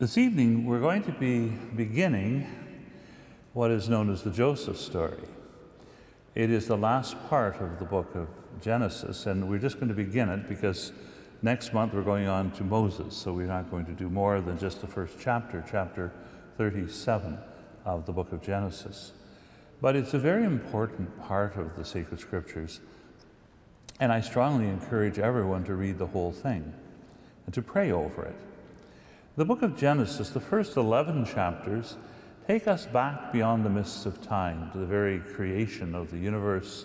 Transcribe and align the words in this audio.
This 0.00 0.16
evening, 0.16 0.64
we're 0.64 0.80
going 0.80 1.02
to 1.02 1.12
be 1.12 1.48
beginning 1.76 2.46
what 3.52 3.70
is 3.70 3.90
known 3.90 4.10
as 4.10 4.22
the 4.22 4.30
Joseph 4.30 4.78
story. 4.78 5.28
It 6.34 6.50
is 6.50 6.66
the 6.66 6.78
last 6.78 7.22
part 7.28 7.60
of 7.60 7.78
the 7.78 7.84
book 7.84 8.14
of 8.14 8.28
Genesis, 8.62 9.26
and 9.26 9.46
we're 9.46 9.58
just 9.58 9.76
going 9.76 9.88
to 9.88 9.94
begin 9.94 10.30
it 10.30 10.48
because 10.48 10.92
next 11.42 11.74
month 11.74 11.92
we're 11.92 12.00
going 12.00 12.28
on 12.28 12.50
to 12.52 12.64
Moses, 12.64 13.14
so 13.14 13.34
we're 13.34 13.46
not 13.46 13.70
going 13.70 13.84
to 13.84 13.92
do 13.92 14.08
more 14.08 14.40
than 14.40 14.58
just 14.58 14.80
the 14.80 14.86
first 14.86 15.18
chapter, 15.20 15.62
chapter 15.70 16.10
37 16.56 17.36
of 17.84 18.06
the 18.06 18.12
book 18.12 18.32
of 18.32 18.40
Genesis. 18.40 19.12
But 19.82 19.96
it's 19.96 20.14
a 20.14 20.18
very 20.18 20.44
important 20.44 21.20
part 21.20 21.56
of 21.58 21.76
the 21.76 21.84
sacred 21.84 22.20
scriptures, 22.20 22.80
and 24.00 24.10
I 24.10 24.22
strongly 24.22 24.66
encourage 24.66 25.18
everyone 25.18 25.64
to 25.64 25.74
read 25.74 25.98
the 25.98 26.06
whole 26.06 26.32
thing 26.32 26.72
and 27.44 27.52
to 27.52 27.60
pray 27.60 27.92
over 27.92 28.22
it. 28.22 28.36
The 29.40 29.46
book 29.46 29.62
of 29.62 29.74
Genesis, 29.74 30.28
the 30.28 30.38
first 30.38 30.76
11 30.76 31.24
chapters, 31.24 31.96
take 32.46 32.68
us 32.68 32.84
back 32.84 33.32
beyond 33.32 33.64
the 33.64 33.70
mists 33.70 34.04
of 34.04 34.20
time 34.20 34.70
to 34.72 34.76
the 34.76 34.84
very 34.84 35.20
creation 35.20 35.94
of 35.94 36.10
the 36.10 36.18
universe 36.18 36.84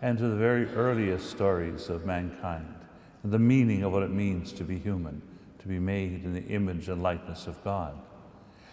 and 0.00 0.16
to 0.16 0.28
the 0.28 0.36
very 0.36 0.64
earliest 0.68 1.28
stories 1.28 1.90
of 1.90 2.06
mankind 2.06 2.74
and 3.22 3.30
the 3.30 3.38
meaning 3.38 3.82
of 3.82 3.92
what 3.92 4.02
it 4.02 4.08
means 4.08 4.50
to 4.52 4.64
be 4.64 4.78
human, 4.78 5.20
to 5.58 5.68
be 5.68 5.78
made 5.78 6.24
in 6.24 6.32
the 6.32 6.42
image 6.44 6.88
and 6.88 7.02
likeness 7.02 7.46
of 7.46 7.62
God. 7.64 7.92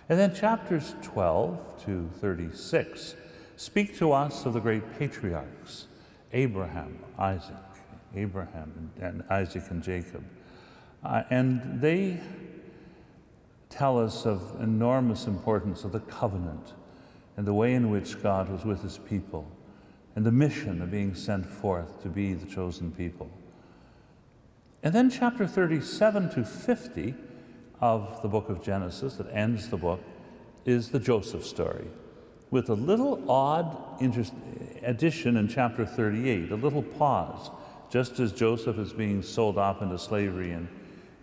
And 0.08 0.18
then 0.18 0.34
chapters 0.34 0.96
12 1.02 1.84
to 1.84 2.10
36 2.22 3.16
speak 3.58 3.98
to 3.98 4.14
us 4.14 4.46
of 4.46 4.54
the 4.54 4.62
great 4.62 4.98
patriarchs 4.98 5.88
Abraham, 6.32 6.98
Isaac, 7.20 7.56
Abraham, 8.16 8.90
and 9.02 9.22
Isaac 9.30 9.64
and 9.70 9.84
Jacob. 9.84 10.24
Uh, 11.04 11.24
and 11.30 11.82
they 11.82 12.22
tell 13.70 14.00
us 14.00 14.26
of 14.26 14.56
enormous 14.62 15.28
importance 15.28 15.84
of 15.84 15.92
the 15.92 16.00
covenant 16.00 16.74
and 17.36 17.46
the 17.46 17.54
way 17.54 17.74
in 17.74 17.90
which 17.90 18.22
God 18.22 18.50
was 18.50 18.66
with 18.66 18.82
his 18.82 18.98
people 18.98 19.50
and 20.16 20.26
the 20.26 20.32
mission 20.32 20.82
of 20.82 20.90
being 20.90 21.14
sent 21.14 21.46
forth 21.46 22.02
to 22.02 22.10
be 22.10 22.34
the 22.34 22.48
chosen 22.48 22.92
people. 22.92 23.30
And 24.82 24.94
then 24.94 25.10
chapter 25.10 25.46
37 25.46 26.32
to 26.32 26.44
50 26.44 27.14
of 27.80 28.22
the 28.22 28.28
book 28.28 28.50
of 28.50 28.64
Genesis 28.64 29.16
that 29.16 29.32
ends 29.32 29.70
the 29.70 29.78
book 29.78 30.02
is 30.66 30.90
the 30.90 31.00
Joseph 31.00 31.46
story 31.46 31.88
with 32.50 32.70
a 32.70 32.74
little 32.74 33.30
odd 33.30 34.02
addition 34.84 35.38
in 35.38 35.48
chapter 35.48 35.86
38, 35.86 36.52
a 36.52 36.56
little 36.56 36.84
pause, 36.84 37.50
just 37.90 38.20
as 38.20 38.32
Joseph 38.32 38.78
is 38.78 38.94
being 38.94 39.22
sold 39.22 39.58
off 39.58 39.82
into 39.82 39.98
slavery 40.00 40.52
in, 40.52 40.68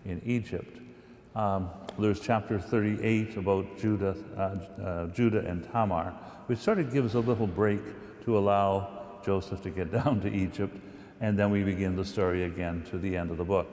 in 0.04 0.20
Egypt. 0.24 0.80
Um, 1.34 1.70
there's 1.98 2.20
chapter 2.20 2.58
38 2.58 3.36
about 3.36 3.78
Judah, 3.78 4.16
uh, 4.36 4.82
uh, 4.82 5.06
Judah 5.08 5.46
and 5.46 5.64
Tamar, 5.70 6.12
which 6.46 6.58
sort 6.58 6.78
of 6.78 6.92
gives 6.92 7.14
a 7.14 7.20
little 7.20 7.46
break 7.46 7.80
to 8.24 8.36
allow 8.36 9.20
Joseph 9.24 9.62
to 9.62 9.70
get 9.70 9.92
down 10.04 10.20
to 10.22 10.28
Egypt, 10.32 10.76
and 11.20 11.38
then 11.38 11.50
we 11.50 11.62
begin 11.62 11.96
the 11.96 12.04
story 12.04 12.44
again 12.44 12.84
to 12.90 12.98
the 12.98 13.16
end 13.16 13.30
of 13.30 13.36
the 13.36 13.44
book. 13.44 13.72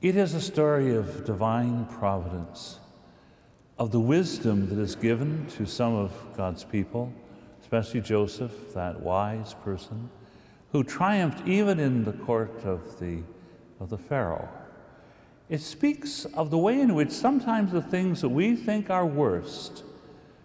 It 0.00 0.16
is 0.16 0.32
a 0.34 0.40
story 0.40 0.94
of 0.94 1.26
divine 1.26 1.84
providence, 1.84 2.78
of 3.78 3.90
the 3.90 4.00
wisdom 4.00 4.68
that 4.70 4.78
is 4.78 4.94
given 4.94 5.46
to 5.56 5.66
some 5.66 5.94
of 5.94 6.12
God's 6.36 6.64
people, 6.64 7.12
especially 7.60 8.00
Joseph, 8.00 8.72
that 8.74 9.00
wise 9.00 9.54
person, 9.62 10.08
who 10.72 10.82
triumphed 10.82 11.46
even 11.46 11.78
in 11.78 12.04
the 12.04 12.12
court 12.12 12.64
of 12.64 12.98
the, 12.98 13.22
of 13.78 13.90
the 13.90 13.98
Pharaoh. 13.98 14.48
It 15.50 15.60
speaks 15.60 16.26
of 16.26 16.50
the 16.50 16.58
way 16.58 16.80
in 16.80 16.94
which 16.94 17.10
sometimes 17.10 17.72
the 17.72 17.82
things 17.82 18.20
that 18.20 18.28
we 18.28 18.54
think 18.54 18.88
are 18.88 19.04
worst 19.04 19.82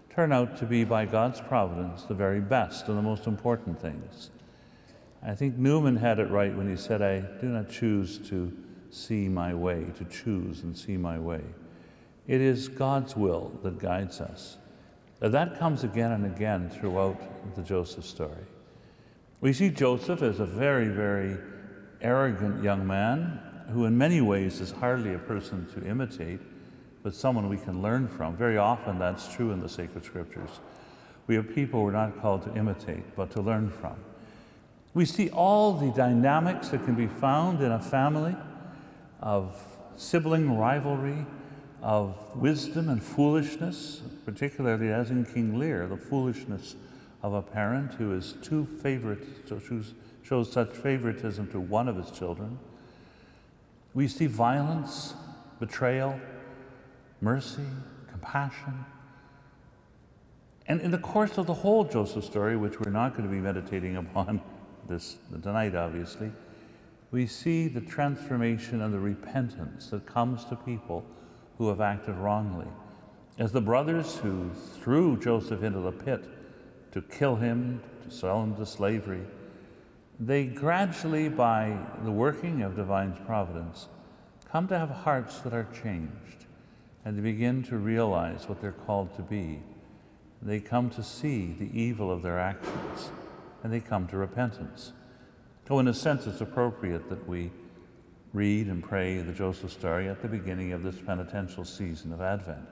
turn 0.09 0.31
out 0.31 0.57
to 0.57 0.65
be, 0.65 0.83
by 0.83 1.05
God's 1.05 1.39
providence, 1.41 2.03
the 2.03 2.15
very 2.15 2.39
best 2.39 2.87
and 2.87 2.97
the 2.97 3.03
most 3.03 3.27
important 3.27 3.79
things. 3.79 4.31
I 5.21 5.35
think 5.35 5.57
Newman 5.57 5.97
had 5.97 6.17
it 6.17 6.31
right 6.31 6.55
when 6.55 6.67
he 6.67 6.75
said, 6.75 7.03
I 7.03 7.19
do 7.39 7.47
not 7.49 7.69
choose 7.69 8.17
to 8.29 8.51
see 8.89 9.29
my 9.29 9.53
way, 9.53 9.85
to 9.97 10.05
choose 10.05 10.63
and 10.63 10.75
see 10.75 10.97
my 10.97 11.19
way. 11.19 11.41
It 12.27 12.41
is 12.41 12.67
God's 12.67 13.15
will 13.15 13.51
that 13.61 13.77
guides 13.77 14.19
us. 14.21 14.57
That 15.19 15.59
comes 15.59 15.83
again 15.83 16.13
and 16.13 16.25
again 16.25 16.69
throughout 16.69 17.55
the 17.55 17.61
Joseph 17.61 18.05
story. 18.05 18.45
We 19.39 19.53
see 19.53 19.69
Joseph 19.69 20.23
as 20.23 20.39
a 20.39 20.45
very, 20.45 20.87
very 20.87 21.37
arrogant 22.01 22.63
young 22.63 22.87
man 22.87 23.39
who 23.71 23.85
in 23.85 23.97
many 23.97 24.21
ways 24.21 24.61
is 24.61 24.71
hardly 24.71 25.13
a 25.13 25.19
person 25.19 25.67
to 25.73 25.87
imitate, 25.87 26.39
but 27.03 27.13
someone 27.13 27.49
we 27.49 27.57
can 27.57 27.81
learn 27.81 28.07
from. 28.07 28.35
Very 28.35 28.57
often 28.57 28.99
that's 28.99 29.33
true 29.33 29.51
in 29.51 29.59
the 29.59 29.69
sacred 29.69 30.05
scriptures. 30.05 30.49
We 31.27 31.35
have 31.35 31.53
people 31.53 31.83
we're 31.83 31.91
not 31.91 32.21
called 32.21 32.43
to 32.43 32.55
imitate, 32.55 33.15
but 33.15 33.31
to 33.31 33.41
learn 33.41 33.69
from. 33.69 33.95
We 34.93 35.05
see 35.05 35.29
all 35.29 35.73
the 35.73 35.91
dynamics 35.91 36.69
that 36.69 36.85
can 36.85 36.95
be 36.95 37.07
found 37.07 37.61
in 37.61 37.71
a 37.71 37.79
family 37.79 38.35
of 39.19 39.59
sibling 39.97 40.57
rivalry, 40.57 41.25
of 41.81 42.15
wisdom 42.35 42.89
and 42.89 43.03
foolishness, 43.03 44.01
particularly 44.25 44.91
as 44.91 45.11
in 45.11 45.25
King 45.25 45.59
Lear, 45.59 45.87
the 45.87 45.97
foolishness 45.97 46.75
of 47.21 47.33
a 47.33 47.41
parent 47.41 47.93
who 47.93 48.13
is 48.13 48.33
too 48.41 48.65
favorite, 48.81 49.25
so 49.47 49.59
shows 50.23 50.51
such 50.51 50.69
favoritism 50.69 51.47
to 51.51 51.59
one 51.59 51.87
of 51.87 51.95
his 51.97 52.11
children 52.11 52.57
we 53.95 54.09
see 54.09 54.27
violence, 54.27 55.15
betrayal, 55.59 56.19
mercy, 57.21 57.65
compassion. 58.11 58.85
And 60.67 60.81
in 60.81 60.91
the 60.91 60.97
course 60.97 61.37
of 61.37 61.47
the 61.47 61.53
whole 61.53 61.85
Joseph 61.85 62.25
story, 62.25 62.57
which 62.57 62.79
we're 62.79 62.91
not 62.91 63.13
going 63.15 63.23
to 63.23 63.33
be 63.33 63.41
meditating 63.41 63.95
upon 64.05 64.41
this 64.87 65.17
tonight, 65.41 65.73
obviously, 65.73 66.31
we 67.11 67.25
see 67.25 67.69
the 67.69 67.81
transformation 67.81 68.81
and 68.81 68.93
the 68.93 68.99
repentance 68.99 69.87
that 69.87 70.05
comes 70.05 70.43
to 70.45 70.55
people 70.57 71.05
who 71.57 71.69
have 71.69 71.79
acted 71.79 72.15
wrongly. 72.15 72.67
As 73.39 73.53
the 73.53 73.61
brothers 73.61 74.17
who 74.17 74.51
threw 74.81 75.17
Joseph 75.17 75.63
into 75.63 75.79
the 75.79 75.91
pit 75.91 76.25
to 76.91 77.01
kill 77.01 77.37
him, 77.37 77.81
to 78.03 78.11
sell 78.13 78.43
him 78.43 78.55
to 78.57 78.65
slavery, 78.65 79.21
they 80.19 80.45
gradually, 80.45 81.29
by 81.29 81.77
the 82.03 82.11
working 82.11 82.61
of 82.61 82.75
divine 82.75 83.13
providence, 83.25 83.87
come 84.49 84.67
to 84.67 84.79
have 84.79 84.89
hearts 84.89 85.39
that 85.39 85.53
are 85.53 85.67
changed 85.73 86.45
and 87.03 87.17
they 87.17 87.21
begin 87.21 87.61
to 87.63 87.77
realize 87.77 88.47
what 88.47 88.61
they're 88.61 88.71
called 88.71 89.15
to 89.15 89.21
be. 89.21 89.61
They 90.41 90.59
come 90.59 90.89
to 90.91 91.03
see 91.03 91.55
the 91.59 91.69
evil 91.79 92.11
of 92.11 92.21
their 92.21 92.39
actions 92.39 93.11
and 93.63 93.71
they 93.71 93.79
come 93.79 94.07
to 94.07 94.17
repentance. 94.17 94.93
So, 95.67 95.79
in 95.79 95.87
a 95.87 95.93
sense, 95.93 96.27
it's 96.27 96.41
appropriate 96.41 97.09
that 97.09 97.27
we 97.27 97.51
read 98.33 98.67
and 98.67 98.83
pray 98.83 99.17
the 99.19 99.33
Joseph 99.33 99.71
story 99.71 100.07
at 100.07 100.21
the 100.21 100.27
beginning 100.27 100.73
of 100.73 100.83
this 100.83 100.99
penitential 100.99 101.65
season 101.65 102.13
of 102.13 102.21
Advent. 102.21 102.67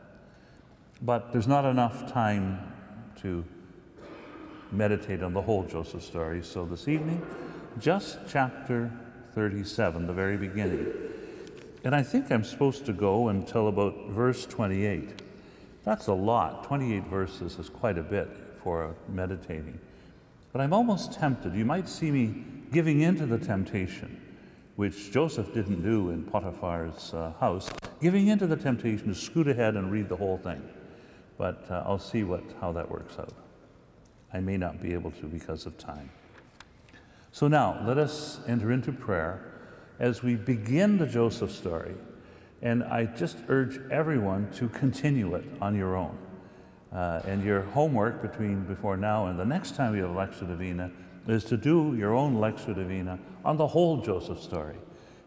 But 1.02 1.32
there's 1.32 1.48
not 1.48 1.66
enough 1.66 2.12
time 2.12 2.74
to 3.22 3.44
meditate 4.74 5.24
on 5.24 5.34
the 5.34 5.42
whole 5.42 5.64
Joseph 5.64 6.04
story. 6.04 6.44
So 6.44 6.66
this 6.66 6.88
evening, 6.88 7.26
just 7.80 8.18
chapter 8.28 8.92
37, 9.36 10.08
the 10.08 10.14
very 10.14 10.38
beginning. 10.38 10.92
And 11.84 11.94
I 11.94 12.02
think 12.02 12.32
I'm 12.32 12.44
supposed 12.44 12.86
to 12.86 12.94
go 12.94 13.28
until 13.28 13.68
about 13.68 14.10
verse 14.10 14.46
28. 14.46 15.22
That's 15.84 16.08
a 16.08 16.14
lot. 16.14 16.64
28 16.66 17.08
verses 17.08 17.60
is 17.60 17.70
quite 17.70 17.98
a 17.98 18.04
bit 18.04 18.30
for 18.64 18.96
meditating. 19.10 19.80
But 20.54 20.62
I'm 20.62 20.72
almost 20.72 21.14
tempted. 21.14 21.56
You 21.56 21.66
might 21.66 21.90
see 21.90 22.12
me 22.12 22.46
giving 22.72 23.02
into 23.02 23.26
the 23.26 23.38
temptation, 23.38 24.22
which 24.78 25.12
Joseph 25.12 25.54
didn't 25.54 25.82
do 25.84 26.12
in 26.12 26.24
Potiphar's 26.24 27.14
uh, 27.14 27.34
house, 27.40 27.70
giving 28.02 28.28
into 28.28 28.48
the 28.48 28.56
temptation 28.56 29.08
to 29.08 29.16
scoot 29.16 29.48
ahead 29.48 29.76
and 29.76 29.92
read 29.92 30.10
the 30.10 30.16
whole 30.16 30.38
thing. 30.38 30.62
But 31.38 31.66
uh, 31.70 31.84
I'll 31.86 32.00
see 32.00 32.24
what, 32.24 32.44
how 32.62 32.72
that 32.74 32.90
works 32.90 33.18
out. 33.20 33.34
I 34.34 34.40
may 34.40 34.58
not 34.58 34.82
be 34.82 34.94
able 34.94 35.12
to 35.12 35.28
because 35.28 35.66
of 35.66 35.78
time. 35.78 36.10
So 37.32 37.48
now, 37.48 37.82
let 37.86 37.98
us 37.98 38.40
enter 38.48 38.72
into 38.72 38.92
prayer 38.92 39.54
as 40.00 40.24
we 40.24 40.36
begin 40.36 40.98
the 40.98 41.08
Joseph 41.08 41.52
story. 41.52 41.96
And 42.62 42.84
I 42.84 43.06
just 43.06 43.38
urge 43.50 43.80
everyone 43.92 44.52
to 44.54 44.70
continue 44.70 45.36
it 45.36 45.46
on 45.62 45.76
your 45.76 45.96
own. 45.96 46.18
Uh, 46.92 47.22
and 47.26 47.44
your 47.44 47.62
homework 47.62 48.22
between 48.22 48.64
before 48.66 48.98
now 48.98 49.26
and 49.26 49.40
the 49.40 49.46
next 49.46 49.76
time 49.76 49.96
you 49.96 50.04
have 50.04 50.12
a 50.12 50.14
Lectio 50.14 50.48
Divina 50.48 50.92
is 51.28 51.44
to 51.46 51.58
do 51.58 51.96
your 51.98 52.14
own 52.14 52.36
Lectio 52.36 52.76
Divina 52.76 53.18
on 53.44 53.58
the 53.58 53.68
whole 53.68 53.98
Joseph 53.98 54.42
story 54.42 54.76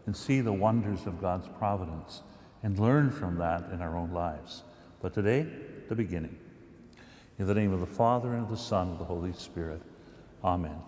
and 0.06 0.16
see 0.16 0.40
the 0.40 0.52
wonders 0.52 1.06
of 1.06 1.20
God's 1.20 1.48
providence 1.58 2.22
and 2.62 2.78
learn 2.78 3.10
from 3.10 3.36
that 3.38 3.70
in 3.72 3.82
our 3.82 3.96
own 3.96 4.12
lives. 4.12 4.62
But 5.02 5.12
today, 5.12 5.46
the 5.88 5.94
beginning. 5.94 6.38
In 7.38 7.46
the 7.46 7.54
name 7.54 7.72
of 7.72 7.80
the 7.80 7.86
Father, 7.86 8.32
and 8.32 8.44
of 8.44 8.50
the 8.50 8.56
Son, 8.56 8.88
and 8.88 8.92
of 8.92 8.98
the 8.98 9.04
Holy 9.04 9.32
Spirit. 9.32 9.82
Amen. 10.42 10.80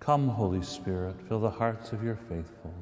Come, 0.00 0.30
Holy 0.30 0.62
Spirit, 0.62 1.16
fill 1.28 1.40
the 1.40 1.50
hearts 1.50 1.92
of 1.92 2.02
your 2.02 2.16
faithful. 2.16 2.74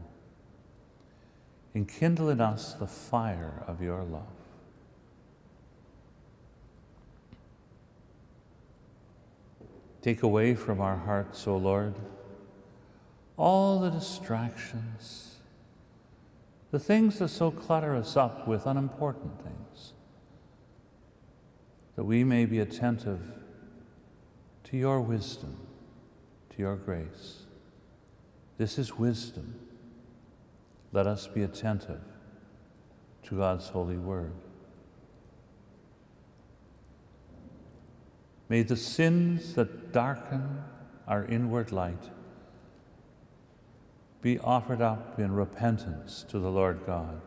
Enkindle 1.75 2.31
in 2.31 2.41
us 2.41 2.75
the 2.75 2.87
fire 2.87 3.63
of 3.67 3.83
your 3.83 4.03
love. 4.03 4.23
Take 10.03 10.23
away 10.23 10.55
from 10.55 10.81
our 10.81 10.97
hearts, 10.97 11.47
O 11.47 11.57
Lord, 11.57 11.95
all 13.37 13.81
the 13.81 13.91
distractions, 13.91 15.30
the 16.71 16.79
things 16.79 17.19
that 17.19 17.29
so 17.29 17.51
clutter 17.51 17.97
us 17.97 18.17
up 18.17 18.47
with 18.47 18.67
unimportant 18.67 19.43
things, 19.43 19.93
that 21.97 22.05
we 22.05 22.23
may 22.23 22.47
be 22.47 22.61
attentive 22.61 23.21
to 24.65 24.77
your 24.77 25.01
wisdom, 25.01 25.57
to 26.51 26.59
your 26.59 26.77
grace. 26.77 27.43
This 28.57 28.79
is 28.79 28.97
wisdom. 28.97 29.55
Let 30.93 31.07
us 31.07 31.27
be 31.27 31.43
attentive 31.43 32.03
to 33.25 33.37
God's 33.37 33.69
holy 33.69 33.99
word. 33.99 34.33
May 38.49 38.63
the 38.63 38.77
sins 38.77 39.55
that 39.55 39.93
darken 39.93 40.63
our 41.07 41.25
inward 41.25 41.73
light 41.73 42.11
be 44.23 44.39
offered 44.41 44.83
up 44.83 45.19
in 45.19 45.33
repentance 45.33 46.25
to 46.29 46.39
the 46.39 46.51
Lord 46.51 46.81
God, 46.87 47.21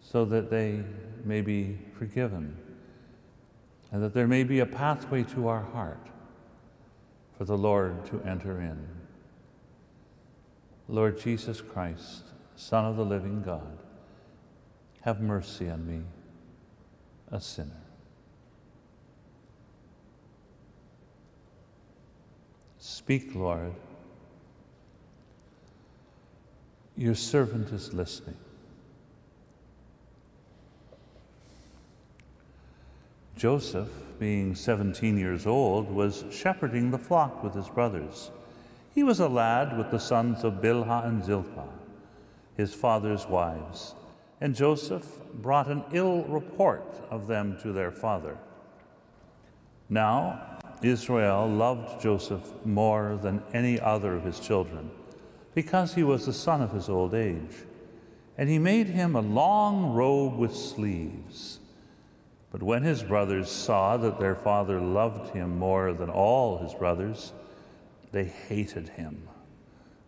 so 0.00 0.24
that 0.24 0.50
they 0.50 0.82
may 1.24 1.40
be 1.40 1.78
forgiven, 1.96 2.56
and 3.92 4.02
that 4.02 4.14
there 4.14 4.26
may 4.26 4.42
be 4.42 4.60
a 4.60 4.66
pathway 4.66 5.22
to 5.24 5.48
our 5.48 5.62
heart 5.62 6.08
for 7.38 7.44
the 7.44 7.56
Lord 7.56 8.04
to 8.06 8.20
enter 8.22 8.60
in. 8.60 8.86
Lord 10.88 11.20
Jesus 11.20 11.60
Christ, 11.60 12.24
Son 12.56 12.84
of 12.84 12.96
the 12.96 13.04
living 13.04 13.42
God, 13.42 13.78
have 15.02 15.20
mercy 15.20 15.70
on 15.70 15.86
me, 15.86 16.02
a 17.30 17.40
sinner. 17.40 17.70
Speak, 22.78 23.34
Lord. 23.34 23.72
Your 27.00 27.14
servant 27.14 27.72
is 27.72 27.94
listening. 27.94 28.36
Joseph, 33.38 33.88
being 34.18 34.54
17 34.54 35.16
years 35.16 35.46
old, 35.46 35.90
was 35.90 36.26
shepherding 36.30 36.90
the 36.90 36.98
flock 36.98 37.42
with 37.42 37.54
his 37.54 37.70
brothers. 37.70 38.30
He 38.94 39.02
was 39.02 39.18
a 39.18 39.30
lad 39.30 39.78
with 39.78 39.90
the 39.90 39.98
sons 39.98 40.44
of 40.44 40.60
Bilhah 40.60 41.06
and 41.06 41.24
Zilpah, 41.24 41.70
his 42.58 42.74
father's 42.74 43.26
wives, 43.26 43.94
and 44.42 44.54
Joseph 44.54 45.06
brought 45.32 45.68
an 45.68 45.84
ill 45.94 46.24
report 46.24 47.02
of 47.10 47.26
them 47.26 47.56
to 47.62 47.72
their 47.72 47.90
father. 47.90 48.36
Now, 49.88 50.58
Israel 50.82 51.48
loved 51.48 52.02
Joseph 52.02 52.52
more 52.66 53.18
than 53.22 53.42
any 53.54 53.80
other 53.80 54.16
of 54.16 54.24
his 54.24 54.38
children, 54.38 54.90
because 55.54 55.94
he 55.94 56.02
was 56.02 56.26
the 56.26 56.32
son 56.32 56.62
of 56.62 56.72
his 56.72 56.88
old 56.88 57.14
age. 57.14 57.64
And 58.38 58.48
he 58.48 58.58
made 58.58 58.86
him 58.86 59.14
a 59.14 59.20
long 59.20 59.92
robe 59.92 60.36
with 60.36 60.54
sleeves. 60.54 61.58
But 62.50 62.62
when 62.62 62.82
his 62.82 63.02
brothers 63.02 63.50
saw 63.50 63.96
that 63.96 64.18
their 64.18 64.34
father 64.34 64.80
loved 64.80 65.34
him 65.34 65.58
more 65.58 65.92
than 65.92 66.08
all 66.08 66.58
his 66.58 66.74
brothers, 66.74 67.32
they 68.12 68.24
hated 68.24 68.88
him, 68.90 69.28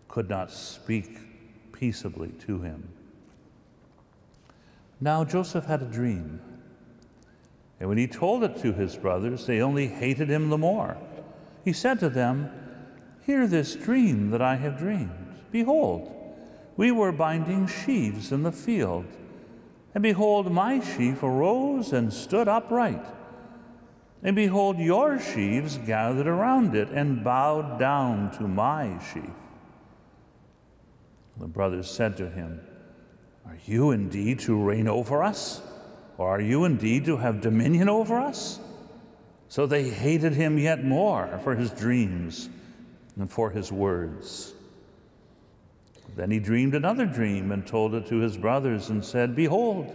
could 0.08 0.28
not 0.28 0.50
speak 0.50 1.18
peaceably 1.72 2.30
to 2.46 2.60
him. 2.60 2.88
Now 5.00 5.24
Joseph 5.24 5.66
had 5.66 5.82
a 5.82 5.86
dream 5.86 6.40
and 7.82 7.88
when 7.88 7.98
he 7.98 8.06
told 8.06 8.44
it 8.44 8.58
to 8.58 8.72
his 8.72 8.94
brothers, 8.94 9.44
they 9.44 9.60
only 9.60 9.88
hated 9.88 10.28
him 10.28 10.50
the 10.50 10.56
more. 10.56 10.96
He 11.64 11.72
said 11.72 11.98
to 11.98 12.08
them, 12.08 12.48
Hear 13.26 13.48
this 13.48 13.74
dream 13.74 14.30
that 14.30 14.40
I 14.40 14.54
have 14.54 14.78
dreamed. 14.78 15.21
Behold, 15.52 16.10
we 16.76 16.90
were 16.90 17.12
binding 17.12 17.66
sheaves 17.66 18.32
in 18.32 18.42
the 18.42 18.50
field, 18.50 19.04
and 19.94 20.02
behold, 20.02 20.50
my 20.50 20.80
sheaf 20.80 21.22
arose 21.22 21.92
and 21.92 22.12
stood 22.12 22.48
upright. 22.48 23.04
And 24.22 24.34
behold, 24.34 24.78
your 24.78 25.20
sheaves 25.20 25.78
gathered 25.78 26.26
around 26.26 26.74
it 26.74 26.88
and 26.88 27.22
bowed 27.22 27.78
down 27.78 28.30
to 28.38 28.44
my 28.44 28.98
sheaf. 29.12 29.30
The 31.36 31.46
brothers 31.46 31.90
said 31.90 32.16
to 32.18 32.30
him, 32.30 32.60
Are 33.46 33.58
you 33.66 33.90
indeed 33.90 34.38
to 34.40 34.56
reign 34.56 34.88
over 34.88 35.22
us? 35.22 35.60
Or 36.16 36.28
are 36.28 36.40
you 36.40 36.64
indeed 36.64 37.04
to 37.06 37.16
have 37.16 37.40
dominion 37.40 37.88
over 37.88 38.18
us? 38.18 38.60
So 39.48 39.66
they 39.66 39.90
hated 39.90 40.32
him 40.32 40.56
yet 40.56 40.84
more 40.84 41.40
for 41.42 41.54
his 41.54 41.70
dreams 41.70 42.48
and 43.18 43.30
for 43.30 43.50
his 43.50 43.72
words. 43.72 44.54
Then 46.16 46.30
he 46.30 46.38
dreamed 46.38 46.74
another 46.74 47.06
dream 47.06 47.52
and 47.52 47.66
told 47.66 47.94
it 47.94 48.06
to 48.06 48.16
his 48.16 48.36
brothers 48.36 48.90
and 48.90 49.04
said, 49.04 49.34
Behold, 49.34 49.94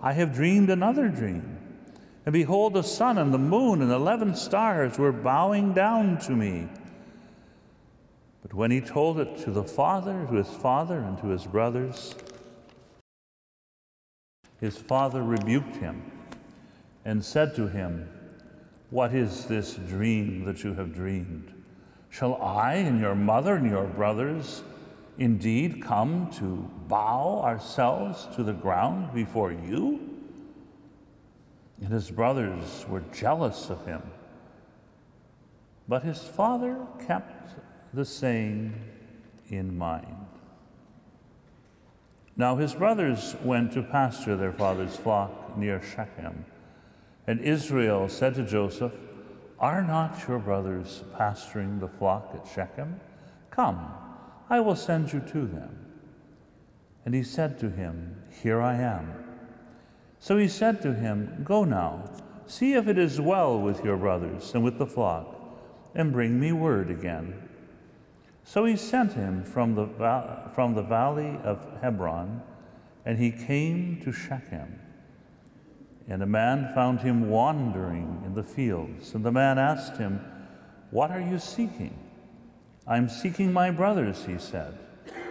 I 0.00 0.12
have 0.12 0.34
dreamed 0.34 0.70
another 0.70 1.08
dream. 1.08 1.58
And 2.26 2.32
behold, 2.32 2.74
the 2.74 2.82
sun 2.82 3.18
and 3.18 3.32
the 3.32 3.38
moon 3.38 3.82
and 3.82 3.90
eleven 3.90 4.34
stars 4.34 4.98
were 4.98 5.12
bowing 5.12 5.72
down 5.72 6.18
to 6.20 6.32
me. 6.32 6.68
But 8.42 8.54
when 8.54 8.70
he 8.70 8.80
told 8.80 9.20
it 9.20 9.38
to 9.38 9.50
the 9.50 9.62
father, 9.62 10.26
to 10.28 10.34
his 10.34 10.48
father, 10.48 10.98
and 10.98 11.18
to 11.18 11.28
his 11.28 11.46
brothers, 11.46 12.14
his 14.60 14.76
father 14.76 15.22
rebuked 15.22 15.76
him 15.76 16.02
and 17.04 17.24
said 17.24 17.54
to 17.56 17.68
him, 17.68 18.08
What 18.90 19.14
is 19.14 19.46
this 19.46 19.74
dream 19.74 20.44
that 20.44 20.62
you 20.64 20.74
have 20.74 20.94
dreamed? 20.94 21.52
Shall 22.10 22.40
I 22.42 22.74
and 22.74 23.00
your 23.00 23.14
mother 23.14 23.56
and 23.56 23.68
your 23.68 23.86
brothers 23.86 24.62
indeed 25.18 25.82
come 25.82 26.30
to 26.38 26.70
bow 26.88 27.40
ourselves 27.42 28.28
to 28.36 28.42
the 28.42 28.52
ground 28.52 29.12
before 29.14 29.52
you? 29.52 30.00
And 31.80 31.92
his 31.92 32.10
brothers 32.10 32.86
were 32.88 33.02
jealous 33.12 33.68
of 33.70 33.84
him. 33.86 34.02
But 35.88 36.02
his 36.02 36.22
father 36.22 36.78
kept 37.06 37.54
the 37.92 38.04
saying 38.04 38.72
in 39.48 39.76
mind. 39.76 40.16
Now 42.36 42.56
his 42.56 42.74
brothers 42.74 43.36
went 43.42 43.72
to 43.72 43.82
pasture 43.82 44.36
their 44.36 44.52
father's 44.52 44.96
flock 44.96 45.56
near 45.56 45.82
Shechem. 45.82 46.44
And 47.26 47.40
Israel 47.40 48.08
said 48.08 48.34
to 48.36 48.44
Joseph, 48.44 48.92
Are 49.58 49.82
not 49.82 50.26
your 50.26 50.38
brothers 50.38 51.04
pasturing 51.16 51.78
the 51.78 51.88
flock 51.88 52.32
at 52.34 52.50
Shechem? 52.52 52.98
Come, 53.50 53.92
I 54.52 54.60
will 54.60 54.76
send 54.76 55.14
you 55.14 55.20
to 55.20 55.46
them. 55.46 55.74
And 57.06 57.14
he 57.14 57.22
said 57.22 57.58
to 57.60 57.70
him, 57.70 58.22
Here 58.42 58.60
I 58.60 58.74
am. 58.74 59.10
So 60.18 60.36
he 60.36 60.46
said 60.46 60.82
to 60.82 60.92
him, 60.92 61.40
Go 61.42 61.64
now, 61.64 62.10
see 62.44 62.74
if 62.74 62.86
it 62.86 62.98
is 62.98 63.18
well 63.18 63.58
with 63.58 63.82
your 63.82 63.96
brothers 63.96 64.52
and 64.54 64.62
with 64.62 64.76
the 64.76 64.86
flock, 64.86 65.34
and 65.94 66.12
bring 66.12 66.38
me 66.38 66.52
word 66.52 66.90
again. 66.90 67.48
So 68.44 68.66
he 68.66 68.76
sent 68.76 69.14
him 69.14 69.42
from 69.42 69.74
the, 69.74 69.86
from 70.54 70.74
the 70.74 70.82
valley 70.82 71.38
of 71.44 71.66
Hebron, 71.80 72.42
and 73.06 73.18
he 73.18 73.30
came 73.30 74.02
to 74.04 74.12
Shechem. 74.12 74.78
And 76.08 76.22
a 76.22 76.26
man 76.26 76.74
found 76.74 77.00
him 77.00 77.30
wandering 77.30 78.22
in 78.26 78.34
the 78.34 78.44
fields. 78.44 79.14
And 79.14 79.24
the 79.24 79.32
man 79.32 79.58
asked 79.58 79.96
him, 79.96 80.20
What 80.90 81.10
are 81.10 81.22
you 81.22 81.38
seeking? 81.38 82.01
I'm 82.86 83.08
seeking 83.08 83.52
my 83.52 83.70
brothers, 83.70 84.24
he 84.24 84.38
said. 84.38 84.78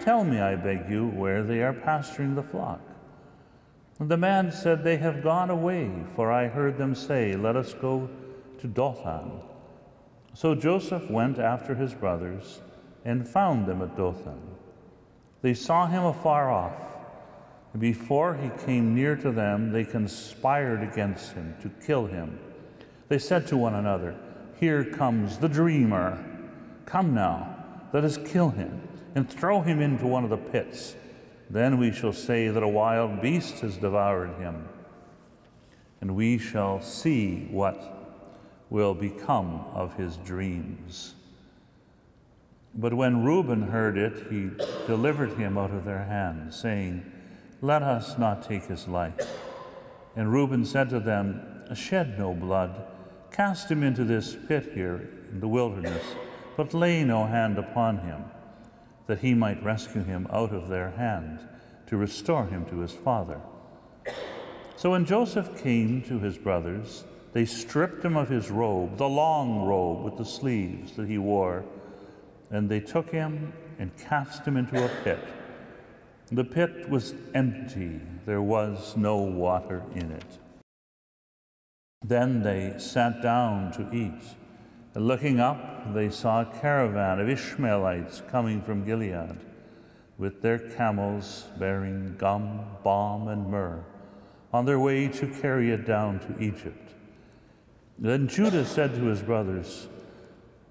Tell 0.02 0.24
me, 0.24 0.40
I 0.40 0.56
beg 0.56 0.90
you, 0.90 1.08
where 1.08 1.44
they 1.44 1.62
are 1.62 1.74
pasturing 1.74 2.36
the 2.36 2.44
flock. 2.44 2.82
And 4.00 4.10
the 4.10 4.18
man 4.18 4.52
said, 4.52 4.84
They 4.84 4.98
have 4.98 5.24
gone 5.24 5.50
away, 5.50 5.92
for 6.16 6.32
I 6.32 6.48
heard 6.48 6.78
them 6.78 6.96
say, 6.96 7.36
Let 7.36 7.56
us 7.56 7.74
go 7.74 8.10
to 8.60 8.68
Dothan. 8.68 9.42
So 10.34 10.56
Joseph 10.56 11.10
went 11.10 11.40
after 11.40 11.76
his 11.76 11.94
brothers 11.94 12.62
and 13.04 13.28
found 13.28 13.66
them 13.66 13.82
at 13.82 13.98
Dothan. 13.98 14.42
They 15.42 15.54
saw 15.54 15.88
him 15.88 16.04
afar 16.04 16.50
off, 16.50 16.92
before 17.78 18.36
he 18.36 18.50
came 18.66 18.94
near 18.94 19.16
to 19.16 19.32
them, 19.32 19.72
they 19.72 19.86
conspired 19.86 20.84
against 20.84 21.34
him 21.34 21.56
to 21.62 21.70
kill 21.86 22.06
him. 22.06 22.38
They 23.08 23.18
said 23.18 23.48
to 23.48 23.58
one 23.58 23.76
another, 23.76 24.16
Here 24.60 24.84
comes 24.84 25.38
the 25.38 25.48
dreamer. 25.48 26.24
Come 26.86 27.14
now, 27.14 27.56
let 27.94 28.04
us 28.04 28.18
kill 28.18 28.50
him 28.50 28.82
and 29.16 29.30
throw 29.30 29.62
him 29.62 29.82
into 29.82 30.08
one 30.08 30.24
of 30.24 30.30
the 30.30 30.38
pits. 30.38 30.96
Then 31.50 31.78
we 31.78 31.92
shall 31.92 32.14
say 32.14 32.48
that 32.48 32.64
a 32.64 32.68
wild 32.68 33.22
beast 33.22 33.60
has 33.60 33.78
devoured 33.78 34.36
him, 34.40 34.70
and 36.00 36.16
we 36.16 36.38
shall 36.38 36.82
see 36.82 37.48
what 37.52 38.02
will 38.70 38.94
become 38.94 39.66
of 39.74 39.96
his 39.98 40.16
dreams. 40.18 41.16
But 42.74 42.94
when 42.94 43.26
Reuben 43.26 43.64
heard 43.64 43.98
it, 43.98 44.28
he 44.30 44.50
delivered 44.88 45.34
him 45.34 45.58
out 45.58 45.72
of 45.72 45.84
their 45.84 46.06
hands, 46.06 46.56
saying, 46.58 47.04
Let 47.62 47.84
us 47.84 48.18
not 48.18 48.48
take 48.48 48.64
his 48.64 48.88
life. 48.88 49.28
And 50.16 50.32
Reuben 50.32 50.66
said 50.66 50.90
to 50.92 51.02
them, 51.02 51.42
Shed 51.76 52.18
no 52.18 52.34
blood, 52.34 52.86
cast 53.32 53.70
him 53.70 53.84
into 53.84 54.06
this 54.06 54.38
pit 54.48 54.72
here 54.74 55.10
in 55.32 55.42
the 55.42 55.48
wilderness, 55.48 56.04
but 56.58 56.74
lay 56.74 57.04
no 57.04 57.26
hand 57.26 57.58
upon 57.58 58.00
him, 58.00 58.24
that 59.08 59.20
he 59.20 59.34
might 59.34 59.64
rescue 59.64 60.04
him 60.04 60.28
out 60.32 60.54
of 60.54 60.70
their 60.70 60.92
hand, 60.92 61.40
to 61.88 61.98
restore 61.98 62.46
him 62.46 62.66
to 62.66 62.80
his 62.80 62.92
father. 62.92 63.40
So 64.76 64.92
when 64.92 65.06
Joseph 65.06 65.62
came 65.62 66.02
to 66.04 66.20
his 66.20 66.38
brothers, 66.38 67.04
they 67.34 67.46
stripped 67.46 68.04
him 68.04 68.18
of 68.18 68.30
his 68.30 68.50
robe, 68.50 68.98
the 68.98 69.08
long 69.10 69.66
robe 69.66 70.04
with 70.04 70.18
the 70.18 70.26
sleeves 70.26 70.96
that 70.96 71.08
he 71.08 71.18
wore 71.18 71.64
and 72.52 72.68
they 72.70 72.82
took 72.82 73.10
him 73.10 73.54
and 73.80 73.96
cast 73.98 74.46
him 74.46 74.58
into 74.58 74.84
a 74.84 74.90
pit. 75.04 75.26
The 76.32 76.44
pit 76.44 76.90
was 76.90 77.16
empty, 77.34 78.00
there 78.26 78.42
was 78.42 78.96
no 78.96 79.18
water 79.18 79.82
in 79.96 80.12
it. 80.12 80.40
Then 82.04 82.44
they 82.44 82.76
sat 82.78 83.22
down 83.22 83.72
to 83.74 83.90
eat. 83.96 84.22
And 84.94 85.08
looking 85.08 85.40
up, 85.40 85.94
they 85.94 86.10
saw 86.10 86.42
a 86.42 86.60
caravan 86.60 87.20
of 87.20 87.30
Ishmaelites 87.30 88.22
coming 88.30 88.62
from 88.62 88.86
Gilead, 88.86 89.38
with 90.18 90.42
their 90.42 90.60
camels 90.60 91.46
bearing 91.58 92.16
gum, 92.18 92.62
balm, 92.84 93.28
and 93.28 93.50
myrrh, 93.50 93.84
on 94.54 94.66
their 94.66 94.80
way 94.80 95.08
to 95.08 95.28
carry 95.28 95.72
it 95.72 95.86
down 95.86 96.20
to 96.20 96.44
Egypt. 96.44 96.94
Then 97.98 98.28
Judah 98.28 98.66
said 98.66 98.96
to 98.96 99.06
his 99.06 99.22
brothers, 99.22 99.88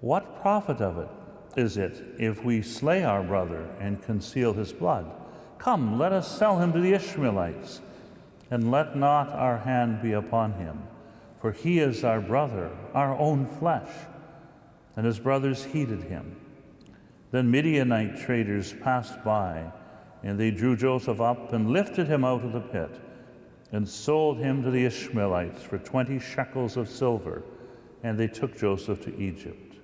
What 0.01 0.41
profit 0.41 0.81
of 0.81 0.97
it? 0.97 1.09
is 1.55 1.77
it 1.77 2.01
if 2.17 2.43
we 2.43 2.61
slay 2.61 3.03
our 3.03 3.23
brother 3.23 3.69
and 3.79 4.01
conceal 4.01 4.53
his 4.53 4.71
blood? 4.71 5.11
Come, 5.57 5.97
let 5.97 6.11
us 6.11 6.37
sell 6.37 6.59
him 6.59 6.73
to 6.73 6.79
the 6.79 6.93
Ishmaelites, 6.93 7.81
and 8.49 8.71
let 8.71 8.95
not 8.95 9.29
our 9.29 9.59
hand 9.59 10.01
be 10.01 10.13
upon 10.13 10.53
him, 10.53 10.81
for 11.39 11.51
he 11.51 11.79
is 11.79 12.03
our 12.03 12.21
brother, 12.21 12.71
our 12.93 13.17
own 13.17 13.45
flesh. 13.45 13.89
And 14.95 15.05
his 15.05 15.19
brothers 15.19 15.63
heeded 15.63 16.03
him. 16.03 16.35
Then 17.31 17.49
Midianite 17.49 18.19
traders 18.19 18.73
passed 18.73 19.23
by, 19.23 19.71
and 20.23 20.39
they 20.39 20.51
drew 20.51 20.75
Joseph 20.75 21.21
up 21.21 21.53
and 21.53 21.71
lifted 21.71 22.07
him 22.07 22.25
out 22.25 22.43
of 22.43 22.51
the 22.51 22.59
pit, 22.59 22.99
and 23.71 23.87
sold 23.87 24.37
him 24.37 24.61
to 24.63 24.71
the 24.71 24.85
Ishmaelites 24.85 25.63
for 25.63 25.77
twenty 25.77 26.19
shekels 26.19 26.75
of 26.75 26.89
silver, 26.89 27.43
and 28.03 28.19
they 28.19 28.27
took 28.27 28.57
Joseph 28.57 29.01
to 29.05 29.17
Egypt. 29.17 29.75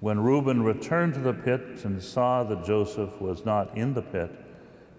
When 0.00 0.20
Reuben 0.20 0.62
returned 0.62 1.14
to 1.14 1.20
the 1.20 1.34
pit 1.34 1.84
and 1.84 2.02
saw 2.02 2.42
that 2.44 2.64
Joseph 2.64 3.20
was 3.20 3.44
not 3.44 3.76
in 3.76 3.94
the 3.94 4.02
pit, 4.02 4.30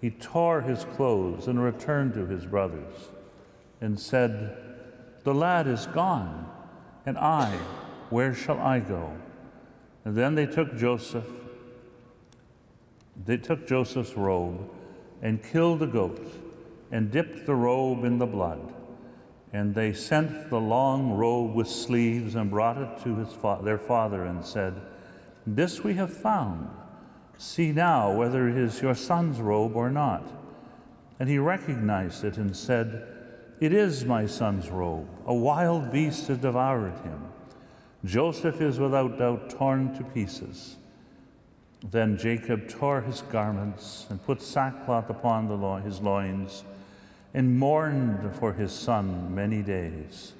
he 0.01 0.11
tore 0.11 0.61
his 0.61 0.83
clothes 0.83 1.47
and 1.47 1.63
returned 1.63 2.13
to 2.13 2.25
his 2.25 2.45
brothers 2.45 3.09
and 3.81 3.99
said, 3.99 4.55
The 5.23 5.33
lad 5.33 5.67
is 5.67 5.87
gone, 5.87 6.49
and 7.05 7.17
I, 7.17 7.57
where 8.09 8.33
shall 8.33 8.59
I 8.59 8.79
go? 8.79 9.13
And 10.03 10.15
then 10.15 10.35
they 10.35 10.45
took 10.45 10.77
Joseph, 10.77 11.27
they 13.25 13.37
took 13.37 13.67
Joseph's 13.67 14.15
robe 14.15 14.69
and 15.21 15.41
killed 15.43 15.79
the 15.79 15.87
goat 15.87 16.25
and 16.91 17.11
dipped 17.11 17.45
the 17.45 17.55
robe 17.55 18.03
in 18.03 18.17
the 18.17 18.25
blood. 18.25 18.73
And 19.53 19.73
they 19.73 19.93
sent 19.93 20.49
the 20.49 20.59
long 20.59 21.13
robe 21.13 21.55
with 21.55 21.67
sleeves 21.67 22.35
and 22.35 22.49
brought 22.49 22.77
it 22.77 23.03
to 23.03 23.15
his 23.15 23.33
fa- 23.33 23.59
their 23.63 23.77
father 23.77 24.25
and 24.25 24.45
said, 24.45 24.81
this 25.47 25.83
we 25.83 25.93
have 25.93 26.11
found. 26.11 26.69
See 27.37 27.71
now 27.71 28.11
whether 28.11 28.47
it 28.47 28.57
is 28.57 28.81
your 28.81 28.95
son's 28.95 29.39
robe 29.39 29.75
or 29.75 29.89
not. 29.89 30.23
And 31.19 31.29
he 31.29 31.37
recognized 31.37 32.23
it 32.23 32.37
and 32.37 32.55
said, 32.55 33.07
It 33.59 33.71
is 33.71 34.05
my 34.05 34.25
son's 34.25 34.69
robe. 34.69 35.07
A 35.27 35.33
wild 35.33 35.91
beast 35.91 36.27
has 36.27 36.39
devoured 36.39 36.97
him. 37.03 37.21
Joseph 38.05 38.61
is 38.61 38.79
without 38.79 39.17
doubt 39.17 39.49
torn 39.49 39.95
to 39.97 40.03
pieces. 40.03 40.75
Then 41.91 42.17
Jacob 42.17 42.69
tore 42.69 43.01
his 43.01 43.21
garments 43.21 44.05
and 44.09 44.23
put 44.23 44.41
sackcloth 44.41 45.09
upon 45.09 45.49
lo 45.49 45.77
his 45.77 46.01
loins 46.01 46.63
and 47.33 47.57
mourned 47.57 48.35
for 48.35 48.53
his 48.53 48.71
son 48.71 49.33
many 49.33 49.61
days. 49.61 50.33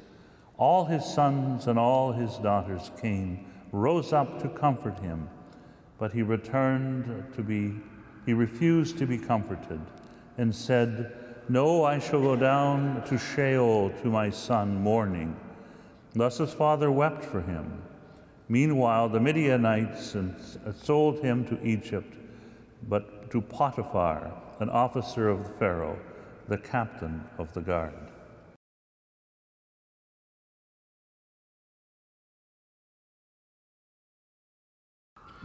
All 0.58 0.86
his 0.86 1.04
sons 1.04 1.68
and 1.68 1.78
all 1.80 2.14
his 2.14 2.38
daughters 2.38 2.92
came 3.02 3.46
rose 3.72 4.14
up 4.14 4.42
to 4.42 4.50
comfort 4.50 5.00
him, 5.00 5.30
but 5.98 6.14
he 6.14 6.22
returned 6.22 7.34
to 7.36 7.42
be, 7.42 7.74
he 8.26 8.34
refused 8.34 8.98
to 9.00 9.06
be 9.06 9.18
comforted 9.18 9.82
and 10.38 10.56
said, 10.56 11.12
No, 11.50 11.84
I 11.84 12.00
shall 12.00 12.22
go 12.22 12.36
down 12.36 13.04
to 13.08 13.18
Sheol 13.18 13.90
to 14.02 14.08
my 14.08 14.30
son 14.30 14.76
mourning. 14.82 15.36
Thus 16.16 16.38
his 16.38 16.54
father 16.54 16.90
wept 16.90 17.26
for 17.26 17.42
him. 17.42 17.82
Meanwhile, 18.48 19.10
the 19.10 19.20
Midianites 19.20 20.16
uh, 20.16 20.32
sold 20.72 21.20
him 21.20 21.46
to 21.46 21.62
Egypt, 21.62 22.14
but 22.88 23.30
to 23.32 23.42
Potiphar, 23.42 24.32
an 24.62 24.70
officer 24.70 25.28
of 25.28 25.44
the 25.44 25.54
Pharaoh, 25.56 26.00
the 26.48 26.58
captain 26.58 27.22
of 27.38 27.54
the 27.54 27.60
guard. 27.60 27.94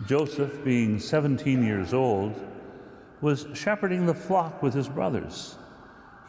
Joseph, 0.07 0.62
being 0.65 1.00
17 1.00 1.65
years 1.65 1.93
old, 1.93 2.41
was 3.21 3.47
shepherding 3.55 4.07
the 4.07 4.15
flock 4.15 4.62
with 4.62 4.73
his 4.73 4.89
brothers. 4.89 5.57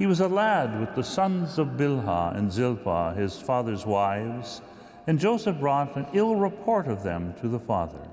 He 0.01 0.07
was 0.07 0.19
a 0.19 0.27
lad 0.27 0.79
with 0.79 0.95
the 0.95 1.03
sons 1.03 1.59
of 1.59 1.77
Bilhah 1.77 2.35
and 2.35 2.51
Zilpah, 2.51 3.13
his 3.13 3.37
father's 3.39 3.85
wives, 3.85 4.59
and 5.05 5.19
Joseph 5.19 5.59
brought 5.59 5.95
an 5.95 6.07
ill 6.11 6.35
report 6.35 6.87
of 6.87 7.03
them 7.03 7.35
to 7.39 7.47
the 7.47 7.59
father. 7.59 8.07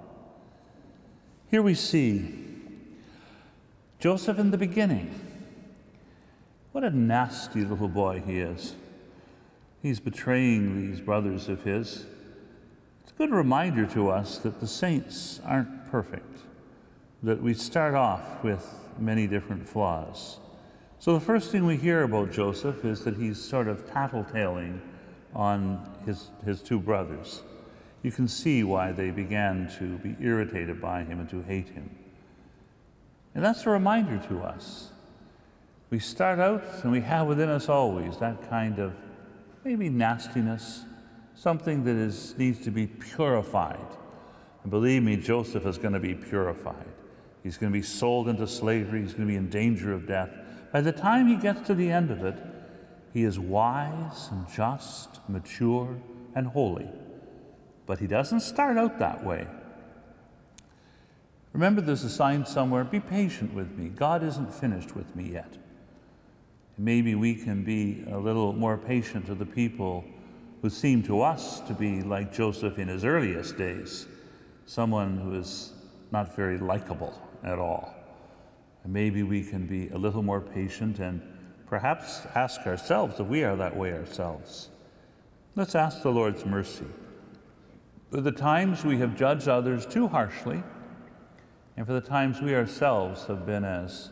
Here 1.51 1.63
we 1.63 1.73
see 1.73 2.45
Joseph 4.01 4.39
in 4.39 4.51
the 4.51 4.59
beginning. 4.59 5.19
What 6.73 6.85
a 6.85 6.91
nasty 6.91 7.65
little 7.65 7.89
boy 7.89 8.23
he 8.27 8.41
is. 8.41 8.75
He's 9.81 9.99
betraying 9.99 10.91
these 10.91 11.01
brothers 11.01 11.49
of 11.49 11.63
his 11.63 12.05
It's 13.03 13.13
a 13.13 13.17
good 13.17 13.31
reminder 13.31 13.87
to 13.87 14.11
us 14.11 14.37
that 14.41 14.61
the 14.61 14.67
saints 14.67 15.41
aren't 15.43 15.91
perfect, 15.91 16.41
that 17.23 17.41
we 17.41 17.55
start 17.55 17.95
off 17.95 18.45
with 18.45 18.75
many 18.99 19.27
different 19.27 19.67
flaws. 19.67 20.39
So 21.01 21.15
the 21.15 21.21
first 21.21 21.53
thing 21.53 21.65
we 21.65 21.77
hear 21.77 22.03
about 22.03 22.33
Joseph 22.33 22.85
is 22.85 23.05
that 23.05 23.17
he's 23.17 23.41
sort 23.41 23.69
of 23.69 23.87
tattletaling 23.87 24.81
on 25.33 25.89
his, 26.05 26.31
his 26.45 26.61
two 26.61 26.81
brothers. 26.81 27.43
You 28.03 28.11
can 28.11 28.27
see 28.27 28.65
why 28.65 28.91
they 28.93 29.11
began 29.11 29.71
to 29.79 29.99
be 29.99 30.17
irritated 30.21 30.81
by 30.81 31.05
him 31.05 31.21
and 31.21 31.31
to 31.31 31.43
hate 31.43 31.69
him. 31.69 31.91
And 33.35 33.45
that's 33.45 33.65
a 33.67 33.71
reminder 33.71 34.19
to 34.29 34.41
us. 34.41 34.91
We 35.91 36.01
start 36.01 36.41
out 36.41 36.65
and 36.83 36.91
we 36.91 37.01
have 37.03 37.29
within 37.29 37.49
us 37.49 37.69
always 37.69 38.19
that 38.19 38.51
kind 38.51 38.81
of 38.81 38.93
maybe 39.65 39.89
nastiness, 39.89 40.85
something 41.37 41.85
that 41.85 41.95
is, 41.95 42.37
needs 42.37 42.65
to 42.65 42.71
be 42.73 42.89
purified. 42.89 43.87
And 44.63 44.71
believe 44.71 45.05
me, 45.05 45.17
Joseph 45.17 45.65
is 45.65 45.79
going 45.79 45.95
to 45.95 46.01
be 46.01 46.15
purified. 46.15 46.87
He's 47.45 47.57
going 47.57 47.73
to 47.73 47.79
be 47.79 47.85
sold 47.85 48.29
into 48.29 48.49
slavery, 48.49 49.03
he's 49.03 49.13
going 49.13 49.29
to 49.29 49.33
be 49.33 49.37
in 49.37 49.49
danger 49.49 49.93
of 49.93 50.07
death. 50.07 50.31
By 50.73 50.81
the 50.81 50.93
time 50.93 51.29
he 51.29 51.37
gets 51.37 51.67
to 51.67 51.75
the 51.75 51.91
end 51.91 52.11
of 52.11 52.25
it, 52.25 52.37
he 53.13 53.25
is 53.25 53.39
wise 53.39 54.29
and 54.31 54.47
just, 54.55 55.21
mature 55.29 55.97
and 56.35 56.47
holy. 56.47 56.89
But 57.87 57.99
he 57.99 58.07
doesn't 58.07 58.41
start 58.41 58.77
out 58.77 58.99
that 58.99 59.25
way. 59.25 59.47
Remember, 61.53 61.81
there's 61.81 62.05
a 62.05 62.11
sign 62.11 62.45
somewhere 62.45 62.85
be 62.85 63.01
patient 63.01 63.55
with 63.55 63.71
me. 63.77 63.89
God 63.89 64.23
isn't 64.23 64.53
finished 64.53 64.95
with 64.95 65.17
me 65.17 65.33
yet. 65.33 65.57
Maybe 66.77 67.15
we 67.15 67.35
can 67.35 67.65
be 67.65 68.05
a 68.11 68.19
little 68.19 68.53
more 68.53 68.77
patient 68.77 69.27
to 69.27 69.35
the 69.35 69.47
people 69.47 70.05
who 70.63 70.71
seem 70.71 71.03
to 71.05 71.23
us 71.23 71.61
to 71.61 71.73
be 71.73 72.03
like 72.03 72.33
Joseph 72.33 72.79
in 72.79 72.89
his 72.89 73.05
earliest 73.05 73.57
days, 73.57 74.07
someone 74.67 75.17
who 75.17 75.35
is 75.35 75.73
not 76.13 76.37
very 76.37 76.59
likable 76.59 77.21
at 77.43 77.59
all. 77.59 77.98
Maybe 78.89 79.23
we 79.23 79.43
can 79.43 79.67
be 79.67 79.91
a 79.91 79.99
little 79.99 80.23
more 80.23 80.41
patient 80.41 80.99
and 80.99 81.21
perhaps 81.67 82.23
ask 82.35 82.63
ourselves 82.63 83.21
if 83.21 83.27
we 83.27 83.45
are 83.45 83.55
that 83.55 83.77
way 83.77 83.93
ourselves. 83.93 84.71
Let's 85.57 85.75
ask 85.75 86.03
the 86.03 86.11
Lord's 86.11 86.47
mercy. 86.47 86.87
For 88.11 88.23
the 88.23 88.33
times 88.33 88.87
we 88.87 88.97
have 88.97 89.15
judged 89.15 89.47
others 89.47 89.85
too 89.85 90.09
harshly, 90.09 90.63
and 91.77 91.87
for 91.87 91.93
the 91.93 92.01
times 92.01 92.41
we 92.41 92.55
ourselves 92.55 93.27
have 93.27 93.45
been 93.45 93.63
as 93.63 94.09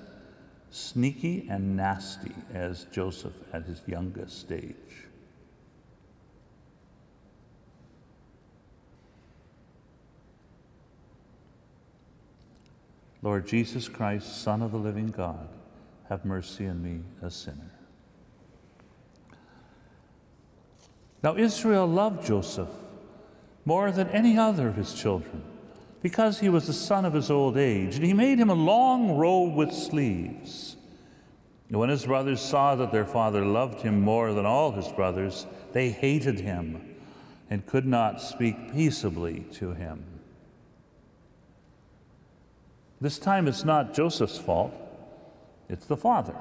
sneaky 0.70 1.46
and 1.48 1.74
nasty 1.74 2.34
as 2.52 2.84
Joseph 2.92 3.32
at 3.54 3.64
his 3.64 3.80
youngest 3.86 4.38
stage. 4.38 5.05
Lord 13.22 13.46
Jesus 13.46 13.88
Christ, 13.88 14.42
Son 14.42 14.62
of 14.62 14.72
the 14.72 14.78
living 14.78 15.08
God, 15.08 15.48
have 16.08 16.24
mercy 16.24 16.66
on 16.66 16.82
me, 16.82 17.00
a 17.22 17.30
sinner. 17.30 17.72
Now, 21.22 21.36
Israel 21.36 21.86
loved 21.86 22.26
Joseph 22.26 22.68
more 23.64 23.90
than 23.90 24.08
any 24.10 24.38
other 24.38 24.68
of 24.68 24.76
his 24.76 24.94
children 24.94 25.42
because 26.02 26.38
he 26.38 26.48
was 26.48 26.68
the 26.68 26.72
son 26.72 27.04
of 27.04 27.14
his 27.14 27.30
old 27.30 27.56
age, 27.56 27.96
and 27.96 28.04
he 28.04 28.12
made 28.12 28.38
him 28.38 28.50
a 28.50 28.54
long 28.54 29.16
robe 29.16 29.56
with 29.56 29.72
sleeves. 29.72 30.76
And 31.68 31.78
when 31.78 31.88
his 31.88 32.06
brothers 32.06 32.40
saw 32.40 32.76
that 32.76 32.92
their 32.92 33.04
father 33.04 33.44
loved 33.44 33.80
him 33.80 34.00
more 34.00 34.32
than 34.32 34.46
all 34.46 34.70
his 34.70 34.86
brothers, 34.88 35.46
they 35.72 35.90
hated 35.90 36.38
him 36.38 36.94
and 37.50 37.66
could 37.66 37.86
not 37.86 38.20
speak 38.20 38.72
peaceably 38.72 39.40
to 39.54 39.72
him. 39.72 40.04
This 43.00 43.18
time 43.18 43.46
it's 43.46 43.64
not 43.64 43.94
Joseph's 43.94 44.38
fault, 44.38 44.74
it's 45.68 45.86
the 45.86 45.96
father. 45.96 46.36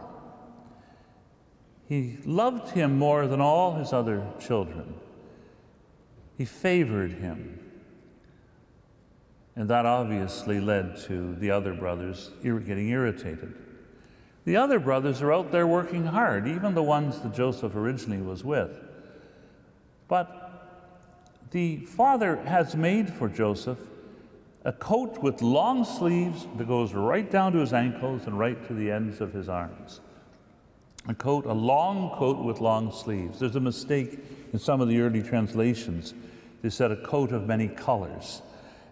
He 1.88 2.18
loved 2.26 2.72
him 2.72 2.98
more 2.98 3.28
than 3.28 3.42
all 3.42 3.76
his 3.76 3.94
other 3.94 4.26
children. 4.40 4.96
He 6.38 6.46
favored 6.46 7.14
him. 7.14 7.60
And 9.56 9.70
that 9.70 9.86
obviously 9.86 10.60
led 10.60 10.98
to 11.04 11.36
the 11.36 11.52
other 11.52 11.74
brothers 11.74 12.32
getting 12.42 12.90
irritated. 12.90 13.54
The 14.44 14.58
other 14.58 14.80
brothers 14.80 15.22
are 15.22 15.34
out 15.34 15.52
there 15.52 15.66
working 15.66 16.06
hard, 16.06 16.48
even 16.48 16.74
the 16.74 16.84
ones 16.84 17.20
that 17.22 17.34
Joseph 17.34 17.76
originally 17.76 18.22
was 18.22 18.44
with. 18.44 18.72
But 20.08 20.46
the 21.52 21.78
father 21.86 22.38
has 22.38 22.76
made 22.76 23.14
for 23.14 23.30
Joseph 23.30 23.80
a 24.66 24.74
coat 24.74 25.22
with 25.22 25.44
long 25.44 25.86
sleeves 25.86 26.48
that 26.58 26.68
goes 26.68 26.94
right 26.94 27.30
down 27.30 27.54
to 27.54 27.60
his 27.60 27.72
ankles 27.72 28.26
and 28.26 28.38
right 28.38 28.68
to 28.68 28.74
the 28.74 28.90
ends 28.90 29.22
of 29.22 29.32
his 29.32 29.48
arms. 29.48 30.02
A 31.08 31.14
coat, 31.14 31.46
a 31.46 31.54
long 31.54 32.10
coat 32.18 32.44
with 32.44 32.62
long 32.62 32.92
sleeves. 32.92 33.40
There's 33.40 33.56
a 33.56 33.60
mistake 33.60 34.20
in 34.52 34.58
some 34.58 34.82
of 34.82 34.88
the 34.88 35.00
early 35.02 35.22
translations. 35.22 36.16
They 36.64 36.72
said 36.72 36.92
a 36.92 36.96
coat 36.96 37.32
of 37.32 37.46
many 37.46 37.68
colors. 37.68 38.42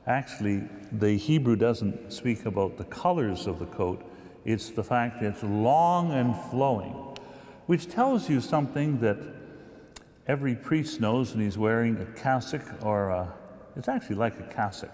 Actually, 0.06 0.62
the 0.92 1.18
Hebrew 1.18 1.56
doesn't 1.56 2.14
speak 2.14 2.46
about 2.46 2.78
the 2.78 2.84
colors 2.84 3.48
of 3.48 3.58
the 3.58 3.66
coat, 3.66 4.06
it's 4.46 4.70
the 4.70 4.84
fact 4.84 5.22
that 5.22 5.34
it's 5.34 5.44
long 5.44 6.12
and 6.12 6.36
flowing, 6.52 6.94
which 7.66 7.88
tells 7.88 8.30
you 8.30 8.42
something 8.42 9.00
that 9.00 9.18
every 10.28 10.54
priest 10.54 11.02
knows 11.02 11.32
when 11.32 11.44
he's 11.44 11.58
wearing 11.58 11.98
a 11.98 12.06
cassock 12.20 12.62
or 12.84 13.10
a, 13.10 13.34
it's 13.76 13.88
actually 13.88 14.18
like 14.18 14.40
a 14.40 14.54
cassock 14.54 14.94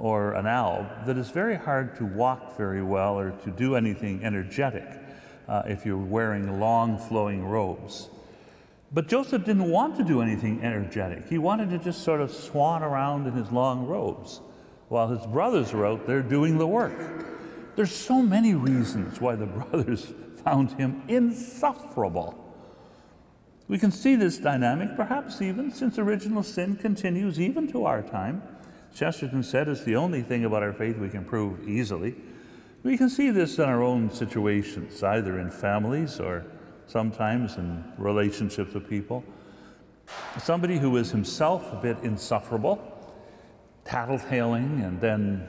or 0.00 0.32
an 0.32 0.46
alb, 0.46 0.86
that 1.04 1.18
it's 1.18 1.30
very 1.30 1.56
hard 1.56 1.94
to 1.94 2.06
walk 2.06 2.56
very 2.56 2.82
well 2.82 3.18
or 3.18 3.30
to 3.30 3.50
do 3.50 3.76
anything 3.76 4.24
energetic 4.24 4.88
uh, 5.46 5.62
if 5.66 5.84
you're 5.84 5.98
wearing 5.98 6.58
long 6.58 6.98
flowing 6.98 7.44
robes. 7.44 8.08
But 8.92 9.08
Joseph 9.08 9.44
didn't 9.44 9.70
want 9.70 9.96
to 9.98 10.02
do 10.02 10.22
anything 10.22 10.64
energetic. 10.64 11.28
He 11.28 11.38
wanted 11.38 11.70
to 11.70 11.78
just 11.78 12.02
sort 12.02 12.20
of 12.20 12.32
swan 12.32 12.82
around 12.82 13.26
in 13.26 13.34
his 13.34 13.52
long 13.52 13.86
robes 13.86 14.40
while 14.88 15.08
his 15.08 15.24
brothers 15.26 15.72
were 15.72 15.86
out 15.86 16.06
there 16.06 16.22
doing 16.22 16.58
the 16.58 16.66
work. 16.66 17.26
There's 17.76 17.94
so 17.94 18.22
many 18.22 18.54
reasons 18.54 19.20
why 19.20 19.36
the 19.36 19.46
brothers 19.46 20.12
found 20.44 20.72
him 20.72 21.02
insufferable. 21.08 22.34
We 23.68 23.78
can 23.78 23.92
see 23.92 24.16
this 24.16 24.38
dynamic, 24.38 24.96
perhaps 24.96 25.40
even 25.40 25.70
since 25.70 25.98
original 25.98 26.42
sin 26.42 26.74
continues 26.74 27.38
even 27.38 27.70
to 27.70 27.84
our 27.84 28.02
time. 28.02 28.42
Chesterton 28.94 29.42
said 29.42 29.68
it's 29.68 29.84
the 29.84 29.96
only 29.96 30.22
thing 30.22 30.44
about 30.44 30.62
our 30.62 30.72
faith 30.72 30.98
we 30.98 31.08
can 31.08 31.24
prove 31.24 31.68
easily. 31.68 32.14
We 32.82 32.96
can 32.96 33.08
see 33.08 33.30
this 33.30 33.58
in 33.58 33.64
our 33.64 33.82
own 33.82 34.10
situations, 34.10 35.02
either 35.02 35.38
in 35.38 35.50
families 35.50 36.18
or 36.18 36.44
sometimes 36.86 37.56
in 37.56 37.84
relationships 37.98 38.74
with 38.74 38.88
people. 38.88 39.22
Somebody 40.38 40.78
who 40.78 40.96
is 40.96 41.10
himself 41.10 41.72
a 41.72 41.76
bit 41.76 41.98
insufferable, 42.02 42.80
tattletaling, 43.84 44.84
and 44.84 45.00
then 45.00 45.46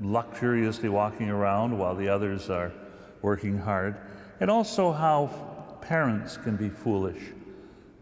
luxuriously 0.00 0.88
walking 0.88 1.30
around 1.30 1.76
while 1.76 1.94
the 1.94 2.08
others 2.08 2.50
are 2.50 2.72
working 3.22 3.58
hard. 3.58 3.96
And 4.40 4.50
also 4.50 4.92
how 4.92 5.78
parents 5.80 6.36
can 6.36 6.56
be 6.56 6.68
foolish 6.68 7.22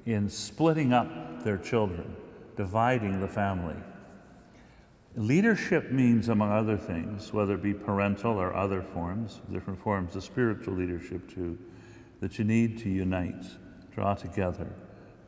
in 0.04 0.28
splitting 0.28 0.92
up 0.92 1.44
their 1.44 1.58
children, 1.58 2.16
dividing 2.56 3.20
the 3.20 3.28
family. 3.28 3.76
Leadership 5.16 5.92
means, 5.92 6.28
among 6.28 6.50
other 6.50 6.76
things, 6.76 7.32
whether 7.32 7.54
it 7.54 7.62
be 7.62 7.72
parental 7.72 8.32
or 8.32 8.52
other 8.54 8.82
forms, 8.82 9.40
different 9.52 9.78
forms 9.78 10.16
of 10.16 10.24
spiritual 10.24 10.74
leadership 10.74 11.32
too, 11.32 11.56
that 12.20 12.36
you 12.36 12.44
need 12.44 12.78
to 12.78 12.88
unite, 12.88 13.44
draw 13.94 14.14
together, 14.14 14.66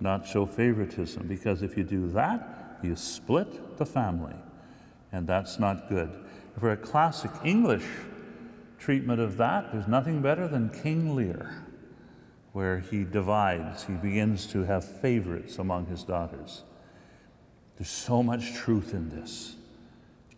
not 0.01 0.27
show 0.27 0.45
favoritism, 0.45 1.29
because 1.29 1.63
if 1.63 1.77
you 1.77 1.85
do 1.85 2.09
that, 2.09 2.79
you 2.83 2.97
split 2.97 3.79
the 3.79 3.87
family, 3.87 4.35
and 5.13 5.25
that's 5.25 5.61
not 5.61 5.89
good. 5.89 6.11
For 6.59 6.73
a 6.73 6.77
classic 6.77 7.31
English 7.45 7.87
treatment 8.81 9.21
of 9.21 9.37
that, 9.37 9.71
there's 9.71 9.87
nothing 9.87 10.21
better 10.21 10.49
than 10.49 10.69
King 10.71 11.15
Lear, 11.15 11.65
where 12.53 12.81
he 12.81 13.05
divides, 13.05 13.85
he 13.85 13.93
begins 13.93 14.47
to 14.49 14.65
have 14.65 14.85
favorites 14.85 15.59
among 15.59 15.87
his 15.87 16.03
daughters. 16.03 16.65
There's 17.77 17.89
so 17.89 18.23
much 18.23 18.53
truth 18.55 18.93
in 18.93 19.11
this. 19.11 19.55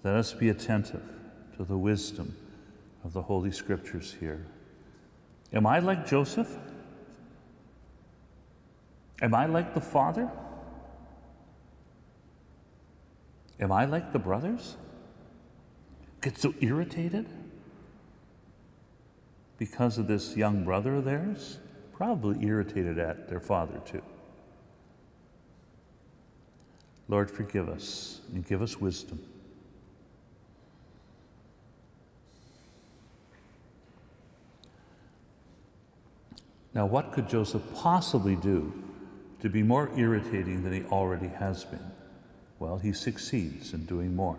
Let 0.09 0.17
us 0.17 0.33
be 0.33 0.49
attentive 0.49 1.03
to 1.59 1.65
the 1.65 1.77
wisdom 1.77 2.35
of 3.05 3.13
the 3.13 3.21
Holy 3.21 3.53
Scriptures 3.53 4.17
here. 4.19 4.47
Am 5.53 5.67
I 5.67 5.81
like 5.81 6.09
Joseph? 6.09 6.57
Am 9.21 9.35
I 9.35 9.45
like 9.45 9.75
the 9.75 9.83
father? 9.83 10.31
Am 13.61 13.71
I 13.71 13.85
like 13.85 14.15
the 14.15 14.19
brothers? 14.19 14.79
Get 16.23 16.39
so 16.39 16.55
irritated 16.61 17.27
because 19.59 19.99
of 19.99 20.07
this 20.07 20.39
young 20.39 20.65
brother 20.65 20.95
of 20.95 21.05
theirs? 21.05 21.59
Probably 21.93 22.47
irritated 22.47 22.99
at 22.99 23.29
their 23.29 23.41
father 23.41 23.79
too. 23.85 24.03
Lord, 27.09 27.31
forgive 27.31 27.69
us 27.69 28.23
and 28.33 28.47
give 28.47 28.63
us 28.63 28.81
wisdom. 28.81 29.21
Now, 36.79 36.87
what 36.87 37.11
could 37.11 37.29
Joseph 37.29 37.63
possibly 37.75 38.37
do 38.37 38.73
to 39.41 39.49
be 39.49 39.65
more 39.65 39.91
irritating 39.97 40.63
than 40.63 40.73
he 40.73 40.85
already 40.85 41.27
has 41.27 41.65
been? 41.65 41.91
Well, 42.61 42.79
he 42.79 42.93
succeeds 42.93 43.75
in 43.75 43.85
doing 43.85 44.15
more. 44.15 44.39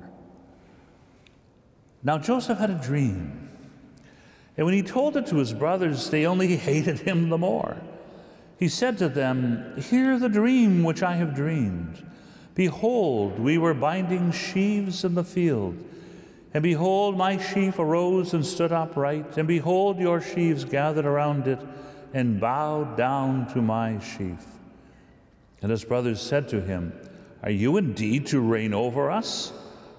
Now, 2.02 2.17
Joseph 2.17 2.58
had 2.58 2.69
a 2.69 2.75
dream. 2.82 3.49
And 4.56 4.65
when 4.65 4.73
he 4.73 4.82
told 4.82 5.17
it 5.17 5.28
to 5.28 5.36
his 5.36 5.52
brothers, 5.52 6.10
they 6.12 6.25
only 6.25 6.56
hated 6.56 6.99
him 6.99 7.28
the 7.28 7.38
more. 7.38 7.75
He 8.58 8.69
said 8.69 8.97
to 8.99 9.10
them, 9.10 9.73
Hear 9.78 10.17
the 10.17 10.30
dream 10.30 10.84
which 10.84 11.04
I 11.04 11.17
have 11.17 11.36
dreamed. 11.36 12.02
Behold, 12.56 13.38
we 13.38 13.58
were 13.58 13.73
binding 13.73 14.32
sheaves 14.32 15.04
in 15.04 15.13
the 15.13 15.25
field. 15.25 15.78
And 16.54 16.63
behold, 16.63 17.17
my 17.17 17.38
sheaf 17.38 17.80
arose 17.80 18.34
and 18.34 18.45
stood 18.45 18.71
upright. 18.71 19.38
And 19.38 19.45
behold, 19.45 19.99
your 19.99 20.21
sheaves 20.21 20.63
gathered 20.63 21.06
around 21.06 21.45
it 21.45 21.60
and 22.13 22.39
bowed 22.39 22.98
down 22.98 23.52
to 23.54 23.62
my 23.62 24.00
sheaf. 24.00 24.45
And 25.62 25.72
his 25.72 25.84
brothers 25.84 26.22
said 26.22 26.48
to 26.50 26.62
him, 26.62 26.93
Are 27.43 27.52
you 27.52 27.78
indeed 27.78 28.28
to 28.28 28.39
reign 28.39 28.74
over 28.74 29.12
us? 29.12 29.52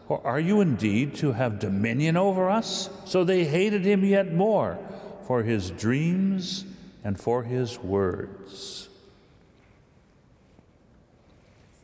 Or 0.08 0.26
are 0.26 0.40
you 0.40 0.60
indeed 0.60 1.14
to 1.16 1.32
have 1.32 1.60
dominion 1.60 2.16
over 2.16 2.50
us? 2.50 2.90
So 3.04 3.22
they 3.22 3.44
hated 3.44 3.84
him 3.84 4.04
yet 4.04 4.32
more 4.32 4.78
for 5.26 5.42
his 5.44 5.70
dreams 5.70 6.64
and 7.04 7.18
for 7.18 7.44
his 7.44 7.78
words. 7.78 8.88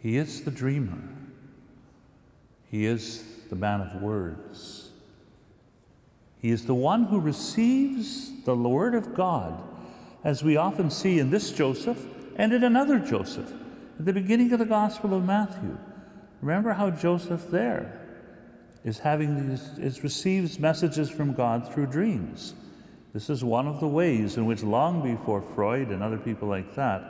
He 0.00 0.16
is 0.16 0.42
the 0.42 0.50
dreamer, 0.50 0.98
he 2.70 2.86
is 2.86 3.24
the 3.48 3.56
man 3.56 3.80
of 3.80 4.02
words. 4.02 4.90
He 6.42 6.50
is 6.50 6.66
the 6.66 6.74
one 6.74 7.04
who 7.04 7.18
receives 7.18 8.30
the 8.44 8.54
word 8.54 8.94
of 8.94 9.14
God 9.14 9.62
as 10.26 10.42
we 10.42 10.56
often 10.56 10.90
see 10.90 11.20
in 11.20 11.30
this 11.30 11.52
Joseph 11.52 12.04
and 12.34 12.52
in 12.52 12.64
another 12.64 12.98
Joseph 12.98 13.48
at 13.96 14.04
the 14.04 14.12
beginning 14.12 14.52
of 14.52 14.58
the 14.58 14.66
Gospel 14.66 15.14
of 15.14 15.24
Matthew. 15.24 15.78
Remember 16.42 16.72
how 16.72 16.90
Joseph 16.90 17.48
there 17.48 18.00
is 18.82 18.98
having 18.98 19.50
these, 19.50 19.78
is 19.78 20.02
receives 20.02 20.58
messages 20.58 21.08
from 21.08 21.32
God 21.32 21.72
through 21.72 21.86
dreams. 21.86 22.54
This 23.12 23.30
is 23.30 23.44
one 23.44 23.68
of 23.68 23.78
the 23.78 23.86
ways 23.86 24.36
in 24.36 24.46
which, 24.46 24.64
long 24.64 25.00
before 25.00 25.40
Freud 25.40 25.90
and 25.90 26.02
other 26.02 26.18
people 26.18 26.48
like 26.48 26.74
that, 26.74 27.04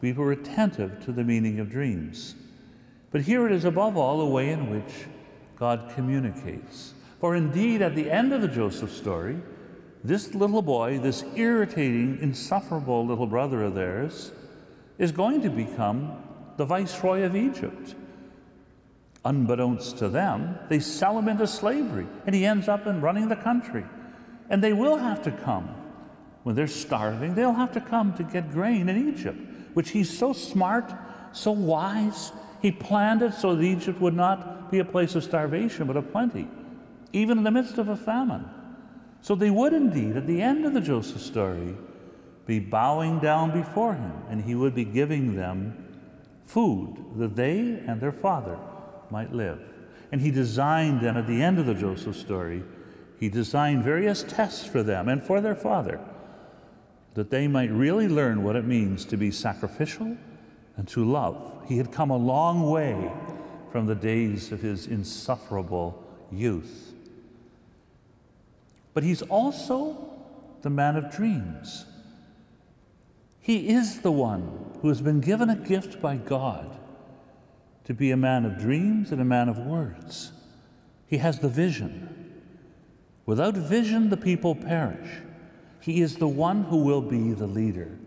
we 0.00 0.12
were 0.12 0.30
attentive 0.30 1.04
to 1.04 1.10
the 1.10 1.24
meaning 1.24 1.58
of 1.58 1.68
dreams. 1.68 2.36
But 3.10 3.22
here 3.22 3.44
it 3.46 3.52
is, 3.52 3.64
above 3.64 3.96
all, 3.96 4.20
a 4.20 4.30
way 4.30 4.50
in 4.50 4.70
which 4.70 5.06
God 5.58 5.90
communicates. 5.96 6.94
For 7.20 7.34
indeed, 7.34 7.82
at 7.82 7.96
the 7.96 8.08
end 8.08 8.32
of 8.32 8.40
the 8.40 8.46
Joseph 8.46 8.92
story, 8.92 9.36
this 10.06 10.34
little 10.34 10.62
boy, 10.62 10.98
this 10.98 11.24
irritating, 11.34 12.18
insufferable 12.20 13.06
little 13.06 13.26
brother 13.26 13.62
of 13.62 13.74
theirs, 13.74 14.30
is 14.98 15.12
going 15.12 15.42
to 15.42 15.50
become 15.50 16.22
the 16.56 16.64
viceroy 16.64 17.22
of 17.22 17.36
Egypt. 17.36 17.94
Unbeknownst 19.24 19.98
to 19.98 20.08
them, 20.08 20.58
they 20.68 20.78
sell 20.78 21.18
him 21.18 21.28
into 21.28 21.46
slavery, 21.46 22.06
and 22.24 22.34
he 22.34 22.46
ends 22.46 22.68
up 22.68 22.86
in 22.86 23.00
running 23.00 23.28
the 23.28 23.36
country. 23.36 23.84
And 24.48 24.62
they 24.62 24.72
will 24.72 24.96
have 24.96 25.22
to 25.22 25.32
come. 25.32 25.68
When 26.44 26.54
they're 26.54 26.68
starving, 26.68 27.34
they'll 27.34 27.52
have 27.52 27.72
to 27.72 27.80
come 27.80 28.14
to 28.14 28.22
get 28.22 28.52
grain 28.52 28.88
in 28.88 29.08
Egypt, 29.08 29.38
which 29.74 29.90
he's 29.90 30.16
so 30.16 30.32
smart, 30.32 30.92
so 31.32 31.50
wise. 31.50 32.30
He 32.62 32.70
planned 32.70 33.22
it 33.22 33.34
so 33.34 33.56
that 33.56 33.62
Egypt 33.64 34.00
would 34.00 34.14
not 34.14 34.70
be 34.70 34.78
a 34.78 34.84
place 34.84 35.16
of 35.16 35.24
starvation, 35.24 35.88
but 35.88 35.96
of 35.96 36.12
plenty, 36.12 36.48
even 37.12 37.38
in 37.38 37.44
the 37.44 37.50
midst 37.50 37.78
of 37.78 37.88
a 37.88 37.96
famine. 37.96 38.48
So 39.26 39.34
they 39.34 39.50
would 39.50 39.72
indeed, 39.72 40.16
at 40.16 40.28
the 40.28 40.40
end 40.40 40.64
of 40.64 40.72
the 40.72 40.80
Joseph 40.80 41.20
story, 41.20 41.74
be 42.46 42.60
bowing 42.60 43.18
down 43.18 43.50
before 43.50 43.94
him, 43.94 44.12
and 44.30 44.40
he 44.40 44.54
would 44.54 44.72
be 44.72 44.84
giving 44.84 45.34
them 45.34 45.84
food 46.46 46.94
that 47.16 47.34
they 47.34 47.58
and 47.88 48.00
their 48.00 48.12
father 48.12 48.56
might 49.10 49.32
live. 49.32 49.58
And 50.12 50.20
he 50.20 50.30
designed 50.30 51.00
then, 51.00 51.16
at 51.16 51.26
the 51.26 51.42
end 51.42 51.58
of 51.58 51.66
the 51.66 51.74
Joseph 51.74 52.14
story, 52.14 52.62
he 53.18 53.28
designed 53.28 53.82
various 53.82 54.22
tests 54.22 54.64
for 54.64 54.84
them 54.84 55.08
and 55.08 55.20
for 55.20 55.40
their 55.40 55.56
father 55.56 55.98
that 57.14 57.30
they 57.30 57.48
might 57.48 57.72
really 57.72 58.06
learn 58.06 58.44
what 58.44 58.54
it 58.54 58.64
means 58.64 59.04
to 59.06 59.16
be 59.16 59.32
sacrificial 59.32 60.16
and 60.76 60.86
to 60.86 61.04
love. 61.04 61.64
He 61.66 61.78
had 61.78 61.90
come 61.90 62.10
a 62.10 62.16
long 62.16 62.70
way 62.70 63.10
from 63.72 63.86
the 63.86 63.96
days 63.96 64.52
of 64.52 64.60
his 64.60 64.86
insufferable 64.86 66.00
youth. 66.30 66.92
But 68.96 69.04
he's 69.04 69.20
also 69.20 70.08
the 70.62 70.70
man 70.70 70.96
of 70.96 71.14
dreams. 71.14 71.84
He 73.38 73.68
is 73.68 74.00
the 74.00 74.10
one 74.10 74.70
who 74.80 74.88
has 74.88 75.02
been 75.02 75.20
given 75.20 75.50
a 75.50 75.54
gift 75.54 76.00
by 76.00 76.16
God 76.16 76.78
to 77.84 77.92
be 77.92 78.10
a 78.10 78.16
man 78.16 78.46
of 78.46 78.56
dreams 78.56 79.12
and 79.12 79.20
a 79.20 79.24
man 79.26 79.50
of 79.50 79.58
words. 79.58 80.32
He 81.06 81.18
has 81.18 81.40
the 81.40 81.48
vision. 81.50 82.40
Without 83.26 83.54
vision, 83.54 84.08
the 84.08 84.16
people 84.16 84.54
perish. 84.54 85.20
He 85.78 86.00
is 86.00 86.16
the 86.16 86.26
one 86.26 86.62
who 86.64 86.78
will 86.78 87.02
be 87.02 87.34
the 87.34 87.46
leader, 87.46 87.98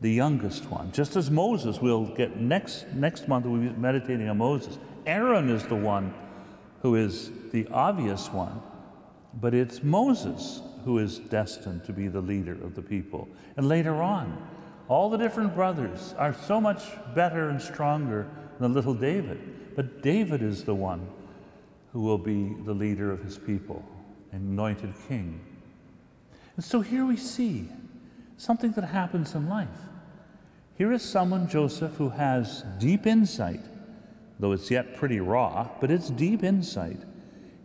the 0.00 0.12
youngest 0.12 0.70
one. 0.70 0.92
Just 0.92 1.16
as 1.16 1.28
Moses 1.28 1.80
will 1.80 2.06
get 2.14 2.36
next, 2.36 2.86
next 2.94 3.26
month, 3.26 3.46
we'll 3.46 3.60
be 3.60 3.70
meditating 3.70 4.28
on 4.28 4.38
Moses. 4.38 4.78
Aaron 5.06 5.50
is 5.50 5.64
the 5.64 5.74
one 5.74 6.14
who 6.82 6.94
is 6.94 7.32
the 7.50 7.66
obvious 7.72 8.28
one, 8.28 8.62
but 9.40 9.54
it's 9.54 9.82
Moses 9.82 10.62
who 10.84 10.98
is 10.98 11.18
destined 11.18 11.84
to 11.84 11.92
be 11.92 12.08
the 12.08 12.20
leader 12.20 12.52
of 12.52 12.74
the 12.74 12.82
people. 12.82 13.28
And 13.56 13.68
later 13.68 14.02
on, 14.02 14.36
all 14.88 15.08
the 15.08 15.16
different 15.16 15.54
brothers 15.54 16.14
are 16.18 16.34
so 16.34 16.60
much 16.60 16.82
better 17.14 17.48
and 17.48 17.60
stronger 17.60 18.26
than 18.60 18.74
little 18.74 18.94
David. 18.94 19.74
But 19.76 20.02
David 20.02 20.42
is 20.42 20.64
the 20.64 20.74
one 20.74 21.06
who 21.92 22.02
will 22.02 22.18
be 22.18 22.54
the 22.64 22.74
leader 22.74 23.10
of 23.10 23.22
his 23.22 23.38
people, 23.38 23.84
anointed 24.32 24.92
king. 25.08 25.40
And 26.56 26.64
so 26.64 26.80
here 26.80 27.04
we 27.06 27.16
see 27.16 27.68
something 28.36 28.72
that 28.72 28.84
happens 28.84 29.34
in 29.34 29.48
life. 29.48 29.68
Here 30.76 30.92
is 30.92 31.02
someone, 31.02 31.48
Joseph, 31.48 31.94
who 31.94 32.10
has 32.10 32.64
deep 32.78 33.06
insight, 33.06 33.60
though 34.38 34.52
it's 34.52 34.70
yet 34.70 34.96
pretty 34.96 35.20
raw, 35.20 35.68
but 35.80 35.90
it's 35.90 36.10
deep 36.10 36.42
insight. 36.42 36.98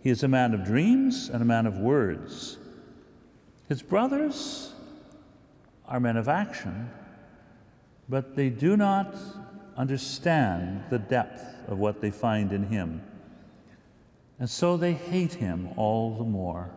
He 0.02 0.10
is 0.10 0.24
a 0.24 0.28
man 0.28 0.54
of 0.54 0.64
dreams 0.64 1.30
and 1.30 1.42
a 1.42 1.46
man 1.46 1.66
of 1.66 1.78
words. 1.78 2.58
His 3.68 3.82
brothers 3.82 4.74
are 5.86 6.00
men 6.00 6.18
of 6.18 6.28
action, 6.28 6.90
but 8.08 8.36
they 8.36 8.50
do 8.50 8.78
not 8.78 9.16
understand 9.76 10.84
the 10.90 11.00
depth 11.00 11.68
of 11.68 11.78
what 11.78 12.02
they 12.02 12.12
find 12.12 12.54
in 12.54 12.64
him. 12.64 13.02
And 14.40 14.50
so 14.50 14.78
they 14.78 14.94
hate 14.94 15.34
him 15.34 15.70
all 15.76 16.16
the 16.18 16.24
more. 16.24 16.72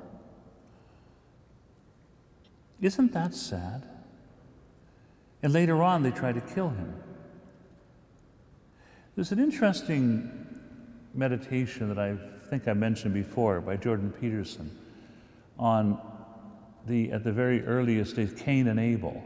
Isn't 2.80 3.12
that 3.12 3.34
sad? 3.34 3.86
And 5.42 5.52
later 5.52 5.82
on, 5.82 6.02
they 6.02 6.10
try 6.10 6.32
to 6.32 6.40
kill 6.40 6.70
him. 6.70 6.94
There's 9.14 9.30
an 9.30 9.38
interesting 9.38 10.60
meditation 11.14 11.88
that 11.88 11.98
I 11.98 12.16
think 12.52 12.68
I 12.68 12.74
mentioned 12.74 13.14
before 13.14 13.62
by 13.62 13.78
Jordan 13.78 14.12
Peterson 14.20 14.70
on 15.58 15.98
the, 16.86 17.10
at 17.10 17.24
the 17.24 17.32
very 17.32 17.64
earliest 17.64 18.16
days, 18.16 18.34
Cain 18.38 18.68
and 18.68 18.78
Abel 18.78 19.24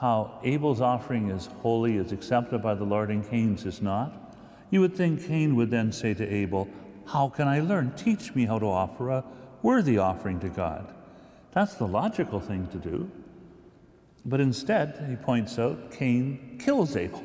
how 0.00 0.40
Abel's 0.44 0.80
offering 0.80 1.28
is 1.28 1.50
holy, 1.60 1.98
is 1.98 2.10
accepted 2.10 2.62
by 2.62 2.74
the 2.74 2.84
Lord, 2.84 3.10
and 3.10 3.28
Cain's 3.28 3.66
is 3.66 3.82
not, 3.82 4.34
you 4.70 4.80
would 4.80 4.94
think 4.94 5.26
Cain 5.26 5.56
would 5.56 5.70
then 5.70 5.92
say 5.92 6.14
to 6.14 6.26
Abel, 6.26 6.68
How 7.04 7.28
can 7.28 7.48
I 7.48 7.60
learn? 7.60 7.92
Teach 7.96 8.34
me 8.34 8.46
how 8.46 8.58
to 8.58 8.66
offer 8.66 9.10
a 9.10 9.24
worthy 9.62 9.98
offering 9.98 10.40
to 10.40 10.48
God. 10.48 10.94
That's 11.52 11.74
the 11.74 11.86
logical 11.86 12.40
thing 12.40 12.68
to 12.68 12.78
do. 12.78 13.10
But 14.24 14.40
instead, 14.40 15.04
he 15.06 15.16
points 15.16 15.58
out, 15.58 15.90
Cain 15.90 16.58
kills 16.58 16.96
Abel. 16.96 17.22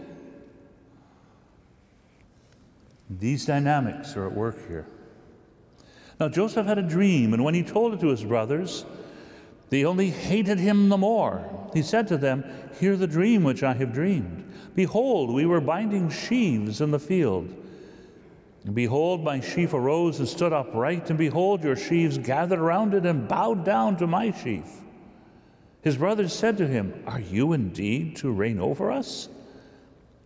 These 3.10 3.46
dynamics 3.46 4.18
are 4.18 4.26
at 4.26 4.34
work 4.34 4.68
here. 4.68 4.88
Now, 6.24 6.30
Joseph 6.30 6.66
had 6.66 6.78
a 6.78 6.82
dream, 6.82 7.34
and 7.34 7.44
when 7.44 7.54
he 7.54 7.64
told 7.64 7.94
it 7.94 8.00
to 8.00 8.08
his 8.08 8.24
brothers, 8.24 8.86
they 9.70 9.84
only 9.84 10.10
hated 10.10 10.58
him 10.58 10.88
the 10.88 10.98
more. 10.98 11.44
He 11.74 11.82
said 11.82 12.08
to 12.08 12.18
them, 12.18 12.46
Hear 12.80 12.96
the 12.96 13.08
dream 13.08 13.44
which 13.44 13.62
I 13.62 13.74
have 13.74 13.92
dreamed. 13.92 14.50
Behold, 14.74 15.34
we 15.34 15.46
were 15.46 15.60
binding 15.60 16.10
sheaves 16.10 16.80
in 16.80 16.92
the 16.92 17.00
field. 17.00 17.54
And 18.64 18.74
behold, 18.74 19.22
my 19.22 19.42
sheaf 19.42 19.74
arose 19.74 20.20
and 20.20 20.28
stood 20.30 20.54
upright, 20.54 21.10
and 21.10 21.20
behold, 21.20 21.62
your 21.62 21.76
sheaves 21.76 22.18
gathered 22.18 22.60
around 22.60 22.94
it 22.94 23.06
and 23.06 23.28
bowed 23.28 23.66
down 23.66 23.98
to 23.98 24.08
my 24.08 24.32
sheaf. 24.32 24.80
His 25.82 25.98
brothers 25.98 26.32
said 26.32 26.58
to 26.60 26.68
him, 26.68 27.04
Are 27.06 27.20
you 27.20 27.52
indeed 27.52 28.16
to 28.18 28.32
reign 28.32 28.62
over 28.62 28.94
us? 28.94 29.28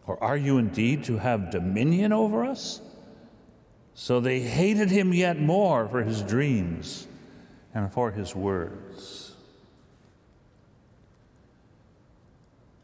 Or 0.05 0.23
are 0.23 0.37
you 0.37 0.59
indeed 0.59 1.05
to 1.05 1.17
have 1.17 1.49
dominion 1.49 2.13
over 2.13 2.45
us? 2.45 2.81
So 3.99 4.19
they 4.19 4.41
hated 4.41 4.91
him 4.91 5.11
yet 5.11 5.41
more 5.41 5.89
for 5.89 6.03
his 6.03 6.21
dreams 6.21 7.07
and 7.73 7.91
for 7.91 8.11
his 8.11 8.35
words. 8.35 9.33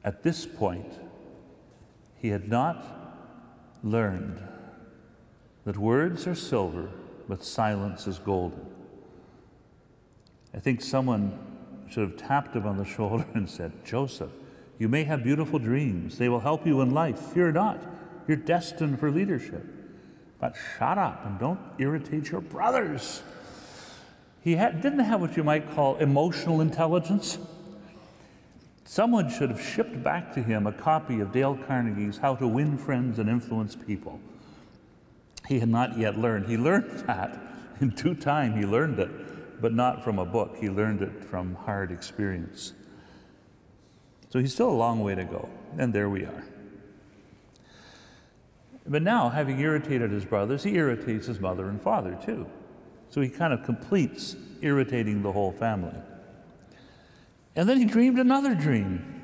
At 0.04 0.24
this 0.24 0.48
point, 0.48 0.92
he 2.16 2.30
had 2.30 2.50
not 2.50 2.84
learned 3.84 4.42
that 5.66 5.78
words 5.78 6.26
are 6.26 6.34
silver, 6.34 6.90
but 7.30 7.44
silence 7.44 8.08
is 8.08 8.18
golden. 8.18 8.66
I 10.52 10.58
think 10.58 10.82
someone 10.82 11.38
should 11.92 12.10
have 12.10 12.18
tapped 12.18 12.56
him 12.56 12.66
on 12.66 12.78
the 12.78 12.86
shoulder 12.96 13.28
and 13.36 13.48
said, 13.48 13.86
Joseph, 13.86 14.32
you 14.80 14.90
may 14.90 15.04
have 15.04 15.24
beautiful 15.24 15.60
dreams. 15.60 16.18
They 16.18 16.28
will 16.28 16.40
help 16.40 16.66
you 16.66 16.82
in 16.82 16.90
life. 16.90 17.20
Fear 17.20 17.52
not. 17.52 17.80
You're 18.28 18.36
destined 18.36 19.00
for 19.00 19.12
leadership. 19.12 19.83
But 20.44 20.58
shut 20.78 20.98
up 20.98 21.26
and 21.26 21.40
don't 21.40 21.60
irritate 21.78 22.30
your 22.30 22.42
brothers. 22.42 23.24
He 24.42 24.56
didn't 24.56 25.00
have 25.00 25.22
what 25.22 25.38
you 25.38 25.44
might 25.46 25.74
call 25.74 25.96
emotional 25.96 26.60
intelligence. 26.60 27.38
Someone 28.84 29.30
should 29.30 29.52
have 29.52 29.62
shipped 29.62 30.04
back 30.04 30.34
to 30.34 30.44
him 30.44 30.68
a 30.68 30.74
copy 30.74 31.22
of 31.22 31.32
Dale 31.32 31.58
Carnegie's 31.66 32.18
How 32.18 32.36
to 32.36 32.46
Win 32.46 32.78
Friends 32.78 33.20
and 33.20 33.30
Influence 33.30 33.78
People. 33.78 34.20
He 35.48 35.62
had 35.62 35.70
not 35.70 35.98
yet 35.98 36.18
learned. 36.18 36.48
He 36.48 36.58
learned 36.58 36.92
that 37.08 37.40
in 37.80 37.92
due 37.92 38.14
time, 38.14 38.58
he 38.58 38.66
learned 38.66 39.00
it, 39.00 39.62
but 39.62 39.74
not 39.74 40.04
from 40.04 40.20
a 40.20 40.26
book. 40.26 40.58
He 40.58 40.70
learned 40.70 41.02
it 41.02 41.24
from 41.24 41.56
hard 41.56 41.90
experience. 41.90 42.74
So 44.28 44.40
he's 44.40 44.54
still 44.54 44.72
a 44.72 44.76
long 44.76 45.00
way 45.00 45.16
to 45.16 45.24
go, 45.24 45.48
and 45.78 45.94
there 45.94 46.10
we 46.10 46.26
are. 46.26 46.44
But 48.86 49.02
now, 49.02 49.30
having 49.30 49.60
irritated 49.60 50.12
his 50.12 50.26
brothers, 50.26 50.64
he 50.64 50.76
irritates 50.76 51.28
his 51.28 51.40
mother 51.40 51.70
and 51.70 51.82
father 51.82 52.18
too. 52.24 52.46
So 53.10 53.22
he 53.22 53.30
kind 53.30 53.54
of 53.54 53.64
completes 53.64 54.36
irritating 54.62 55.22
the 55.22 55.32
whole 55.32 55.52
family. 55.52 55.96
And 57.56 57.70
then 57.70 57.78
he 57.78 57.86
dreamed 57.86 58.20
another 58.20 58.56
dream, 58.56 59.22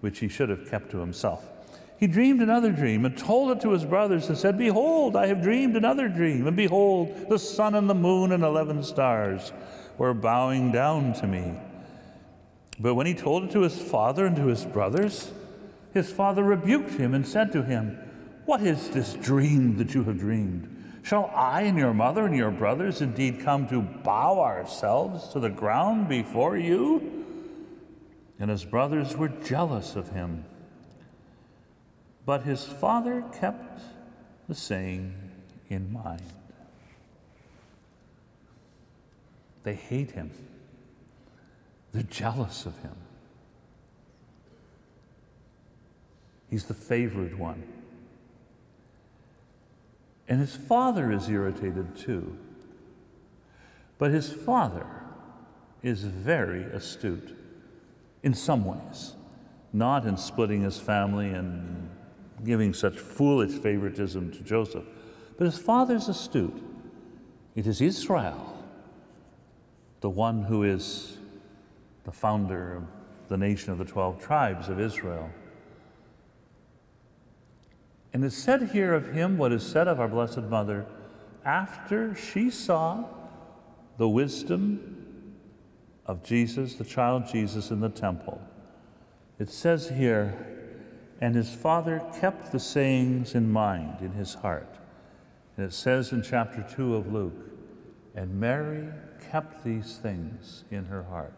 which 0.00 0.18
he 0.18 0.28
should 0.28 0.48
have 0.48 0.68
kept 0.68 0.90
to 0.90 0.98
himself. 0.98 1.48
He 1.98 2.06
dreamed 2.06 2.42
another 2.42 2.70
dream 2.70 3.04
and 3.04 3.16
told 3.16 3.50
it 3.50 3.60
to 3.62 3.70
his 3.70 3.84
brothers 3.84 4.28
and 4.28 4.36
said, 4.36 4.58
Behold, 4.58 5.16
I 5.16 5.26
have 5.28 5.42
dreamed 5.42 5.76
another 5.76 6.08
dream, 6.08 6.46
and 6.46 6.56
behold, 6.56 7.28
the 7.30 7.38
sun 7.38 7.74
and 7.74 7.88
the 7.88 7.94
moon 7.94 8.32
and 8.32 8.44
eleven 8.44 8.82
stars 8.82 9.52
were 9.96 10.12
bowing 10.12 10.70
down 10.70 11.14
to 11.14 11.26
me. 11.26 11.54
But 12.78 12.94
when 12.94 13.06
he 13.06 13.14
told 13.14 13.44
it 13.44 13.52
to 13.52 13.60
his 13.60 13.80
father 13.80 14.26
and 14.26 14.36
to 14.36 14.46
his 14.46 14.64
brothers, 14.64 15.32
his 15.94 16.12
father 16.12 16.42
rebuked 16.42 16.90
him 16.90 17.14
and 17.14 17.26
said 17.26 17.52
to 17.52 17.62
him, 17.62 17.98
What 18.44 18.62
is 18.62 18.90
this 18.90 19.14
dream 19.14 19.78
that 19.78 19.94
you 19.94 20.04
have 20.04 20.18
dreamed? 20.18 20.70
Shall 21.02 21.30
I 21.34 21.62
and 21.62 21.78
your 21.78 21.94
mother 21.94 22.26
and 22.26 22.36
your 22.36 22.50
brothers 22.50 23.00
indeed 23.00 23.40
come 23.40 23.68
to 23.68 23.80
bow 23.80 24.40
ourselves 24.40 25.28
to 25.28 25.40
the 25.40 25.50
ground 25.50 26.08
before 26.08 26.56
you? 26.56 27.24
And 28.38 28.50
his 28.50 28.64
brothers 28.64 29.16
were 29.16 29.28
jealous 29.28 29.96
of 29.96 30.10
him. 30.10 30.44
But 32.26 32.42
his 32.42 32.64
father 32.64 33.22
kept 33.38 33.80
the 34.48 34.54
saying 34.54 35.14
in 35.68 35.92
mind. 35.92 36.22
They 39.62 39.74
hate 39.74 40.10
him, 40.10 40.30
they're 41.92 42.02
jealous 42.02 42.66
of 42.66 42.78
him. 42.80 42.96
He's 46.50 46.64
the 46.66 46.74
favored 46.74 47.38
one. 47.38 47.62
And 50.28 50.40
his 50.40 50.56
father 50.56 51.12
is 51.12 51.28
irritated 51.28 51.96
too. 51.96 52.38
But 53.98 54.10
his 54.10 54.32
father 54.32 54.86
is 55.82 56.02
very 56.02 56.64
astute 56.64 57.36
in 58.22 58.34
some 58.34 58.64
ways, 58.64 59.14
not 59.72 60.06
in 60.06 60.16
splitting 60.16 60.62
his 60.62 60.78
family 60.78 61.28
and 61.30 61.90
giving 62.42 62.72
such 62.72 62.98
foolish 62.98 63.52
favoritism 63.52 64.32
to 64.32 64.42
Joseph. 64.42 64.84
But 65.36 65.44
his 65.44 65.58
father's 65.58 66.08
astute. 66.08 66.62
It 67.54 67.66
is 67.66 67.80
Israel, 67.80 68.64
the 70.00 70.10
one 70.10 70.42
who 70.42 70.64
is 70.64 71.18
the 72.04 72.12
founder 72.12 72.76
of 72.76 72.84
the 73.28 73.36
nation 73.36 73.72
of 73.72 73.78
the 73.78 73.84
12 73.84 74.22
tribes 74.22 74.68
of 74.68 74.80
Israel. 74.80 75.30
And 78.14 78.24
it's 78.24 78.36
said 78.36 78.70
here 78.70 78.94
of 78.94 79.12
him 79.12 79.36
what 79.36 79.52
is 79.52 79.66
said 79.66 79.88
of 79.88 79.98
our 79.98 80.06
Blessed 80.06 80.42
Mother 80.42 80.86
after 81.44 82.14
she 82.14 82.48
saw 82.48 83.04
the 83.98 84.08
wisdom 84.08 85.42
of 86.06 86.22
Jesus, 86.22 86.76
the 86.76 86.84
child 86.84 87.26
Jesus, 87.26 87.72
in 87.72 87.80
the 87.80 87.88
temple. 87.88 88.40
It 89.40 89.50
says 89.50 89.88
here, 89.88 90.46
and 91.20 91.34
his 91.34 91.52
father 91.52 92.02
kept 92.20 92.52
the 92.52 92.60
sayings 92.60 93.34
in 93.34 93.50
mind 93.50 94.00
in 94.00 94.12
his 94.12 94.34
heart. 94.34 94.76
And 95.56 95.66
it 95.66 95.72
says 95.72 96.12
in 96.12 96.22
chapter 96.22 96.64
2 96.76 96.94
of 96.94 97.12
Luke, 97.12 97.50
and 98.14 98.38
Mary 98.38 98.86
kept 99.30 99.64
these 99.64 99.96
things 99.96 100.62
in 100.70 100.84
her 100.84 101.02
heart. 101.02 101.34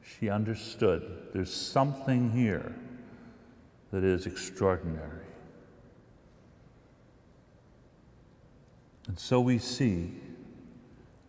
She 0.00 0.30
understood 0.30 1.28
there's 1.34 1.52
something 1.52 2.30
here 2.30 2.74
that 3.96 4.04
is 4.04 4.26
extraordinary. 4.26 5.24
And 9.08 9.18
so 9.18 9.40
we 9.40 9.56
see 9.56 10.12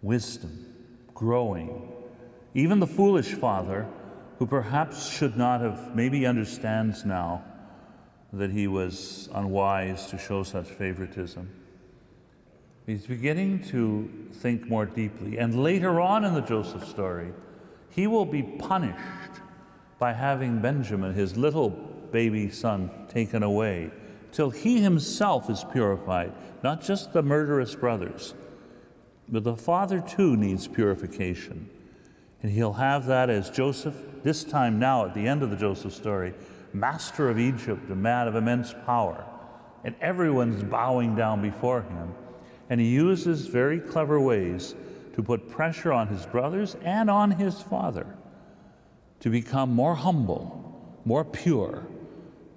wisdom 0.01 0.65
growing. 1.13 1.89
Even 2.53 2.82
the 2.82 2.88
foolish 2.88 3.34
father, 3.36 3.88
who 4.38 4.45
perhaps 4.45 5.10
should 5.10 5.38
not 5.38 5.62
have, 5.62 5.95
maybe 5.95 6.25
understands 6.25 7.06
now 7.06 7.41
that 8.34 8.51
he 8.51 8.67
was 8.67 9.30
unwise 9.34 10.08
to 10.08 10.17
show 10.17 10.43
such 10.43 10.67
favoritism. 10.67 11.49
He's 12.86 13.08
beginning 13.08 13.63
to 13.69 14.12
think 14.34 14.67
more 14.67 14.86
deeply. 14.86 15.38
And 15.38 15.63
later 15.63 16.01
on 16.01 16.25
in 16.25 16.34
the 16.34 16.41
Joseph 16.41 16.86
story, 16.86 17.32
he 17.91 18.08
will 18.08 18.25
be 18.25 18.43
punished 18.43 19.39
by 19.99 20.12
having 20.12 20.60
Benjamin, 20.60 21.13
his 21.13 21.38
little 21.38 21.87
baby 22.12 22.50
son 22.50 22.89
taken 23.10 23.43
away 23.43 23.91
till 24.32 24.50
he 24.50 24.82
himself 24.82 25.50
is 25.50 25.65
purified, 25.72 26.32
not 26.63 26.82
just 26.82 27.13
the 27.13 27.22
murderous 27.22 27.76
brothers, 27.76 28.36
but 29.30 29.43
the 29.43 29.56
father 29.56 30.00
too 30.02 30.36
needs 30.38 30.67
purification. 30.67 31.70
And 32.43 32.52
he'll 32.52 32.74
have 32.74 33.06
that 33.08 33.30
as 33.30 33.50
Joseph, 33.50 33.96
this 34.24 34.43
time 34.43 34.80
now 34.80 35.06
at 35.06 35.13
the 35.13 35.28
end 35.28 35.41
of 35.43 35.50
the 35.50 35.56
Joseph 35.56 35.93
story, 35.93 36.34
master 36.74 37.30
of 37.30 37.39
Egypt, 37.39 37.89
a 37.89 37.96
man 37.96 38.28
of 38.28 38.36
immense 38.36 38.74
power. 38.86 39.26
And 39.84 39.96
everyone's 40.02 40.63
bowing 40.63 41.15
down 41.15 41.41
before 41.41 41.82
him. 41.82 42.13
And 42.70 42.80
he 42.80 42.88
uses 42.88 43.48
very 43.48 43.80
clever 43.80 44.20
ways 44.20 44.76
to 45.15 45.24
put 45.24 45.50
pressure 45.50 45.91
on 45.91 46.08
his 46.08 46.26
brothers 46.26 46.76
and 46.84 47.10
on 47.10 47.32
his 47.32 47.62
father 47.62 48.06
to 49.20 49.30
become 49.30 49.74
more 49.74 49.96
humble, 49.96 51.02
more 51.06 51.26
pure, 51.26 51.88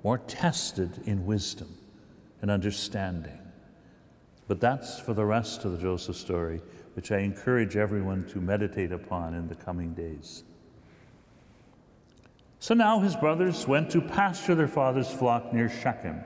more 0.02 0.18
tested 0.18 1.02
in 1.06 1.26
wisdom 1.26 1.76
and 2.42 2.50
understanding. 2.50 3.38
But 4.48 4.60
that's 4.60 4.98
for 4.98 5.14
the 5.14 5.24
rest 5.24 5.64
of 5.64 5.72
the 5.72 5.78
Joseph 5.78 6.16
story, 6.16 6.60
which 6.94 7.12
I 7.12 7.18
encourage 7.18 7.76
everyone 7.76 8.26
to 8.28 8.40
meditate 8.40 8.92
upon 8.92 9.34
in 9.34 9.46
the 9.48 9.54
coming 9.54 9.94
days. 9.94 10.42
So 12.58 12.74
now 12.74 13.00
his 13.00 13.16
brothers 13.16 13.66
went 13.66 13.90
to 13.92 14.00
pasture 14.00 14.54
their 14.54 14.68
father's 14.68 15.10
flock 15.10 15.52
near 15.52 15.68
Shechem. 15.68 16.20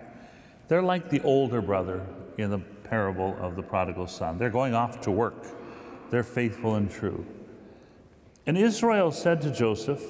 They're 0.68 0.82
like 0.82 1.10
the 1.10 1.20
older 1.20 1.60
brother 1.60 2.04
in 2.38 2.50
the 2.50 2.58
parable 2.58 3.36
of 3.40 3.56
the 3.56 3.62
prodigal 3.62 4.06
son. 4.06 4.38
They're 4.38 4.50
going 4.50 4.74
off 4.74 5.00
to 5.02 5.10
work, 5.10 5.46
they're 6.10 6.22
faithful 6.22 6.76
and 6.76 6.90
true. 6.90 7.24
And 8.46 8.58
Israel 8.58 9.10
said 9.10 9.40
to 9.42 9.50
Joseph, 9.50 10.02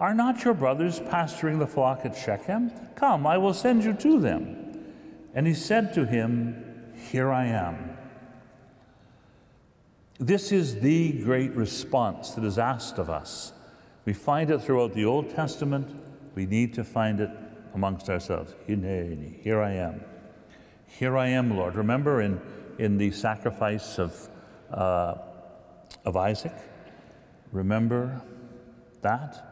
are 0.00 0.14
not 0.14 0.44
your 0.44 0.54
brothers 0.54 0.98
pasturing 0.98 1.58
the 1.58 1.66
flock 1.66 2.00
at 2.04 2.16
Shechem? 2.16 2.72
Come, 2.96 3.26
I 3.26 3.36
will 3.36 3.52
send 3.54 3.84
you 3.84 3.92
to 3.92 4.18
them. 4.18 4.56
And 5.34 5.46
he 5.46 5.54
said 5.54 5.92
to 5.94 6.06
him, 6.06 6.92
Here 7.10 7.30
I 7.30 7.46
am. 7.46 7.96
This 10.18 10.52
is 10.52 10.80
the 10.80 11.12
great 11.12 11.52
response 11.52 12.32
that 12.32 12.44
is 12.44 12.58
asked 12.58 12.98
of 12.98 13.10
us. 13.10 13.52
We 14.06 14.12
find 14.14 14.50
it 14.50 14.62
throughout 14.62 14.94
the 14.94 15.04
Old 15.04 15.34
Testament. 15.34 15.94
We 16.34 16.46
need 16.46 16.74
to 16.74 16.84
find 16.84 17.20
it 17.20 17.30
amongst 17.74 18.08
ourselves. 18.08 18.54
Here 18.66 19.60
I 19.60 19.72
am. 19.72 20.04
Here 20.86 21.16
I 21.16 21.28
am, 21.28 21.56
Lord. 21.56 21.76
Remember 21.76 22.22
in, 22.22 22.40
in 22.78 22.98
the 22.98 23.10
sacrifice 23.12 23.98
of, 23.98 24.28
uh, 24.72 25.16
of 26.04 26.16
Isaac? 26.16 26.54
Remember 27.52 28.20
that? 29.02 29.49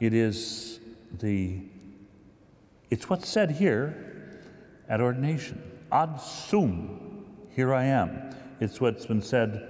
It 0.00 0.14
is 0.14 0.78
the, 1.18 1.60
it's 2.90 3.10
what's 3.10 3.28
said 3.28 3.50
here 3.50 4.40
at 4.88 5.00
ordination. 5.00 5.60
Ad 5.90 6.20
sum, 6.20 7.24
here 7.54 7.74
I 7.74 7.84
am. 7.84 8.34
It's 8.60 8.80
what's 8.80 9.06
been 9.06 9.22
said 9.22 9.68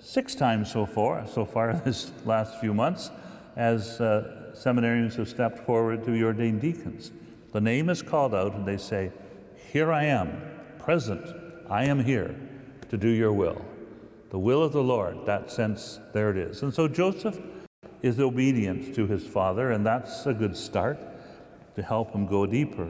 six 0.00 0.34
times 0.34 0.70
so 0.70 0.86
far, 0.86 1.26
so 1.26 1.44
far 1.44 1.74
this 1.84 2.10
last 2.24 2.58
few 2.58 2.74
months, 2.74 3.10
as 3.56 4.00
uh, 4.00 4.52
seminarians 4.54 5.14
have 5.16 5.28
stepped 5.28 5.58
forward 5.60 6.04
to 6.04 6.10
be 6.10 6.22
ordained 6.24 6.60
deacons. 6.60 7.12
The 7.52 7.60
name 7.60 7.88
is 7.88 8.02
called 8.02 8.34
out, 8.34 8.54
and 8.54 8.66
they 8.66 8.76
say, 8.76 9.12
Here 9.72 9.92
I 9.92 10.04
am, 10.04 10.42
present, 10.78 11.24
I 11.68 11.84
am 11.84 12.02
here 12.04 12.34
to 12.88 12.96
do 12.96 13.08
your 13.08 13.32
will. 13.32 13.64
The 14.30 14.38
will 14.38 14.62
of 14.62 14.72
the 14.72 14.82
Lord, 14.82 15.26
that 15.26 15.50
sense, 15.50 16.00
there 16.12 16.30
it 16.30 16.36
is. 16.36 16.62
And 16.62 16.72
so 16.72 16.86
Joseph 16.88 17.38
is 18.02 18.18
obedient 18.18 18.94
to 18.94 19.06
his 19.06 19.26
father, 19.26 19.70
and 19.70 19.84
that's 19.84 20.26
a 20.26 20.34
good 20.34 20.56
start 20.56 20.98
to 21.74 21.82
help 21.82 22.12
him 22.12 22.26
go 22.26 22.46
deeper. 22.46 22.88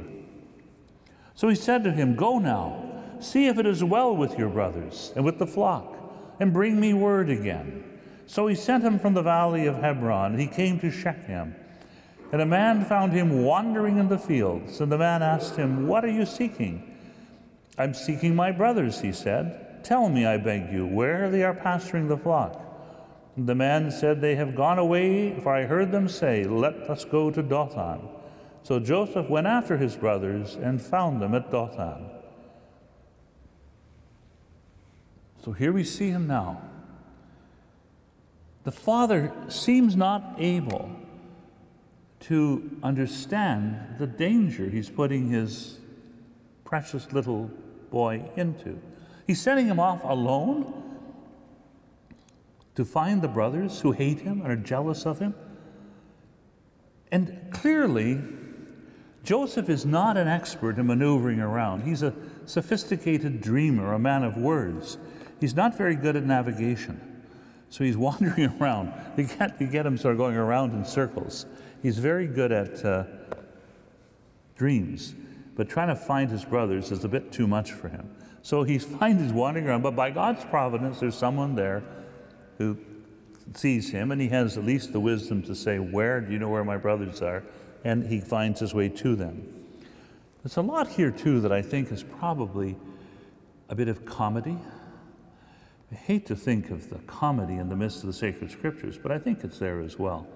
So 1.35 1.49
he 1.49 1.55
said 1.55 1.85
to 1.85 1.93
him, 1.93 2.17
Go 2.17 2.39
now, 2.39 3.03
see 3.21 3.47
if 3.47 3.59
it 3.59 3.67
is 3.67 3.83
well 3.83 4.15
with 4.15 4.39
your 4.39 4.49
brothers 4.49 5.13
and 5.17 5.25
with 5.25 5.39
the 5.39 5.47
flock, 5.47 5.97
and 6.39 6.53
bring 6.53 6.79
me 6.79 6.95
word 6.95 7.31
again. 7.31 7.85
So 8.27 8.47
he 8.47 8.55
sent 8.55 8.85
him 8.85 8.99
from 8.99 9.15
the 9.15 9.23
valley 9.23 9.67
of 9.67 9.77
Hebron, 9.77 10.33
and 10.33 10.41
he 10.41 10.47
came 10.47 10.79
to 10.81 10.91
Shechem. 10.91 11.55
And 12.33 12.41
a 12.41 12.47
man 12.47 12.85
found 12.85 13.13
him 13.13 13.43
wandering 13.43 13.99
in 13.99 14.09
the 14.09 14.19
fields, 14.19 14.81
and 14.81 14.91
the 14.93 14.99
man 14.99 15.23
asked 15.23 15.57
him, 15.57 15.89
What 15.89 16.05
are 16.05 16.11
you 16.11 16.25
seeking? 16.25 16.97
I'm 17.77 17.95
seeking 17.95 18.37
my 18.37 18.53
brothers, 18.53 19.01
he 19.01 19.13
said. 19.13 19.83
Tell 19.83 20.09
me, 20.09 20.27
I 20.27 20.37
beg 20.37 20.71
you, 20.73 20.87
where 20.87 21.31
they 21.31 21.43
are 21.43 21.55
pasturing 21.55 22.07
the 22.07 22.17
flock. 22.17 22.70
The 23.37 23.55
man 23.55 23.91
said, 23.91 24.21
They 24.21 24.35
have 24.37 24.55
gone 24.55 24.79
away, 24.79 25.39
for 25.41 25.55
I 25.55 25.65
heard 25.65 25.93
them 25.93 26.09
say, 26.09 26.45
Let 26.45 26.75
us 26.91 27.05
go 27.05 27.31
to 27.31 27.43
Dothan. 27.43 28.01
So 28.63 28.79
Joseph 28.79 29.29
went 29.29 29.47
after 29.47 29.77
his 29.77 29.97
brothers 29.97 30.57
and 30.57 30.81
found 30.81 31.23
them 31.23 31.35
at 31.35 31.51
Dothan. 31.51 32.11
So 35.45 35.53
here 35.53 35.73
we 35.73 35.85
see 35.85 36.11
him 36.11 36.27
now. 36.27 36.61
The 38.65 38.73
father 38.73 39.33
seems 39.49 39.97
not 39.97 40.35
able 40.39 40.91
to 42.21 42.79
understand 42.83 43.97
the 43.99 44.07
danger 44.07 44.69
he's 44.69 44.91
putting 44.91 45.31
his 45.31 45.79
precious 46.65 47.11
little 47.13 47.51
boy 47.91 48.23
into. 48.37 48.79
He's 49.27 49.41
sending 49.41 49.67
him 49.67 49.81
off 49.81 50.05
alone 50.05 50.90
to 52.75 52.85
find 52.85 53.23
the 53.23 53.29
brothers 53.29 53.81
who 53.81 53.93
hate 53.93 54.21
him 54.21 54.41
and 54.41 54.51
are 54.51 54.57
jealous 54.57 55.07
of 55.07 55.19
him. 55.19 55.35
And 57.13 57.49
clearly, 57.51 58.21
Joseph 59.25 59.69
is 59.69 59.85
not 59.85 60.17
an 60.17 60.29
expert 60.29 60.79
in 60.79 60.87
maneuvering 60.87 61.41
around. 61.41 61.83
He's 61.83 62.03
a 62.03 62.15
sophisticated 62.47 63.41
dreamer, 63.41 63.93
a 63.93 63.99
man 63.99 64.25
of 64.25 64.37
words. 64.37 64.99
He's 65.41 65.55
not 65.55 65.77
very 65.77 65.95
good 65.95 66.17
at 66.17 66.25
navigation. 66.25 67.01
So 67.69 67.85
he's 67.85 67.97
wandering 67.99 68.53
around. 68.61 68.93
You 69.17 69.25
get, 69.25 69.61
you 69.61 69.67
get 69.67 69.87
him 69.87 69.97
sort 69.97 70.13
of 70.13 70.19
going 70.19 70.37
around 70.37 70.73
in 70.73 70.85
circles. 70.85 71.47
He's 71.83 71.99
very 71.99 72.27
good 72.27 72.53
at 72.53 72.85
uh, 72.85 73.05
dreams, 74.57 75.15
but 75.57 75.69
trying 75.69 75.89
to 75.89 75.97
find 75.97 76.31
his 76.31 76.45
brothers 76.45 76.93
is 76.93 77.05
a 77.05 77.09
bit 77.09 77.33
too 77.33 77.47
much 77.47 77.73
for 77.73 77.89
him. 77.89 78.11
So 78.43 78.63
he 78.63 78.79
finds 78.99 79.23
he's 79.23 79.33
wandering 79.33 79.67
around, 79.67 79.83
but 79.83 79.97
by 79.97 80.11
God's 80.11 80.45
providence, 80.45 81.01
there's 81.01 81.17
someone 81.17 81.55
there 81.55 81.83
who 82.61 82.77
sees 83.55 83.91
him, 83.91 84.13
and 84.13 84.21
he 84.21 84.29
has 84.29 84.59
at 84.59 84.65
least 84.65 84.93
the 84.93 85.01
wisdom 85.01 85.43
to 85.45 85.55
say, 85.55 85.79
Where 85.79 86.21
do 86.21 86.31
you 86.31 86.39
know 86.39 86.51
where 86.51 86.63
my 86.63 86.77
brothers 86.77 87.23
are? 87.23 87.43
And 87.85 88.07
he 88.07 88.21
finds 88.21 88.61
his 88.61 88.75
way 88.75 88.91
to 88.91 89.17
them. 89.17 89.43
There's 90.43 90.59
a 90.59 90.61
lot 90.61 90.87
here, 90.87 91.11
too, 91.11 91.41
that 91.41 91.53
I 91.53 91.63
think 91.63 91.91
is 91.91 92.03
probably 92.03 92.77
a 93.71 93.75
bit 93.75 93.89
of 93.89 94.05
comedy. 94.05 94.59
I 95.91 95.95
hate 95.95 96.27
to 96.27 96.37
think 96.37 96.71
of 96.71 96.91
the 96.91 96.99
comedy 96.99 97.55
in 97.55 97.71
the 97.71 97.77
midst 97.77 98.01
of 98.01 98.09
the 98.09 98.13
sacred 98.13 98.51
scriptures, 98.51 98.99
but 98.99 99.11
I 99.11 99.19
think 99.19 99.43
it's 99.43 99.59
there 99.59 99.81
as 99.81 99.99
well. 99.99 100.27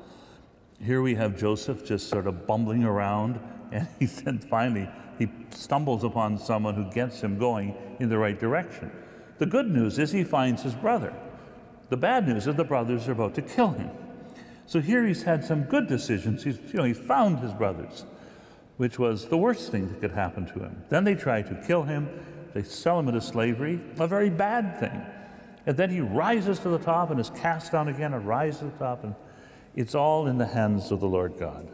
Here 0.83 1.03
we 1.03 1.15
have 1.17 1.39
Joseph 1.39 1.85
just 1.85 2.09
sort 2.09 2.27
of 2.27 2.47
bumbling 2.47 2.85
around, 2.85 3.39
and 3.71 3.87
he 4.01 4.07
then 4.07 4.39
finally 4.39 4.89
he 5.19 5.29
stumbles 5.51 6.05
upon 6.05 6.39
someone 6.39 6.75
who 6.75 6.91
gets 6.91 7.21
him 7.21 7.39
going 7.39 7.77
in 8.01 8.09
the 8.09 8.17
right 8.17 8.41
direction. 8.41 8.91
The 9.37 9.47
good 9.47 9.71
news 9.71 9.99
is 9.99 10.11
he 10.11 10.25
finds 10.25 10.63
his 10.63 10.75
brother. 10.75 11.13
The 11.89 11.97
bad 11.97 12.27
news 12.27 12.47
is 12.47 12.55
the 12.55 12.65
brothers 12.65 13.09
are 13.09 13.13
about 13.13 13.35
to 13.35 13.43
kill 13.43 13.71
him. 13.71 13.91
So 14.67 14.81
here 14.81 15.07
he's 15.07 15.23
had 15.23 15.45
some 15.45 15.65
good 15.65 15.87
decisions. 15.87 16.43
He's, 16.43 16.59
you 16.59 16.75
know, 16.75 16.85
he 16.85 16.95
found 16.95 17.41
his 17.41 17.53
brothers, 17.53 18.05
which 18.79 18.99
was 18.99 19.29
the 19.29 19.37
worst 19.37 19.71
thing 19.71 19.89
that 19.89 20.01
could 20.01 20.13
happen 20.13 20.47
to 20.47 20.61
him. 20.61 20.83
Then 20.89 21.05
they 21.05 21.15
try 21.15 21.43
to 21.43 21.55
kill 21.67 21.83
him. 21.83 22.09
They 22.55 22.63
sell 22.63 22.99
him 22.99 23.09
into 23.09 23.21
slavery, 23.21 23.81
a 23.99 24.07
very 24.07 24.31
bad 24.31 24.79
thing. 24.79 25.05
And 25.67 25.77
then 25.77 25.91
he 25.91 26.01
rises 26.01 26.59
to 26.61 26.69
the 26.69 26.79
top 26.79 27.11
and 27.11 27.19
is 27.19 27.31
cast 27.31 27.73
down 27.73 27.89
again 27.89 28.15
and 28.15 28.27
rises 28.27 28.61
to 28.61 28.65
the 28.67 28.71
top. 28.73 29.05
And 29.05 29.15
it's 29.75 29.95
all 29.95 30.27
in 30.27 30.39
the 30.39 30.47
hands 30.47 30.91
of 30.91 31.01
the 31.01 31.09
Lord 31.09 31.39
God. 31.39 31.69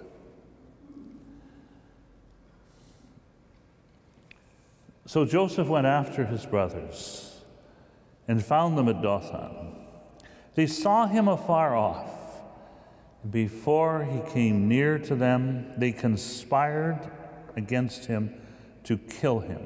So 5.06 5.24
Joseph 5.24 5.66
went 5.66 5.86
after 5.86 6.24
his 6.24 6.46
brothers 6.46 7.40
and 8.28 8.44
found 8.44 8.78
them 8.78 8.88
at 8.88 9.02
Dothan. 9.02 9.69
They 10.54 10.66
saw 10.66 11.06
him 11.06 11.28
afar 11.28 11.76
off. 11.76 12.10
Before 13.28 14.04
he 14.04 14.20
came 14.32 14.68
near 14.68 14.98
to 14.98 15.14
them, 15.14 15.72
they 15.76 15.92
conspired 15.92 16.98
against 17.56 18.06
him 18.06 18.34
to 18.84 18.96
kill 18.96 19.40
him. 19.40 19.60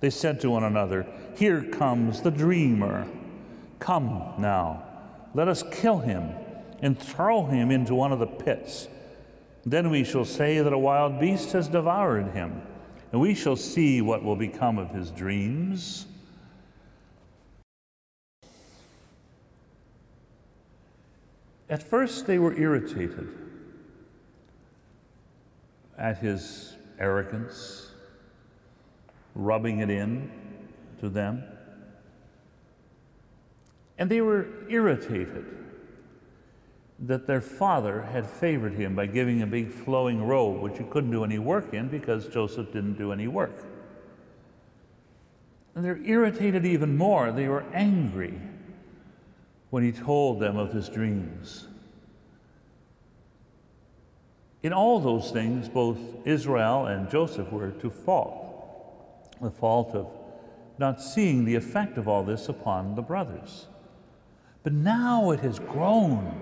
They 0.00 0.10
said 0.10 0.40
to 0.40 0.50
one 0.50 0.64
another, 0.64 1.06
Here 1.36 1.62
comes 1.62 2.22
the 2.22 2.30
dreamer. 2.30 3.06
Come 3.78 4.34
now, 4.38 4.82
let 5.34 5.48
us 5.48 5.62
kill 5.70 5.98
him 5.98 6.34
and 6.80 6.98
throw 6.98 7.46
him 7.46 7.70
into 7.70 7.94
one 7.94 8.12
of 8.12 8.18
the 8.18 8.26
pits. 8.26 8.88
Then 9.64 9.90
we 9.90 10.02
shall 10.02 10.24
say 10.24 10.60
that 10.60 10.72
a 10.72 10.78
wild 10.78 11.20
beast 11.20 11.52
has 11.52 11.68
devoured 11.68 12.32
him, 12.32 12.62
and 13.12 13.20
we 13.20 13.34
shall 13.34 13.54
see 13.54 14.00
what 14.00 14.24
will 14.24 14.36
become 14.36 14.78
of 14.78 14.90
his 14.90 15.12
dreams. 15.12 16.06
At 21.72 21.82
first, 21.82 22.26
they 22.26 22.38
were 22.38 22.52
irritated 22.52 23.32
at 25.96 26.18
his 26.18 26.74
arrogance, 26.98 27.92
rubbing 29.34 29.78
it 29.78 29.88
in 29.88 30.30
to 31.00 31.08
them. 31.08 31.42
And 33.96 34.10
they 34.10 34.20
were 34.20 34.48
irritated 34.68 35.46
that 36.98 37.26
their 37.26 37.40
father 37.40 38.02
had 38.02 38.28
favored 38.28 38.74
him 38.74 38.94
by 38.94 39.06
giving 39.06 39.40
a 39.40 39.46
big 39.46 39.70
flowing 39.70 40.22
robe, 40.22 40.60
which 40.60 40.76
he 40.76 40.84
couldn't 40.84 41.10
do 41.10 41.24
any 41.24 41.38
work 41.38 41.72
in 41.72 41.88
because 41.88 42.28
Joseph 42.28 42.70
didn't 42.70 42.98
do 42.98 43.12
any 43.12 43.28
work. 43.28 43.64
And 45.74 45.82
they're 45.82 46.04
irritated 46.04 46.66
even 46.66 46.98
more. 46.98 47.32
They 47.32 47.48
were 47.48 47.64
angry 47.72 48.38
when 49.72 49.82
he 49.82 49.90
told 49.90 50.38
them 50.38 50.58
of 50.58 50.70
his 50.70 50.90
dreams. 50.90 51.66
In 54.62 54.70
all 54.70 55.00
those 55.00 55.30
things, 55.30 55.66
both 55.66 55.96
Israel 56.26 56.84
and 56.88 57.08
Joseph 57.08 57.50
were 57.50 57.70
to 57.70 57.88
fault. 57.88 59.34
The 59.40 59.50
fault 59.50 59.94
of 59.94 60.08
not 60.76 61.00
seeing 61.00 61.46
the 61.46 61.54
effect 61.54 61.96
of 61.96 62.06
all 62.06 62.22
this 62.22 62.50
upon 62.50 62.96
the 62.96 63.00
brothers. 63.00 63.66
But 64.62 64.74
now 64.74 65.30
it 65.30 65.40
has 65.40 65.58
grown, 65.58 66.38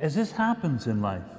as 0.00 0.16
this 0.16 0.32
happens 0.32 0.88
in 0.88 1.00
life. 1.00 1.30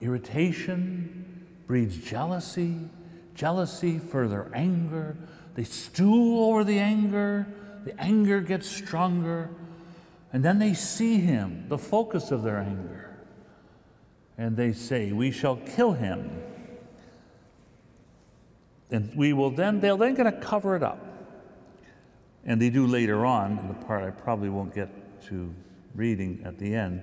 Irritation 0.00 1.44
breeds 1.66 1.96
jealousy, 1.96 2.88
jealousy 3.34 3.98
further 3.98 4.48
anger. 4.54 5.16
They 5.56 5.64
stew 5.64 6.38
over 6.38 6.62
the 6.62 6.78
anger, 6.78 7.48
the 7.84 8.00
anger 8.00 8.40
gets 8.40 8.68
stronger, 8.68 9.50
and 10.36 10.44
then 10.44 10.58
they 10.58 10.74
see 10.74 11.16
him, 11.16 11.64
the 11.68 11.78
focus 11.78 12.30
of 12.30 12.42
their 12.42 12.58
anger. 12.58 13.16
And 14.36 14.54
they 14.54 14.74
say, 14.74 15.10
We 15.10 15.30
shall 15.30 15.56
kill 15.56 15.92
him. 15.92 16.42
And 18.90 19.16
we 19.16 19.32
will 19.32 19.50
then, 19.50 19.80
they're 19.80 19.96
then 19.96 20.14
going 20.14 20.30
to 20.30 20.38
cover 20.38 20.76
it 20.76 20.82
up. 20.82 21.02
And 22.44 22.60
they 22.60 22.68
do 22.68 22.86
later 22.86 23.24
on, 23.24 23.58
in 23.60 23.68
the 23.68 23.86
part 23.86 24.04
I 24.04 24.10
probably 24.10 24.50
won't 24.50 24.74
get 24.74 24.90
to 25.28 25.54
reading 25.94 26.42
at 26.44 26.58
the 26.58 26.74
end. 26.74 27.02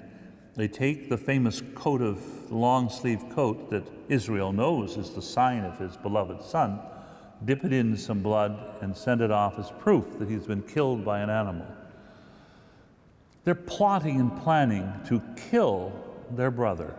They 0.56 0.68
take 0.68 1.10
the 1.10 1.18
famous 1.18 1.64
coat 1.74 2.04
of 2.04 2.22
long 2.52 2.88
sleeve 2.88 3.26
coat 3.32 3.72
that 3.72 3.88
Israel 4.10 4.54
knows 4.54 4.96
is 4.96 5.10
the 5.10 5.24
sign 5.24 5.66
of 5.66 5.80
his 5.80 5.98
beloved 5.98 6.44
son, 6.44 6.80
dip 7.44 7.66
it 7.66 7.74
in 7.74 7.98
some 7.98 8.22
blood, 8.22 8.78
and 8.84 8.96
send 8.96 9.22
it 9.22 9.32
off 9.32 9.58
as 9.58 9.72
proof 9.80 10.20
that 10.20 10.30
he's 10.30 10.46
been 10.46 10.62
killed 10.62 11.04
by 11.04 11.22
an 11.22 11.32
animal. 11.32 11.66
They're 13.44 13.56
plotting 13.56 14.20
and 14.20 14.42
planning 14.42 14.92
to 15.08 15.22
kill 15.50 15.92
their 16.32 16.52
brother. 16.52 16.96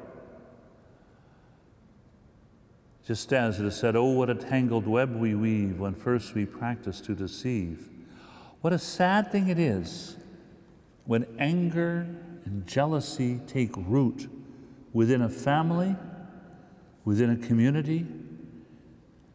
Just 3.06 3.32
as 3.32 3.60
it 3.60 3.66
is 3.66 3.76
said, 3.76 3.96
Oh, 3.96 4.10
what 4.10 4.30
a 4.30 4.34
tangled 4.34 4.86
web 4.86 5.14
we 5.14 5.34
weave 5.34 5.78
when 5.78 5.94
first 5.94 6.34
we 6.34 6.46
practice 6.46 7.00
to 7.02 7.14
deceive. 7.14 7.88
What 8.60 8.72
a 8.72 8.78
sad 8.78 9.30
thing 9.30 9.48
it 9.48 9.58
is 9.58 10.16
when 11.04 11.26
anger 11.38 12.06
and 12.44 12.66
jealousy 12.66 13.40
take 13.46 13.72
root 13.76 14.30
within 14.92 15.20
a 15.22 15.28
family, 15.28 15.96
within 17.04 17.30
a 17.30 17.36
community, 17.36 18.06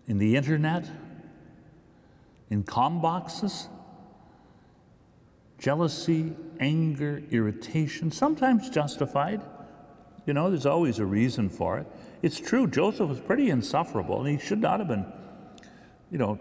in 0.08 0.17
the 0.17 0.36
internet, 0.36 0.89
in 2.50 2.63
com 2.63 3.02
boxes 3.02 3.67
jealousy, 5.60 6.34
anger, 6.60 7.22
irritation, 7.32 8.12
sometimes 8.12 8.69
justified. 8.69 9.41
You 10.26 10.34
know, 10.34 10.50
there's 10.50 10.65
always 10.65 11.00
a 11.00 11.06
reason 11.06 11.50
for 11.50 11.80
it. 11.80 11.88
It's 12.22 12.39
true, 12.39 12.67
Joseph 12.67 13.10
was 13.10 13.19
pretty 13.19 13.50
insufferable, 13.50 14.19
and 14.19 14.28
he 14.28 14.45
should 14.45 14.60
not 14.60 14.80
have 14.80 14.88
been, 14.88 15.06
you 16.12 16.17
know, 16.17 16.38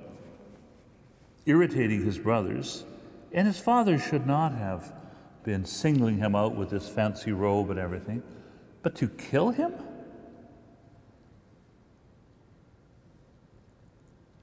irritating 1.47 2.05
his 2.05 2.19
brothers. 2.19 2.85
And 3.33 3.47
his 3.47 3.59
father 3.59 3.99
should 3.99 4.27
not 4.27 4.53
have 4.53 4.93
been 5.45 5.65
singling 5.65 6.19
him 6.19 6.35
out 6.35 6.55
with 6.55 6.71
this 6.71 6.89
fancy 6.89 7.33
robe 7.33 7.71
and 7.71 7.79
everything. 7.79 8.23
But 8.83 8.95
to 8.97 9.09
kill 9.09 9.51
him? 9.51 9.73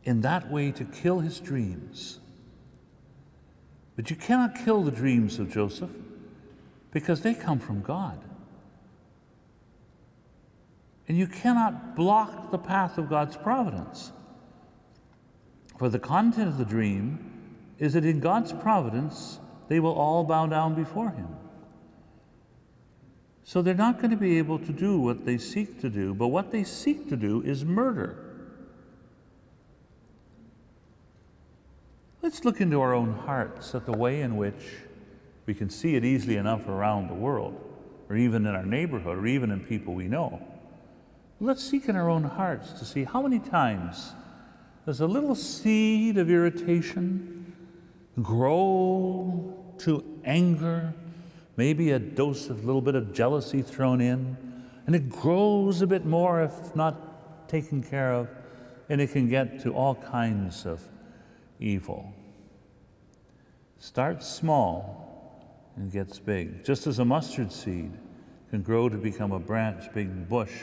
In 0.04 0.22
that 0.22 0.52
way, 0.52 0.72
to 0.72 0.86
kill 0.86 1.20
his 1.20 1.39
dreams 1.39 2.20
but 3.96 4.10
you 4.10 4.16
cannot 4.16 4.56
kill 4.56 4.84
the 4.84 4.91
dreams 4.91 5.39
of 5.39 5.52
Joseph 5.52 5.89
because 6.91 7.22
they 7.22 7.34
come 7.34 7.60
from 7.60 7.82
God. 7.82 8.20
And 11.08 11.18
you 11.18 11.28
cannot 11.28 11.96
block 11.96 12.52
the 12.52 12.58
path 12.58 12.98
of 12.98 13.10
God's 13.10 13.38
providence. 13.38 14.12
For 15.78 15.89
the 15.89 16.00
content 16.00 16.48
of 16.48 16.58
the 16.58 16.66
dream 16.66 17.32
is 17.80 17.93
that 17.93 18.06
in 18.06 18.20
God's 18.20 18.54
providence, 18.54 19.39
they 19.68 19.80
will 19.80 19.93
all 19.93 20.24
bow 20.24 20.48
down 20.48 20.74
before 20.74 21.12
Him. 21.12 21.28
So 23.43 23.62
they're 23.62 23.76
not 23.76 24.00
going 24.00 24.12
to 24.12 24.18
be 24.18 24.38
able 24.39 24.58
to 24.60 24.72
do 24.72 25.00
what 25.00 25.26
they 25.26 25.38
seek 25.38 25.80
to 25.82 25.89
do, 25.89 26.14
but 26.16 26.28
what 26.28 26.52
they 26.52 26.64
seek 26.64 27.08
to 27.10 27.16
do 27.16 27.43
is 27.43 27.64
murder. 27.64 28.24
Let's 32.26 32.43
look 32.43 32.59
into 32.59 32.82
our 32.82 32.95
own 32.95 33.13
hearts 33.13 33.76
at 33.76 33.86
the 33.86 33.91
way 33.91 34.21
in 34.21 34.36
which 34.36 34.80
we 35.45 35.53
can 35.53 35.69
see 35.69 35.95
it 35.95 36.03
easily 36.03 36.38
enough 36.38 36.67
around 36.67 37.07
the 37.07 37.13
world, 37.13 37.53
or 38.09 38.15
even 38.15 38.47
in 38.47 38.55
our 38.55 38.65
neighborhood, 38.65 39.19
or 39.19 39.28
even 39.28 39.51
in 39.51 39.59
people 39.59 39.93
we 39.93 40.07
know. 40.07 40.41
Let's 41.39 41.63
seek 41.63 41.88
in 41.88 41.95
our 41.95 42.09
own 42.09 42.23
hearts 42.23 42.71
to 42.80 42.84
see 42.84 43.03
how 43.03 43.21
many 43.21 43.38
times 43.38 44.13
does 44.88 45.01
a 45.01 45.05
little 45.05 45.36
seed 45.36 46.17
of 46.17 46.32
irritation 46.32 47.53
grow 48.19 49.53
to 49.78 50.03
anger, 50.26 50.95
maybe 51.57 51.91
a 51.91 51.99
dose 51.99 52.49
of 52.49 52.63
a 52.63 52.65
little 52.65 52.82
bit 52.82 52.95
of 52.95 53.13
jealousy 53.13 53.61
thrown 53.61 54.01
in, 54.01 54.36
and 54.88 54.95
it 54.95 55.11
grows 55.11 55.84
a 55.84 55.88
bit 55.88 56.07
more 56.07 56.41
if 56.41 56.76
not 56.76 57.47
taken 57.47 57.84
care 57.84 58.13
of, 58.13 58.28
and 58.89 58.99
it 58.99 59.11
can 59.11 59.30
get 59.30 59.61
to 59.61 59.76
all 59.76 59.93
kinds 59.93 60.65
of 60.65 60.82
evil. 61.60 62.14
Starts 63.80 64.28
small 64.28 65.72
and 65.76 65.91
gets 65.91 66.20
big, 66.20 66.64
just 66.64 66.88
as 66.88 66.99
a 66.99 67.06
mustard 67.06 67.51
seed 67.51 67.91
can 68.49 68.62
grow 68.62 68.89
to 68.89 68.97
become 68.97 69.32
a 69.32 69.39
branch, 69.39 69.91
big 69.93 70.30
bush, 70.30 70.53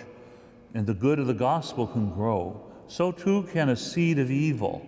and 0.74 0.86
the 0.86 0.95
good 0.95 1.18
of 1.18 1.26
the 1.26 1.34
gospel 1.34 1.86
can 1.86 2.11
grow. 2.11 2.61
So 2.86 3.12
too 3.12 3.45
can 3.53 3.68
a 3.68 3.76
seed 3.76 4.18
of 4.18 4.30
evil 4.30 4.86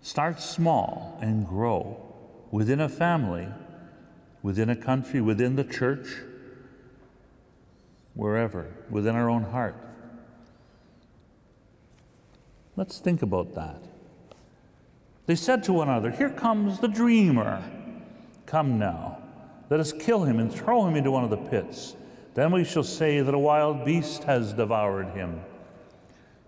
start 0.00 0.40
small 0.40 1.18
and 1.20 1.46
grow 1.46 2.00
within 2.50 2.80
a 2.80 2.88
family, 2.88 3.48
within 4.42 4.70
a 4.70 4.76
country, 4.76 5.20
within 5.20 5.56
the 5.56 5.64
church, 5.64 6.08
wherever, 8.14 8.66
within 8.90 9.14
our 9.14 9.28
own 9.28 9.44
heart. 9.44 9.76
Let's 12.76 12.98
think 12.98 13.22
about 13.22 13.54
that. 13.54 13.82
They 15.28 15.34
said 15.34 15.62
to 15.64 15.74
one 15.74 15.90
another, 15.90 16.10
Here 16.10 16.30
comes 16.30 16.80
the 16.80 16.88
dreamer. 16.88 17.62
Come 18.46 18.78
now, 18.78 19.18
let 19.68 19.78
us 19.78 19.92
kill 19.92 20.24
him 20.24 20.38
and 20.38 20.50
throw 20.50 20.86
him 20.86 20.96
into 20.96 21.10
one 21.10 21.22
of 21.22 21.28
the 21.28 21.36
pits. 21.36 21.96
Then 22.32 22.50
we 22.50 22.64
shall 22.64 22.82
say 22.82 23.20
that 23.20 23.34
a 23.34 23.38
wild 23.38 23.84
beast 23.84 24.24
has 24.24 24.54
devoured 24.54 25.08
him, 25.08 25.42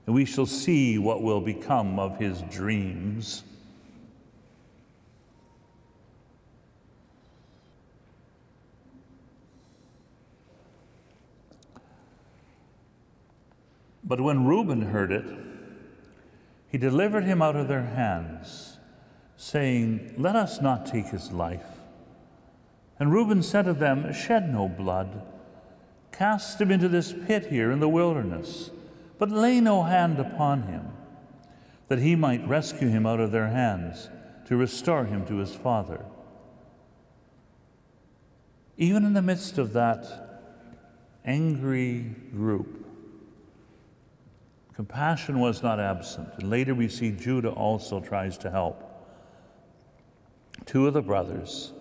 and 0.07 0.15
we 0.15 0.25
shall 0.25 0.47
see 0.47 0.97
what 0.97 1.23
will 1.23 1.43
become 1.43 1.99
of 1.99 2.19
his 2.19 2.41
dreams. 2.51 3.45
But 14.03 14.23
when 14.23 14.47
Reuben 14.47 14.81
heard 14.81 15.13
it, 15.13 15.27
he 16.71 16.79
delivered 16.79 17.25
him 17.25 17.43
out 17.43 17.57
of 17.57 17.67
their 17.67 17.83
hands, 17.83 18.70
saying, 19.41 20.13
Let 20.19 20.37
us 20.37 20.61
not 20.61 20.85
take 20.85 21.07
his 21.07 21.33
life. 21.33 21.65
And 22.99 23.11
Reuben 23.11 23.43
said 23.43 23.65
to 23.65 23.73
them, 23.73 24.13
Shed 24.13 24.53
no 24.53 24.69
blood. 24.69 25.23
Cast 26.13 26.61
him 26.61 26.71
into 26.71 26.91
this 26.91 27.15
pit 27.27 27.47
here 27.47 27.71
in 27.71 27.81
the 27.81 27.89
wilderness, 27.89 28.71
but 29.19 29.31
lay 29.31 29.59
no 29.59 29.85
hand 29.85 30.19
upon 30.19 30.65
him, 30.65 30.89
that 31.89 32.01
he 32.01 32.15
might 32.15 32.47
rescue 32.47 32.89
him 32.89 33.07
out 33.07 33.19
of 33.19 33.33
their 33.33 33.49
hands 33.49 34.11
to 34.45 34.57
restore 34.57 35.07
him 35.07 35.25
to 35.25 35.37
his 35.37 35.55
father. 35.55 36.05
Even 38.77 39.07
in 39.07 39.15
the 39.15 39.23
midst 39.23 39.57
of 39.57 39.73
that 39.73 40.43
angry 41.25 42.15
group, 42.35 42.85
compassion 44.75 45.41
was 45.41 45.63
not 45.63 45.81
absent. 45.81 46.29
And 46.37 46.51
later 46.51 46.75
we 46.75 46.89
see 46.89 47.11
Judah 47.11 47.53
also 47.53 48.01
tries 48.01 48.37
to 48.39 48.51
help. 48.51 48.90
Two 50.71 50.87
of 50.87 50.95
the 50.95 51.03
brothers, 51.03 51.73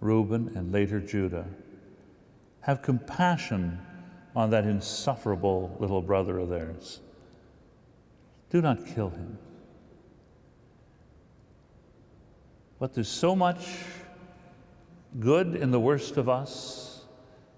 Reuben 0.00 0.50
and 0.56 0.72
later 0.72 0.98
Judah, 0.98 1.46
have 2.62 2.82
compassion 2.82 3.78
on 4.34 4.50
that 4.50 4.64
insufferable 4.64 5.76
little 5.78 6.02
brother 6.02 6.40
of 6.40 6.48
theirs. 6.48 7.00
Do 8.50 8.60
not 8.60 8.84
kill 8.84 9.10
him. 9.10 9.38
But 12.80 12.92
there's 12.92 13.06
so 13.06 13.36
much 13.36 13.68
good 15.20 15.54
in 15.54 15.70
the 15.70 15.78
worst 15.78 16.16
of 16.16 16.28
us 16.28 17.04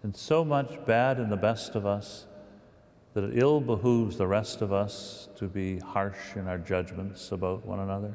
and 0.02 0.14
so 0.14 0.44
much 0.44 0.84
bad 0.84 1.18
in 1.18 1.30
the 1.30 1.38
best 1.38 1.74
of 1.74 1.86
us 1.86 2.26
that 3.14 3.24
it 3.24 3.38
ill 3.38 3.62
behooves 3.62 4.18
the 4.18 4.26
rest 4.26 4.60
of 4.60 4.74
us 4.74 5.30
to 5.36 5.48
be 5.48 5.78
harsh 5.78 6.36
in 6.36 6.46
our 6.46 6.58
judgments 6.58 7.32
about 7.32 7.64
one 7.64 7.80
another. 7.80 8.14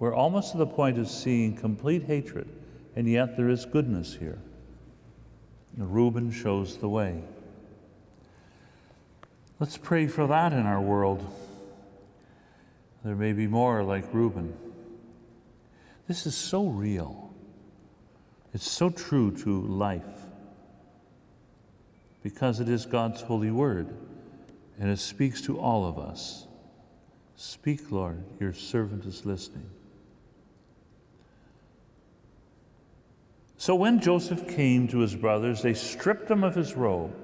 We're 0.00 0.14
almost 0.14 0.52
to 0.52 0.58
the 0.58 0.66
point 0.66 0.98
of 0.98 1.08
seeing 1.08 1.54
complete 1.54 2.04
hatred 2.04 2.48
and 2.96 3.06
yet 3.06 3.36
there 3.36 3.50
is 3.50 3.66
goodness 3.66 4.14
here. 4.14 4.38
Reuben 5.76 6.32
shows 6.32 6.78
the 6.78 6.88
way. 6.88 7.22
Let's 9.60 9.76
pray 9.76 10.06
for 10.06 10.26
that 10.26 10.54
in 10.54 10.64
our 10.64 10.80
world. 10.80 11.30
There 13.04 13.14
may 13.14 13.34
be 13.34 13.46
more 13.46 13.82
like 13.82 14.12
Reuben. 14.12 14.54
This 16.08 16.26
is 16.26 16.34
so 16.34 16.66
real. 16.66 17.32
It's 18.54 18.68
so 18.68 18.88
true 18.88 19.30
to 19.42 19.60
life 19.60 20.02
because 22.22 22.58
it 22.58 22.70
is 22.70 22.86
God's 22.86 23.20
holy 23.20 23.50
word 23.50 23.94
and 24.78 24.90
it 24.90 24.98
speaks 24.98 25.42
to 25.42 25.60
all 25.60 25.84
of 25.84 25.98
us. 25.98 26.46
Speak, 27.36 27.92
Lord, 27.92 28.24
your 28.40 28.54
servant 28.54 29.04
is 29.04 29.26
listening. 29.26 29.70
So 33.60 33.74
when 33.74 34.00
Joseph 34.00 34.48
came 34.48 34.88
to 34.88 35.00
his 35.00 35.14
brothers, 35.14 35.60
they 35.60 35.74
stripped 35.74 36.30
him 36.30 36.42
of 36.42 36.54
his 36.54 36.76
robe, 36.76 37.14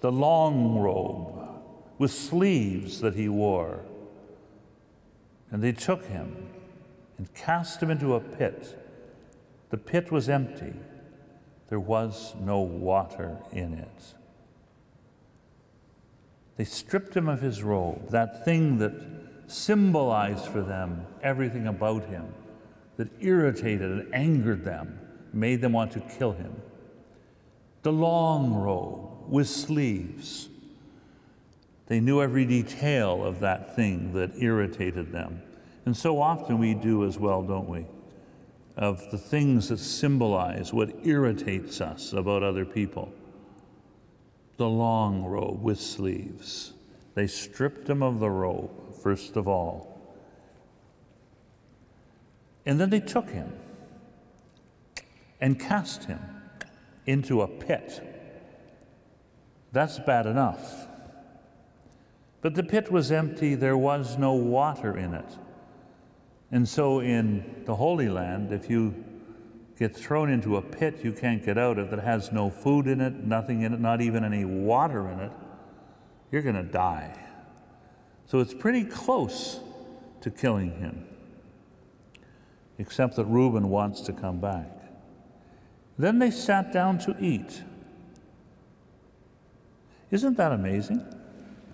the 0.00 0.10
long 0.10 0.78
robe 0.78 1.60
with 1.98 2.10
sleeves 2.10 3.02
that 3.02 3.14
he 3.14 3.28
wore, 3.28 3.80
and 5.50 5.62
they 5.62 5.72
took 5.72 6.02
him 6.06 6.48
and 7.18 7.34
cast 7.34 7.82
him 7.82 7.90
into 7.90 8.14
a 8.14 8.20
pit. 8.20 8.82
The 9.68 9.76
pit 9.76 10.10
was 10.10 10.30
empty, 10.30 10.72
there 11.68 11.78
was 11.78 12.34
no 12.40 12.60
water 12.60 13.36
in 13.52 13.74
it. 13.74 14.14
They 16.56 16.64
stripped 16.64 17.14
him 17.14 17.28
of 17.28 17.42
his 17.42 17.62
robe, 17.62 18.08
that 18.12 18.46
thing 18.46 18.78
that 18.78 18.94
symbolized 19.46 20.46
for 20.46 20.62
them 20.62 21.04
everything 21.22 21.66
about 21.66 22.06
him 22.06 22.32
that 22.98 23.08
irritated 23.20 23.90
and 23.90 24.14
angered 24.14 24.64
them, 24.64 24.98
made 25.32 25.62
them 25.62 25.72
want 25.72 25.92
to 25.92 26.00
kill 26.00 26.32
him. 26.32 26.60
The 27.82 27.92
long 27.92 28.52
robe 28.52 29.30
with 29.30 29.48
sleeves. 29.48 30.48
They 31.86 32.00
knew 32.00 32.20
every 32.20 32.44
detail 32.44 33.24
of 33.24 33.40
that 33.40 33.74
thing 33.74 34.12
that 34.12 34.42
irritated 34.42 35.12
them. 35.12 35.40
And 35.86 35.96
so 35.96 36.20
often 36.20 36.58
we 36.58 36.74
do 36.74 37.06
as 37.06 37.18
well, 37.18 37.42
don't 37.42 37.68
we? 37.68 37.86
Of 38.76 39.10
the 39.10 39.18
things 39.18 39.68
that 39.68 39.78
symbolize 39.78 40.72
what 40.72 40.94
irritates 41.04 41.80
us 41.80 42.12
about 42.12 42.42
other 42.42 42.64
people. 42.64 43.12
The 44.56 44.68
long 44.68 45.24
robe 45.24 45.62
with 45.62 45.80
sleeves. 45.80 46.72
They 47.14 47.28
stripped 47.28 47.88
him 47.88 48.02
of 48.02 48.18
the 48.18 48.30
robe, 48.30 48.70
first 49.02 49.36
of 49.36 49.46
all. 49.46 49.97
And 52.68 52.78
then 52.78 52.90
they 52.90 53.00
took 53.00 53.30
him 53.30 53.50
and 55.40 55.58
cast 55.58 56.04
him 56.04 56.20
into 57.06 57.40
a 57.40 57.48
pit. 57.48 58.02
That's 59.72 59.98
bad 59.98 60.26
enough. 60.26 60.86
But 62.42 62.54
the 62.56 62.62
pit 62.62 62.92
was 62.92 63.10
empty, 63.10 63.54
there 63.54 63.76
was 63.76 64.18
no 64.18 64.34
water 64.34 64.98
in 64.98 65.14
it. 65.14 65.38
And 66.50 66.68
so, 66.68 67.00
in 67.00 67.62
the 67.64 67.74
Holy 67.74 68.10
Land, 68.10 68.52
if 68.52 68.68
you 68.68 69.02
get 69.78 69.96
thrown 69.96 70.28
into 70.28 70.56
a 70.56 70.62
pit 70.62 71.00
you 71.02 71.12
can't 71.12 71.44
get 71.44 71.56
out 71.56 71.78
of 71.78 71.90
that 71.90 72.00
has 72.00 72.32
no 72.32 72.50
food 72.50 72.86
in 72.86 73.00
it, 73.00 73.24
nothing 73.24 73.62
in 73.62 73.72
it, 73.72 73.80
not 73.80 74.02
even 74.02 74.24
any 74.24 74.44
water 74.44 75.08
in 75.08 75.20
it, 75.20 75.32
you're 76.30 76.42
going 76.42 76.54
to 76.54 76.62
die. 76.62 77.18
So, 78.26 78.40
it's 78.40 78.54
pretty 78.54 78.84
close 78.84 79.60
to 80.20 80.30
killing 80.30 80.72
him 80.72 81.07
except 82.78 83.16
that 83.16 83.24
Reuben 83.24 83.68
wants 83.68 84.00
to 84.02 84.12
come 84.12 84.38
back. 84.40 84.70
Then 85.98 86.20
they 86.20 86.30
sat 86.30 86.72
down 86.72 86.98
to 87.00 87.16
eat. 87.20 87.62
Isn't 90.10 90.36
that 90.36 90.52
amazing? 90.52 91.04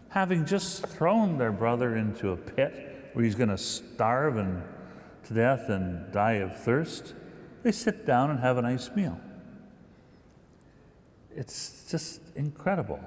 Having 0.09 0.46
just 0.46 0.86
thrown 0.86 1.38
their 1.38 1.52
brother 1.52 1.96
into 1.96 2.30
a 2.30 2.36
pit 2.36 3.11
where 3.12 3.24
he's 3.24 3.34
going 3.34 3.50
to 3.50 3.59
starve 3.59 4.38
and 4.38 4.62
to 5.24 5.34
death 5.34 5.68
and 5.68 6.11
die 6.12 6.34
of 6.34 6.57
thirst, 6.57 7.14
they 7.62 7.72
sit 7.72 8.07
down 8.07 8.30
and 8.30 8.40
have 8.40 8.57
a 8.59 8.62
nice 8.62 8.90
meal. 8.94 9.20
It's 11.34 11.86
just 11.90 12.20
incredible. 12.36 13.00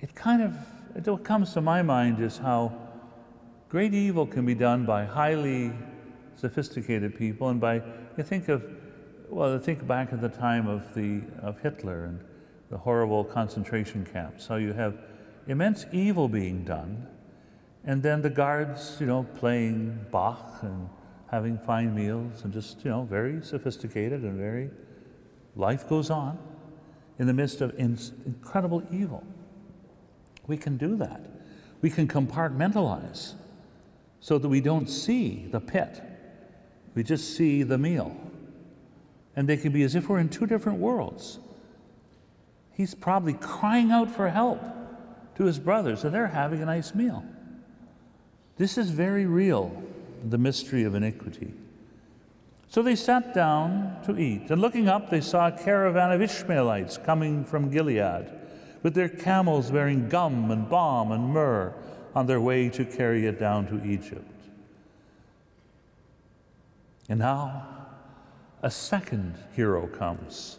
It 0.00 0.14
kind 0.14 0.42
of, 0.42 0.56
it, 0.94 1.06
what 1.06 1.24
comes 1.24 1.52
to 1.54 1.60
my 1.60 1.82
mind 1.82 2.20
is 2.20 2.38
how 2.38 2.87
Great 3.68 3.92
evil 3.92 4.26
can 4.26 4.46
be 4.46 4.54
done 4.54 4.86
by 4.86 5.04
highly 5.04 5.70
sophisticated 6.36 7.14
people 7.14 7.50
and 7.50 7.60
by, 7.60 7.82
you 8.16 8.24
think 8.24 8.48
of, 8.48 8.64
well, 9.28 9.58
think 9.58 9.86
back 9.86 10.10
at 10.10 10.22
the 10.22 10.28
time 10.28 10.66
of, 10.66 10.94
the, 10.94 11.20
of 11.42 11.60
Hitler 11.60 12.04
and 12.04 12.20
the 12.70 12.78
horrible 12.78 13.24
concentration 13.24 14.06
camps, 14.10 14.46
how 14.46 14.56
you 14.56 14.72
have 14.72 14.96
immense 15.48 15.84
evil 15.92 16.28
being 16.28 16.64
done, 16.64 17.06
and 17.84 18.02
then 18.02 18.22
the 18.22 18.30
guards, 18.30 18.96
you 19.00 19.06
know, 19.06 19.26
playing 19.36 19.98
Bach 20.10 20.60
and 20.62 20.88
having 21.30 21.58
fine 21.58 21.94
meals 21.94 22.44
and 22.44 22.52
just, 22.54 22.82
you 22.84 22.90
know, 22.90 23.02
very 23.02 23.42
sophisticated 23.42 24.22
and 24.22 24.38
very, 24.38 24.70
life 25.56 25.86
goes 25.86 26.08
on 26.08 26.38
in 27.18 27.26
the 27.26 27.34
midst 27.34 27.60
of 27.60 27.78
in, 27.78 27.98
incredible 28.24 28.82
evil. 28.90 29.22
We 30.46 30.56
can 30.56 30.78
do 30.78 30.96
that. 30.96 31.20
We 31.82 31.90
can 31.90 32.08
compartmentalize 32.08 33.34
so 34.20 34.38
that 34.38 34.48
we 34.48 34.60
don't 34.60 34.88
see 34.88 35.46
the 35.50 35.60
pit. 35.60 36.02
We 36.94 37.02
just 37.02 37.36
see 37.36 37.62
the 37.62 37.78
meal. 37.78 38.16
And 39.36 39.48
they 39.48 39.56
can 39.56 39.72
be 39.72 39.82
as 39.82 39.94
if 39.94 40.08
we're 40.08 40.18
in 40.18 40.28
two 40.28 40.46
different 40.46 40.78
worlds. 40.78 41.38
He's 42.72 42.94
probably 42.94 43.34
crying 43.34 43.90
out 43.90 44.10
for 44.10 44.28
help 44.28 44.60
to 45.36 45.44
his 45.44 45.58
brothers, 45.58 46.04
and 46.04 46.14
they're 46.14 46.26
having 46.26 46.62
a 46.62 46.66
nice 46.66 46.94
meal. 46.94 47.24
This 48.56 48.76
is 48.76 48.90
very 48.90 49.26
real, 49.26 49.82
the 50.28 50.38
mystery 50.38 50.82
of 50.82 50.96
iniquity. 50.96 51.54
So 52.68 52.82
they 52.82 52.96
sat 52.96 53.32
down 53.34 53.96
to 54.04 54.18
eat, 54.18 54.50
and 54.50 54.60
looking 54.60 54.88
up, 54.88 55.10
they 55.10 55.20
saw 55.20 55.48
a 55.48 55.52
caravan 55.52 56.12
of 56.12 56.20
Ishmaelites 56.20 56.98
coming 56.98 57.44
from 57.44 57.70
Gilead, 57.70 58.30
with 58.82 58.94
their 58.94 59.08
camels 59.08 59.70
bearing 59.70 60.08
gum 60.08 60.50
and 60.50 60.68
balm 60.68 61.12
and 61.12 61.28
myrrh 61.32 61.74
on 62.14 62.26
their 62.26 62.40
way 62.40 62.68
to 62.70 62.84
carry 62.84 63.26
it 63.26 63.38
down 63.38 63.66
to 63.66 63.84
Egypt. 63.84 64.24
And 67.08 67.18
now, 67.20 67.66
a 68.62 68.70
second 68.70 69.34
hero 69.54 69.86
comes, 69.86 70.58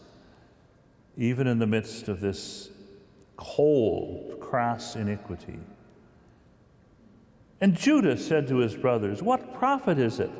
even 1.17 1.47
in 1.47 1.59
the 1.59 1.67
midst 1.67 2.07
of 2.07 2.21
this 2.21 2.69
cold, 3.37 4.39
crass 4.39 4.95
iniquity. 4.95 5.59
And 7.61 7.75
Judah 7.75 8.17
said 8.17 8.47
to 8.47 8.57
his 8.57 8.75
brothers, 8.75 9.21
What 9.21 9.53
profit 9.53 9.99
is 9.99 10.19
it 10.19 10.31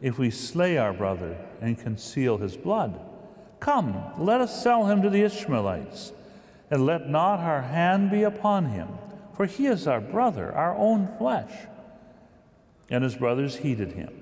if 0.00 0.18
we 0.18 0.30
slay 0.30 0.78
our 0.78 0.92
brother 0.92 1.36
and 1.60 1.78
conceal 1.78 2.38
his 2.38 2.56
blood? 2.56 3.00
Come, 3.60 4.02
let 4.18 4.40
us 4.40 4.62
sell 4.62 4.86
him 4.86 5.02
to 5.02 5.10
the 5.10 5.22
Ishmaelites, 5.22 6.12
and 6.70 6.86
let 6.86 7.08
not 7.08 7.40
our 7.40 7.62
hand 7.62 8.10
be 8.10 8.22
upon 8.22 8.66
him, 8.66 8.88
for 9.36 9.46
he 9.46 9.66
is 9.66 9.86
our 9.86 10.00
brother, 10.00 10.52
our 10.54 10.76
own 10.76 11.08
flesh. 11.18 11.52
And 12.90 13.02
his 13.04 13.16
brothers 13.16 13.56
heeded 13.56 13.92
him. 13.92 14.12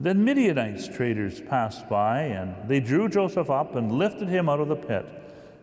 Then 0.00 0.24
Midianites 0.24 0.86
traders 0.86 1.40
passed 1.40 1.88
by, 1.88 2.22
and 2.22 2.68
they 2.68 2.78
drew 2.78 3.08
Joseph 3.08 3.50
up 3.50 3.74
and 3.74 3.92
lifted 3.92 4.28
him 4.28 4.48
out 4.48 4.60
of 4.60 4.68
the 4.68 4.76
pit, 4.76 5.06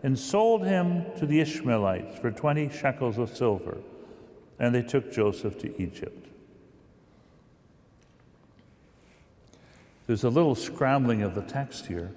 and 0.04 0.20
sold 0.20 0.66
him 0.66 1.06
to 1.18 1.26
the 1.26 1.40
Ishmaelites 1.40 2.20
for 2.20 2.32
twenty 2.32 2.70
shekels 2.70 3.18
of 3.18 3.36
silver 3.36 3.78
and 4.60 4.74
they 4.74 4.82
took 4.82 5.12
Joseph 5.12 5.58
to 5.60 5.82
Egypt. 5.82 6.28
There's 10.08 10.24
a 10.24 10.30
little 10.30 10.56
scrambling 10.56 11.24
of 11.24 11.36
the 11.36 11.42
text 11.42 11.88
here. 11.88 12.12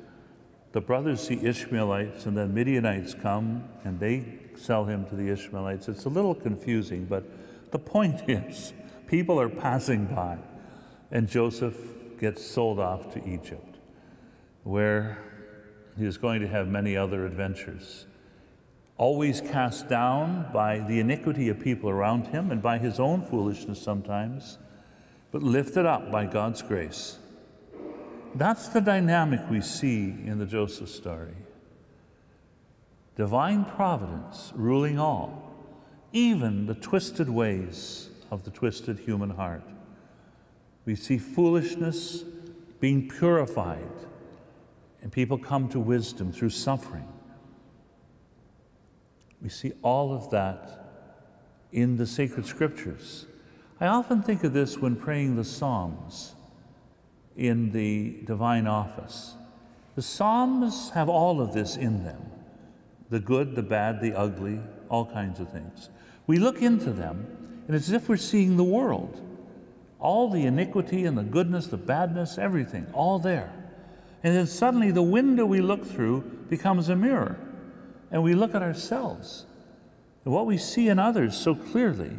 The 0.72 0.80
brothers 0.80 1.26
see 1.26 1.42
Ishmaelites, 1.42 2.26
and 2.26 2.36
then 2.36 2.52
Midianites 2.54 3.14
come 3.14 3.64
and 3.84 3.98
they 3.98 4.38
sell 4.58 4.84
him 4.84 5.06
to 5.06 5.14
the 5.14 5.28
Ishmaelites. 5.30 5.88
It's 5.88 6.04
a 6.04 6.08
little 6.08 6.34
confusing, 6.34 7.04
but 7.04 7.24
the 7.70 7.78
point 7.78 8.22
is 8.28 8.72
people 9.06 9.40
are 9.40 9.48
passing 9.48 10.06
by, 10.06 10.38
and 11.10 11.28
Joseph 11.28 11.76
gets 12.18 12.44
sold 12.44 12.78
off 12.78 13.12
to 13.14 13.28
Egypt, 13.28 13.78
where 14.64 15.18
he 15.96 16.04
is 16.04 16.18
going 16.18 16.40
to 16.40 16.48
have 16.48 16.68
many 16.68 16.96
other 16.96 17.26
adventures 17.26 18.06
always 18.98 19.40
cast 19.40 19.88
down 19.88 20.50
by 20.52 20.80
the 20.80 20.98
iniquity 20.98 21.48
of 21.48 21.60
people 21.60 21.88
around 21.88 22.26
him 22.26 22.50
and 22.50 22.60
by 22.60 22.78
his 22.78 22.98
own 22.98 23.24
foolishness 23.24 23.80
sometimes, 23.80 24.58
but 25.30 25.42
lifted 25.42 25.86
up 25.86 26.10
by 26.10 26.26
God's 26.26 26.60
grace. 26.62 27.18
That's 28.34 28.68
the 28.68 28.80
dynamic 28.80 29.40
we 29.48 29.60
see 29.60 30.08
in 30.26 30.38
the 30.38 30.46
Joseph 30.46 30.90
story. 30.90 31.34
Divine 33.18 33.64
providence 33.64 34.52
ruling 34.54 35.00
all, 35.00 35.52
even 36.12 36.66
the 36.66 36.74
twisted 36.76 37.28
ways 37.28 38.10
of 38.30 38.44
the 38.44 38.50
twisted 38.52 39.00
human 39.00 39.30
heart. 39.30 39.64
We 40.84 40.94
see 40.94 41.18
foolishness 41.18 42.22
being 42.78 43.08
purified, 43.08 43.90
and 45.02 45.10
people 45.10 45.36
come 45.36 45.68
to 45.70 45.80
wisdom 45.80 46.30
through 46.30 46.50
suffering. 46.50 47.08
We 49.42 49.48
see 49.48 49.72
all 49.82 50.14
of 50.14 50.30
that 50.30 50.86
in 51.72 51.96
the 51.96 52.06
sacred 52.06 52.46
scriptures. 52.46 53.26
I 53.80 53.88
often 53.88 54.22
think 54.22 54.44
of 54.44 54.52
this 54.52 54.78
when 54.78 54.94
praying 54.94 55.34
the 55.34 55.44
Psalms 55.44 56.36
in 57.36 57.72
the 57.72 58.20
divine 58.24 58.68
office. 58.68 59.34
The 59.96 60.02
Psalms 60.02 60.90
have 60.90 61.08
all 61.08 61.40
of 61.40 61.52
this 61.52 61.76
in 61.76 62.04
them 62.04 62.37
the 63.10 63.20
good, 63.20 63.54
the 63.54 63.62
bad, 63.62 64.00
the 64.00 64.14
ugly, 64.14 64.60
all 64.88 65.06
kinds 65.06 65.40
of 65.40 65.50
things. 65.50 65.90
We 66.26 66.38
look 66.38 66.62
into 66.62 66.90
them, 66.90 67.26
and 67.66 67.76
it's 67.76 67.88
as 67.88 67.94
if 67.94 68.08
we're 68.08 68.16
seeing 68.16 68.56
the 68.56 68.64
world. 68.64 69.20
All 69.98 70.30
the 70.30 70.44
iniquity 70.44 71.04
and 71.04 71.16
the 71.16 71.22
goodness, 71.22 71.66
the 71.66 71.76
badness, 71.76 72.38
everything, 72.38 72.86
all 72.92 73.18
there. 73.18 73.52
And 74.22 74.34
then 74.34 74.46
suddenly 74.46 74.90
the 74.90 75.02
window 75.02 75.44
we 75.44 75.60
look 75.60 75.84
through 75.84 76.20
becomes 76.48 76.88
a 76.88 76.96
mirror 76.96 77.38
and 78.10 78.22
we 78.22 78.34
look 78.34 78.54
at 78.54 78.62
ourselves. 78.62 79.44
And 80.24 80.34
what 80.34 80.46
we 80.46 80.58
see 80.58 80.88
in 80.88 80.98
others 80.98 81.36
so 81.36 81.54
clearly, 81.54 82.12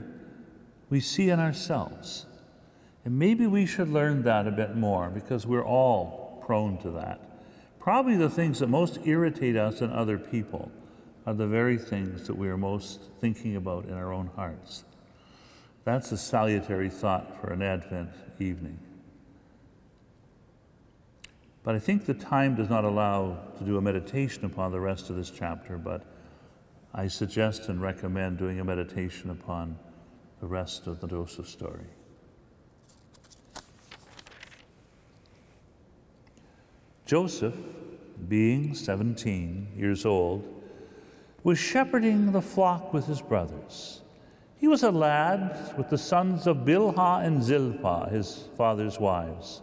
we 0.90 1.00
see 1.00 1.30
in 1.30 1.40
ourselves. 1.40 2.26
And 3.06 3.18
maybe 3.18 3.48
we 3.48 3.66
should 3.66 3.90
learn 3.90 4.24
that 4.24 4.48
a 4.48 4.52
bit 4.52 4.76
more 4.76 5.10
because 5.10 5.46
we're 5.46 5.66
all 5.66 6.42
prone 6.46 6.78
to 6.80 6.92
that. 6.92 7.22
Probably 7.80 8.16
the 8.16 8.30
things 8.30 8.60
that 8.60 8.68
most 8.68 9.00
irritate 9.06 9.56
us 9.56 9.82
in 9.82 9.92
other 9.92 10.18
people 10.18 10.72
are 11.30 11.34
the 11.36 11.46
very 11.46 11.78
things 11.78 12.26
that 12.26 12.36
we 12.36 12.50
are 12.50 12.58
most 12.58 13.02
thinking 13.22 13.56
about 13.56 13.86
in 13.86 13.94
our 13.94 14.12
own 14.12 14.32
hearts. 14.36 14.84
That's 15.84 16.12
a 16.12 16.18
salutary 16.18 16.90
thought 16.90 17.40
for 17.40 17.54
an 17.54 17.62
Advent 17.62 18.10
evening. 18.40 18.80
But 21.62 21.76
I 21.76 21.80
think 21.80 22.08
the 22.08 22.16
time 22.16 22.56
does 22.56 22.68
not 22.68 22.84
allow 22.84 23.38
to 23.60 23.64
do 23.64 23.78
a 23.78 23.82
meditation 23.82 24.44
upon 24.44 24.72
the 24.72 24.80
rest 24.80 25.12
of 25.12 25.18
this 25.18 25.30
chapter, 25.30 25.78
but 25.78 26.04
I 26.96 27.08
suggest 27.08 27.70
and 27.70 27.80
recommend 27.80 28.40
doing 28.40 28.60
a 28.60 28.64
meditation 28.64 29.30
upon 29.30 29.78
the 30.42 30.48
rest 30.48 30.88
of 30.88 31.00
the 31.00 31.06
Joseph 31.06 31.48
story. 31.48 31.86
Joseph, 37.06 37.54
being 38.28 38.74
17 38.74 39.74
years 39.78 40.08
old, 40.08 40.56
was 41.44 41.58
shepherding 41.58 42.32
the 42.32 42.42
flock 42.42 42.94
with 42.94 43.06
his 43.06 43.22
brothers. 43.22 44.02
He 44.58 44.68
was 44.68 44.84
a 44.84 44.92
lad 44.92 45.74
with 45.78 45.90
the 45.90 45.98
sons 45.98 46.46
of 46.46 46.66
Bilhah 46.66 47.26
and 47.26 47.42
Zilpah, 47.42 48.10
his 48.10 48.50
father's 48.58 49.00
wives. 49.00 49.62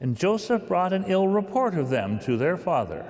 And 0.00 0.16
Joseph 0.16 0.66
brought 0.66 0.92
an 0.92 1.04
ill 1.06 1.28
report 1.28 1.74
of 1.74 1.90
them 1.90 2.18
to 2.20 2.36
their 2.36 2.56
father. 2.56 3.04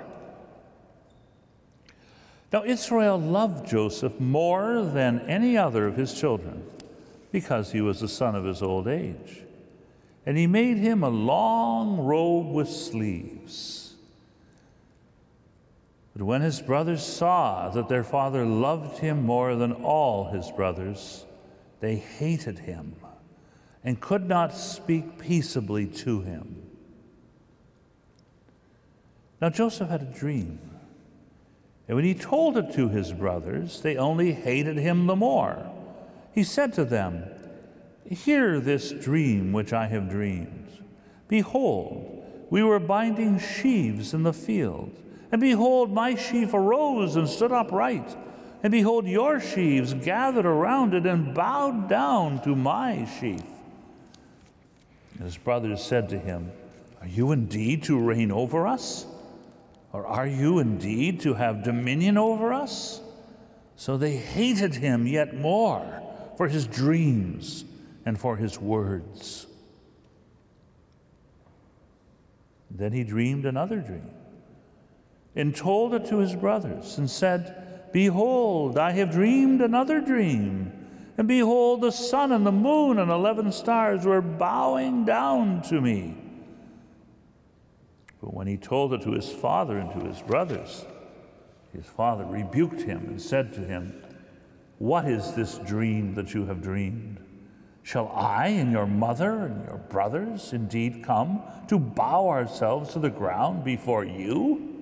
Now, 2.53 2.65
Israel 2.65 3.21
loved 3.21 3.69
Joseph 3.69 4.19
more 4.19 4.83
than 4.83 5.21
any 5.21 5.57
other 5.57 5.87
of 5.87 5.97
his 5.97 6.19
children 6.19 6.65
because 7.31 7.73
he 7.73 7.81
was 7.81 8.01
the 8.01 8.09
son 8.09 8.35
of 8.35 8.45
his 8.45 8.63
old 8.63 8.89
age. 8.89 9.43
And 10.25 10.37
he 10.37 10.47
made 10.47 10.79
him 10.79 11.03
a 11.03 11.09
long 11.09 11.99
robe 11.99 12.51
with 12.53 12.69
sleeves. 12.69 13.78
But 16.19 16.25
when 16.25 16.43
his 16.43 16.61
brothers 16.61 17.07
saw 17.07 17.71
that 17.71 17.89
their 17.89 18.03
father 18.03 18.45
loved 18.45 18.99
him 18.99 19.23
more 19.25 19.55
than 19.55 19.73
all 19.73 20.31
his 20.31 20.51
brothers, 20.51 21.25
they 21.79 21.95
hated 21.95 22.59
him 22.59 22.97
and 23.85 24.01
could 24.01 24.29
not 24.29 24.53
speak 24.53 25.21
peaceably 25.21 25.87
to 25.87 26.23
him. 26.23 26.57
Now 29.41 29.51
Joseph 29.51 29.89
had 29.89 30.03
a 30.03 30.07
dream. 30.07 30.59
And 31.87 31.95
when 31.95 32.05
he 32.05 32.15
told 32.15 32.57
it 32.57 32.73
to 32.73 32.89
his 32.89 33.13
brothers, 33.13 33.81
they 33.81 33.97
only 33.97 34.33
hated 34.33 34.77
him 34.77 35.07
the 35.07 35.15
more. 35.15 35.71
He 36.33 36.43
said 36.43 36.73
to 36.75 36.85
them, 36.85 37.27
Hear 38.11 38.59
this 38.59 38.91
dream 38.91 39.53
which 39.53 39.73
I 39.73 39.87
have 39.87 40.11
dreamed. 40.11 40.67
Behold, 41.29 42.25
we 42.51 42.65
were 42.65 42.81
binding 42.81 43.39
sheaves 43.39 44.13
in 44.13 44.25
the 44.25 44.33
field. 44.33 44.93
And 45.31 45.41
behold, 45.41 45.93
my 45.93 46.15
sheaf 46.15 46.55
arose 46.55 47.17
and 47.17 47.29
stood 47.29 47.53
upright. 47.53 48.17
And 48.63 48.71
behold, 48.71 49.07
your 49.07 49.41
sheaves 49.41 49.95
gathered 49.95 50.47
around 50.47 50.95
it 50.95 51.07
and 51.07 51.35
bowed 51.35 51.89
down 51.89 52.43
to 52.43 52.57
my 52.57 53.07
sheaf. 53.21 53.43
And 55.15 55.25
His 55.25 55.37
brothers 55.37 55.83
said 55.83 56.09
to 56.11 56.19
him, 56.19 56.51
Are 57.01 57.07
you 57.07 57.33
indeed 57.33 57.85
to 57.85 57.99
reign 57.99 58.33
over 58.33 58.67
us? 58.67 59.07
Or 59.93 60.07
are 60.07 60.27
you 60.27 60.59
indeed 60.59 61.21
to 61.21 61.35
have 61.35 61.63
dominion 61.63 62.19
over 62.19 62.53
us? 62.53 63.01
So 63.77 63.97
they 63.97 64.17
hated 64.17 64.75
him 64.75 65.07
yet 65.07 65.37
more 65.37 66.03
for 66.37 66.49
his 66.49 66.67
dreams 66.67 67.65
and 68.05 68.19
for 68.19 68.37
his 68.37 68.61
words. 68.61 69.47
Then 72.71 72.93
he 72.93 73.05
dreamed 73.05 73.47
another 73.47 73.79
dream 73.79 74.11
and 75.35 75.55
told 75.55 75.95
it 75.95 76.07
to 76.07 76.19
his 76.19 76.35
brothers 76.35 76.99
and 76.99 77.09
said, 77.09 77.91
Behold, 77.93 78.79
I 78.79 78.93
have 78.93 79.11
dreamed 79.11 79.61
another 79.61 80.01
dream. 80.01 80.73
And 81.17 81.27
behold, 81.27 81.81
the 81.81 81.91
sun 81.91 82.33
and 82.33 82.47
the 82.47 82.53
moon 82.53 82.99
and 82.99 83.11
eleven 83.11 83.51
stars 83.51 84.05
were 84.05 84.21
bowing 84.21 85.05
down 85.05 85.63
to 85.63 85.81
me. 85.81 86.17
But 88.21 88.35
when 88.35 88.47
he 88.47 88.57
told 88.57 88.93
it 88.95 89.03
to 89.03 89.13
his 89.13 89.29
father 89.29 89.79
and 89.79 89.91
to 89.93 90.09
his 90.09 90.21
brothers, 90.23 90.85
his 91.73 91.87
father 91.87 92.25
rebuked 92.25 92.83
him 92.83 93.07
and 93.09 93.21
said 93.21 93.53
to 93.55 93.61
him, 93.61 93.95
What 94.79 95.07
is 95.07 95.33
this 95.33 95.59
dream 95.59 96.15
that 96.15 96.35
you 96.35 96.47
have 96.47 96.63
dreamed? 96.63 97.25
Shall 97.83 98.13
I 98.15 98.49
and 98.49 98.71
your 98.71 98.87
mother 98.87 99.47
and 99.47 99.65
your 99.65 99.79
brothers 99.79 100.53
indeed 100.53 101.03
come 101.03 101.43
to 101.69 101.79
bow 101.79 102.29
ourselves 102.29 102.93
to 102.93 102.99
the 102.99 103.11
ground 103.11 103.65
before 103.65 104.05
you? 104.05 104.78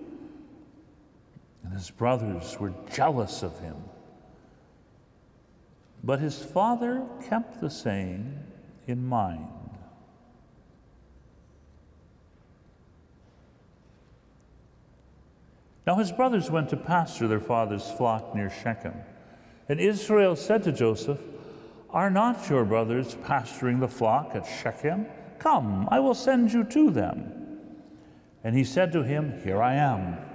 And 1.66 1.74
his 1.74 1.90
brothers 1.90 2.60
were 2.60 2.72
jealous 2.92 3.42
of 3.42 3.58
him. 3.58 3.74
But 6.04 6.20
his 6.20 6.40
father 6.40 7.04
kept 7.28 7.60
the 7.60 7.70
saying 7.70 8.38
in 8.86 9.04
mind. 9.04 9.48
Now 15.88 15.96
his 15.96 16.12
brothers 16.12 16.52
went 16.52 16.68
to 16.68 16.76
pasture 16.76 17.26
their 17.26 17.40
father's 17.40 17.90
flock 17.90 18.32
near 18.32 18.48
Shechem. 18.48 18.94
And 19.68 19.80
Israel 19.80 20.36
said 20.36 20.62
to 20.64 20.72
Joseph, 20.72 21.20
Are 21.90 22.10
not 22.10 22.48
your 22.48 22.64
brothers 22.64 23.16
pasturing 23.24 23.80
the 23.80 23.88
flock 23.88 24.36
at 24.36 24.46
Shechem? 24.46 25.06
Come, 25.40 25.88
I 25.90 25.98
will 25.98 26.14
send 26.14 26.52
you 26.52 26.62
to 26.62 26.90
them. 26.90 27.58
And 28.44 28.54
he 28.54 28.62
said 28.62 28.92
to 28.92 29.02
him, 29.02 29.40
Here 29.42 29.60
I 29.60 29.74
am. 29.74 30.25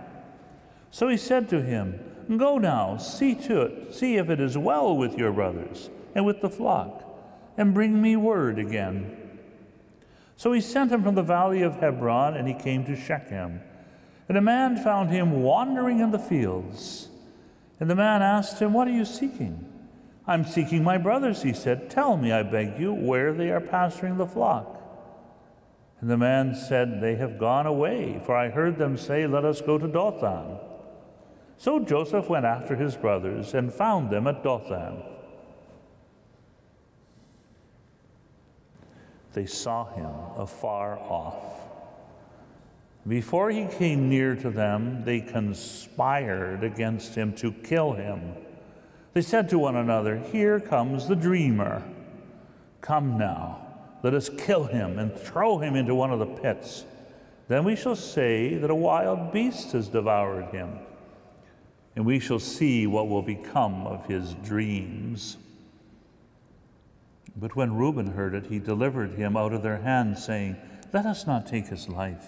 So 0.91 1.07
he 1.07 1.17
said 1.17 1.49
to 1.49 1.61
him, 1.61 1.99
Go 2.37 2.57
now, 2.57 2.97
see 2.97 3.33
to 3.35 3.61
it, 3.61 3.93
see 3.93 4.17
if 4.17 4.29
it 4.29 4.39
is 4.39 4.57
well 4.57 4.95
with 4.95 5.17
your 5.17 5.31
brothers 5.31 5.89
and 6.13 6.25
with 6.25 6.41
the 6.41 6.49
flock, 6.49 7.03
and 7.57 7.73
bring 7.73 8.01
me 8.01 8.15
word 8.15 8.59
again. 8.59 9.17
So 10.35 10.51
he 10.51 10.61
sent 10.61 10.91
him 10.91 11.03
from 11.03 11.15
the 11.15 11.23
valley 11.23 11.61
of 11.61 11.75
Hebron, 11.75 12.35
and 12.35 12.47
he 12.47 12.53
came 12.53 12.85
to 12.85 12.95
Shechem. 12.95 13.61
And 14.27 14.37
a 14.37 14.41
man 14.41 14.77
found 14.77 15.09
him 15.09 15.43
wandering 15.43 15.99
in 15.99 16.11
the 16.11 16.19
fields. 16.19 17.09
And 17.79 17.89
the 17.89 17.95
man 17.95 18.21
asked 18.21 18.59
him, 18.59 18.73
What 18.73 18.87
are 18.87 18.91
you 18.91 19.05
seeking? 19.05 19.67
I'm 20.27 20.45
seeking 20.45 20.83
my 20.83 20.97
brothers, 20.97 21.41
he 21.41 21.53
said. 21.53 21.89
Tell 21.89 22.15
me, 22.15 22.31
I 22.31 22.43
beg 22.43 22.79
you, 22.79 22.93
where 22.93 23.33
they 23.33 23.49
are 23.49 23.59
pasturing 23.59 24.17
the 24.17 24.27
flock. 24.27 24.77
And 25.99 26.09
the 26.09 26.17
man 26.17 26.55
said, 26.55 27.01
They 27.01 27.15
have 27.15 27.37
gone 27.37 27.65
away, 27.65 28.21
for 28.25 28.35
I 28.35 28.49
heard 28.49 28.77
them 28.77 28.97
say, 28.97 29.27
Let 29.27 29.45
us 29.45 29.61
go 29.61 29.77
to 29.77 29.87
Dothan. 29.87 30.57
So 31.61 31.79
Joseph 31.79 32.27
went 32.27 32.45
after 32.45 32.75
his 32.75 32.95
brothers 32.95 33.53
and 33.53 33.71
found 33.71 34.09
them 34.09 34.27
at 34.27 34.43
Dothan. 34.43 35.03
They 39.33 39.45
saw 39.45 39.85
him 39.93 40.11
afar 40.37 40.97
off 40.99 41.61
before 43.07 43.49
he 43.49 43.65
came 43.65 44.09
near 44.09 44.35
to 44.35 44.51
them, 44.51 45.03
they 45.05 45.21
conspired 45.21 46.63
against 46.63 47.15
him 47.15 47.33
to 47.37 47.51
kill 47.51 47.93
him. 47.93 48.35
They 49.13 49.23
said 49.23 49.49
to 49.49 49.59
one 49.59 49.75
another, 49.75 50.17
Here 50.31 50.59
comes 50.59 51.07
the 51.07 51.15
dreamer. 51.15 51.81
Come 52.81 53.17
now, 53.17 53.59
let 54.03 54.13
us 54.13 54.29
kill 54.29 54.65
him 54.65 54.99
and 54.99 55.15
throw 55.15 55.57
him 55.57 55.75
into 55.75 55.95
one 55.95 56.11
of 56.11 56.19
the 56.19 56.27
pits. 56.27 56.85
Then 57.47 57.63
we 57.63 57.75
shall 57.75 57.95
say 57.95 58.55
that 58.55 58.69
a 58.69 58.75
wild 58.75 59.33
beast 59.33 59.71
has 59.71 59.87
devoured 59.87 60.53
him, 60.53 60.77
and 61.95 62.05
we 62.05 62.19
shall 62.19 62.39
see 62.39 62.87
what 62.87 63.09
will 63.09 63.21
become 63.21 63.85
of 63.85 64.05
his 64.05 64.33
dreams. 64.35 65.37
But 67.35 67.55
when 67.55 67.75
Reuben 67.75 68.07
heard 68.07 68.33
it, 68.33 68.47
he 68.47 68.59
delivered 68.59 69.13
him 69.13 69.35
out 69.35 69.53
of 69.53 69.63
their 69.63 69.77
hands, 69.77 70.23
saying, 70.23 70.55
Let 70.93 71.05
us 71.05 71.27
not 71.27 71.47
take 71.47 71.67
his 71.67 71.89
life. 71.89 72.27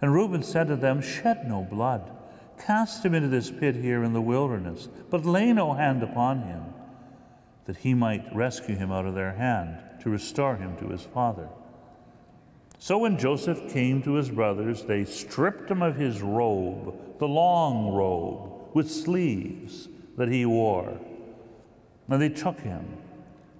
And 0.00 0.12
Reuben 0.12 0.42
said 0.42 0.68
to 0.68 0.76
them, 0.76 1.00
Shed 1.00 1.48
no 1.48 1.62
blood. 1.62 2.10
Cast 2.58 3.04
him 3.04 3.14
into 3.14 3.28
this 3.28 3.50
pit 3.50 3.76
here 3.76 4.02
in 4.02 4.12
the 4.12 4.20
wilderness, 4.20 4.88
but 5.10 5.24
lay 5.24 5.52
no 5.52 5.74
hand 5.74 6.02
upon 6.02 6.42
him, 6.42 6.64
that 7.66 7.78
he 7.78 7.94
might 7.94 8.34
rescue 8.34 8.74
him 8.74 8.90
out 8.90 9.06
of 9.06 9.14
their 9.14 9.32
hand, 9.32 9.78
to 10.02 10.10
restore 10.10 10.56
him 10.56 10.76
to 10.78 10.88
his 10.88 11.02
father. 11.02 11.48
So 12.80 12.98
when 12.98 13.18
Joseph 13.18 13.72
came 13.72 14.02
to 14.02 14.14
his 14.14 14.30
brothers, 14.30 14.82
they 14.84 15.04
stripped 15.04 15.70
him 15.70 15.82
of 15.82 15.96
his 15.96 16.20
robe, 16.20 17.18
the 17.18 17.28
long 17.28 17.92
robe 17.92 18.57
with 18.78 18.90
sleeves 18.90 19.88
that 20.16 20.28
he 20.28 20.46
wore. 20.46 20.98
And 22.08 22.22
they 22.22 22.30
took 22.30 22.60
him 22.60 22.86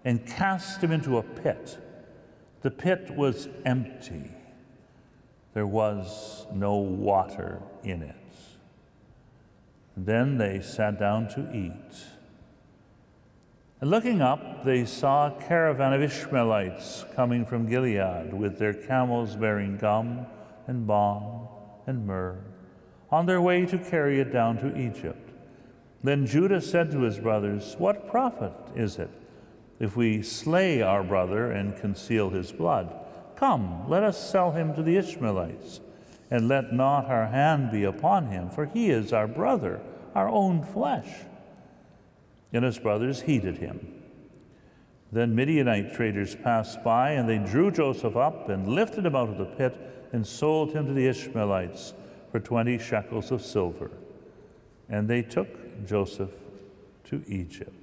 and 0.04 0.24
cast 0.24 0.80
him 0.80 0.92
into 0.92 1.18
a 1.18 1.22
pit. 1.22 1.76
The 2.62 2.70
pit 2.70 3.10
was 3.10 3.48
empty 3.66 4.30
there 5.54 5.66
was 5.66 6.46
no 6.52 6.76
water 6.76 7.60
in 7.82 8.00
it. 8.02 8.14
Then 9.96 10.38
they 10.38 10.60
sat 10.60 11.00
down 11.00 11.26
to 11.30 11.50
eat. 11.52 11.96
And 13.80 13.90
looking 13.90 14.22
up, 14.22 14.64
they 14.64 14.84
saw 14.84 15.26
a 15.26 15.42
caravan 15.42 15.94
of 15.94 16.00
Ishmaelites 16.00 17.06
coming 17.16 17.44
from 17.44 17.68
Gilead 17.68 18.32
with 18.32 18.60
their 18.60 18.72
camels 18.72 19.34
bearing 19.34 19.78
gum 19.78 20.26
and 20.68 20.86
balm 20.86 21.48
and 21.88 22.06
myrrh, 22.06 22.38
on 23.10 23.26
their 23.26 23.40
way 23.40 23.64
to 23.66 23.78
carry 23.78 24.20
it 24.20 24.32
down 24.32 24.58
to 24.58 24.78
Egypt. 24.78 25.30
Then 26.02 26.26
Judah 26.26 26.60
said 26.60 26.90
to 26.92 27.00
his 27.00 27.18
brothers, 27.18 27.74
What 27.78 28.08
profit 28.08 28.52
is 28.76 28.98
it 28.98 29.10
if 29.80 29.96
we 29.96 30.22
slay 30.22 30.82
our 30.82 31.02
brother 31.02 31.50
and 31.50 31.76
conceal 31.76 32.30
his 32.30 32.52
blood? 32.52 32.94
Come, 33.36 33.88
let 33.88 34.02
us 34.02 34.30
sell 34.30 34.52
him 34.52 34.74
to 34.74 34.82
the 34.82 34.96
Ishmaelites, 34.96 35.80
and 36.30 36.48
let 36.48 36.72
not 36.72 37.06
our 37.06 37.28
hand 37.28 37.70
be 37.70 37.84
upon 37.84 38.26
him, 38.26 38.50
for 38.50 38.66
he 38.66 38.90
is 38.90 39.12
our 39.12 39.26
brother, 39.28 39.80
our 40.14 40.28
own 40.28 40.62
flesh. 40.62 41.08
And 42.52 42.64
his 42.64 42.78
brothers 42.78 43.22
heeded 43.22 43.58
him. 43.58 43.94
Then 45.10 45.34
Midianite 45.34 45.94
traders 45.94 46.34
passed 46.36 46.82
by, 46.84 47.12
and 47.12 47.28
they 47.28 47.38
drew 47.38 47.70
Joseph 47.70 48.16
up 48.16 48.48
and 48.48 48.68
lifted 48.68 49.06
him 49.06 49.16
out 49.16 49.30
of 49.30 49.38
the 49.38 49.46
pit 49.46 49.76
and 50.12 50.26
sold 50.26 50.72
him 50.72 50.86
to 50.86 50.92
the 50.92 51.06
Ishmaelites 51.06 51.94
for 52.30 52.40
twenty 52.40 52.78
shekels 52.78 53.30
of 53.30 53.42
silver. 53.42 53.90
And 54.88 55.08
they 55.08 55.22
took 55.22 55.86
Joseph 55.86 56.30
to 57.04 57.22
Egypt. 57.26 57.74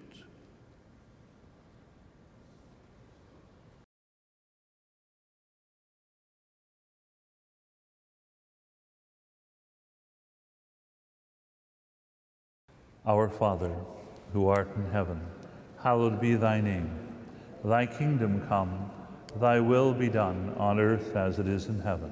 Our 13.08 13.30
Father, 13.30 13.72
who 14.34 14.48
art 14.48 14.76
in 14.76 14.90
heaven, 14.90 15.22
hallowed 15.84 16.20
be 16.20 16.34
thy 16.34 16.60
name. 16.60 16.90
Thy 17.64 17.86
kingdom 17.86 18.48
come, 18.48 18.90
thy 19.40 19.60
will 19.60 19.94
be 19.94 20.10
done 20.10 20.56
on 20.58 20.80
earth 20.80 21.16
as 21.16 21.38
it 21.38 21.48
is 21.48 21.68
in 21.68 21.82
heaven. 21.82 22.12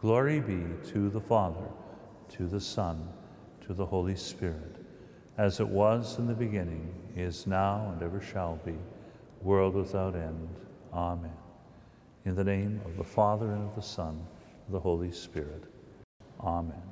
Glory 0.00 0.38
be 0.38 0.62
to 0.92 1.10
the 1.10 1.20
Father, 1.20 1.68
to 2.28 2.46
the 2.46 2.60
Son, 2.60 3.08
to 3.66 3.74
the 3.74 3.84
Holy 3.84 4.14
Spirit, 4.14 4.76
as 5.36 5.58
it 5.58 5.66
was 5.66 6.20
in 6.20 6.28
the 6.28 6.34
beginning, 6.34 6.94
is 7.16 7.48
now, 7.48 7.90
and 7.92 8.00
ever 8.00 8.20
shall 8.20 8.60
be, 8.64 8.76
world 9.42 9.74
without 9.74 10.14
end. 10.14 10.48
Amen. 10.94 11.36
In 12.24 12.36
the 12.36 12.44
name 12.44 12.80
of 12.84 12.96
the 12.96 13.02
Father, 13.02 13.50
and 13.50 13.68
of 13.68 13.74
the 13.74 13.82
Son, 13.82 14.10
and 14.10 14.66
of 14.68 14.72
the 14.72 14.78
Holy 14.78 15.10
Spirit. 15.10 15.64
Amen. 16.38 16.87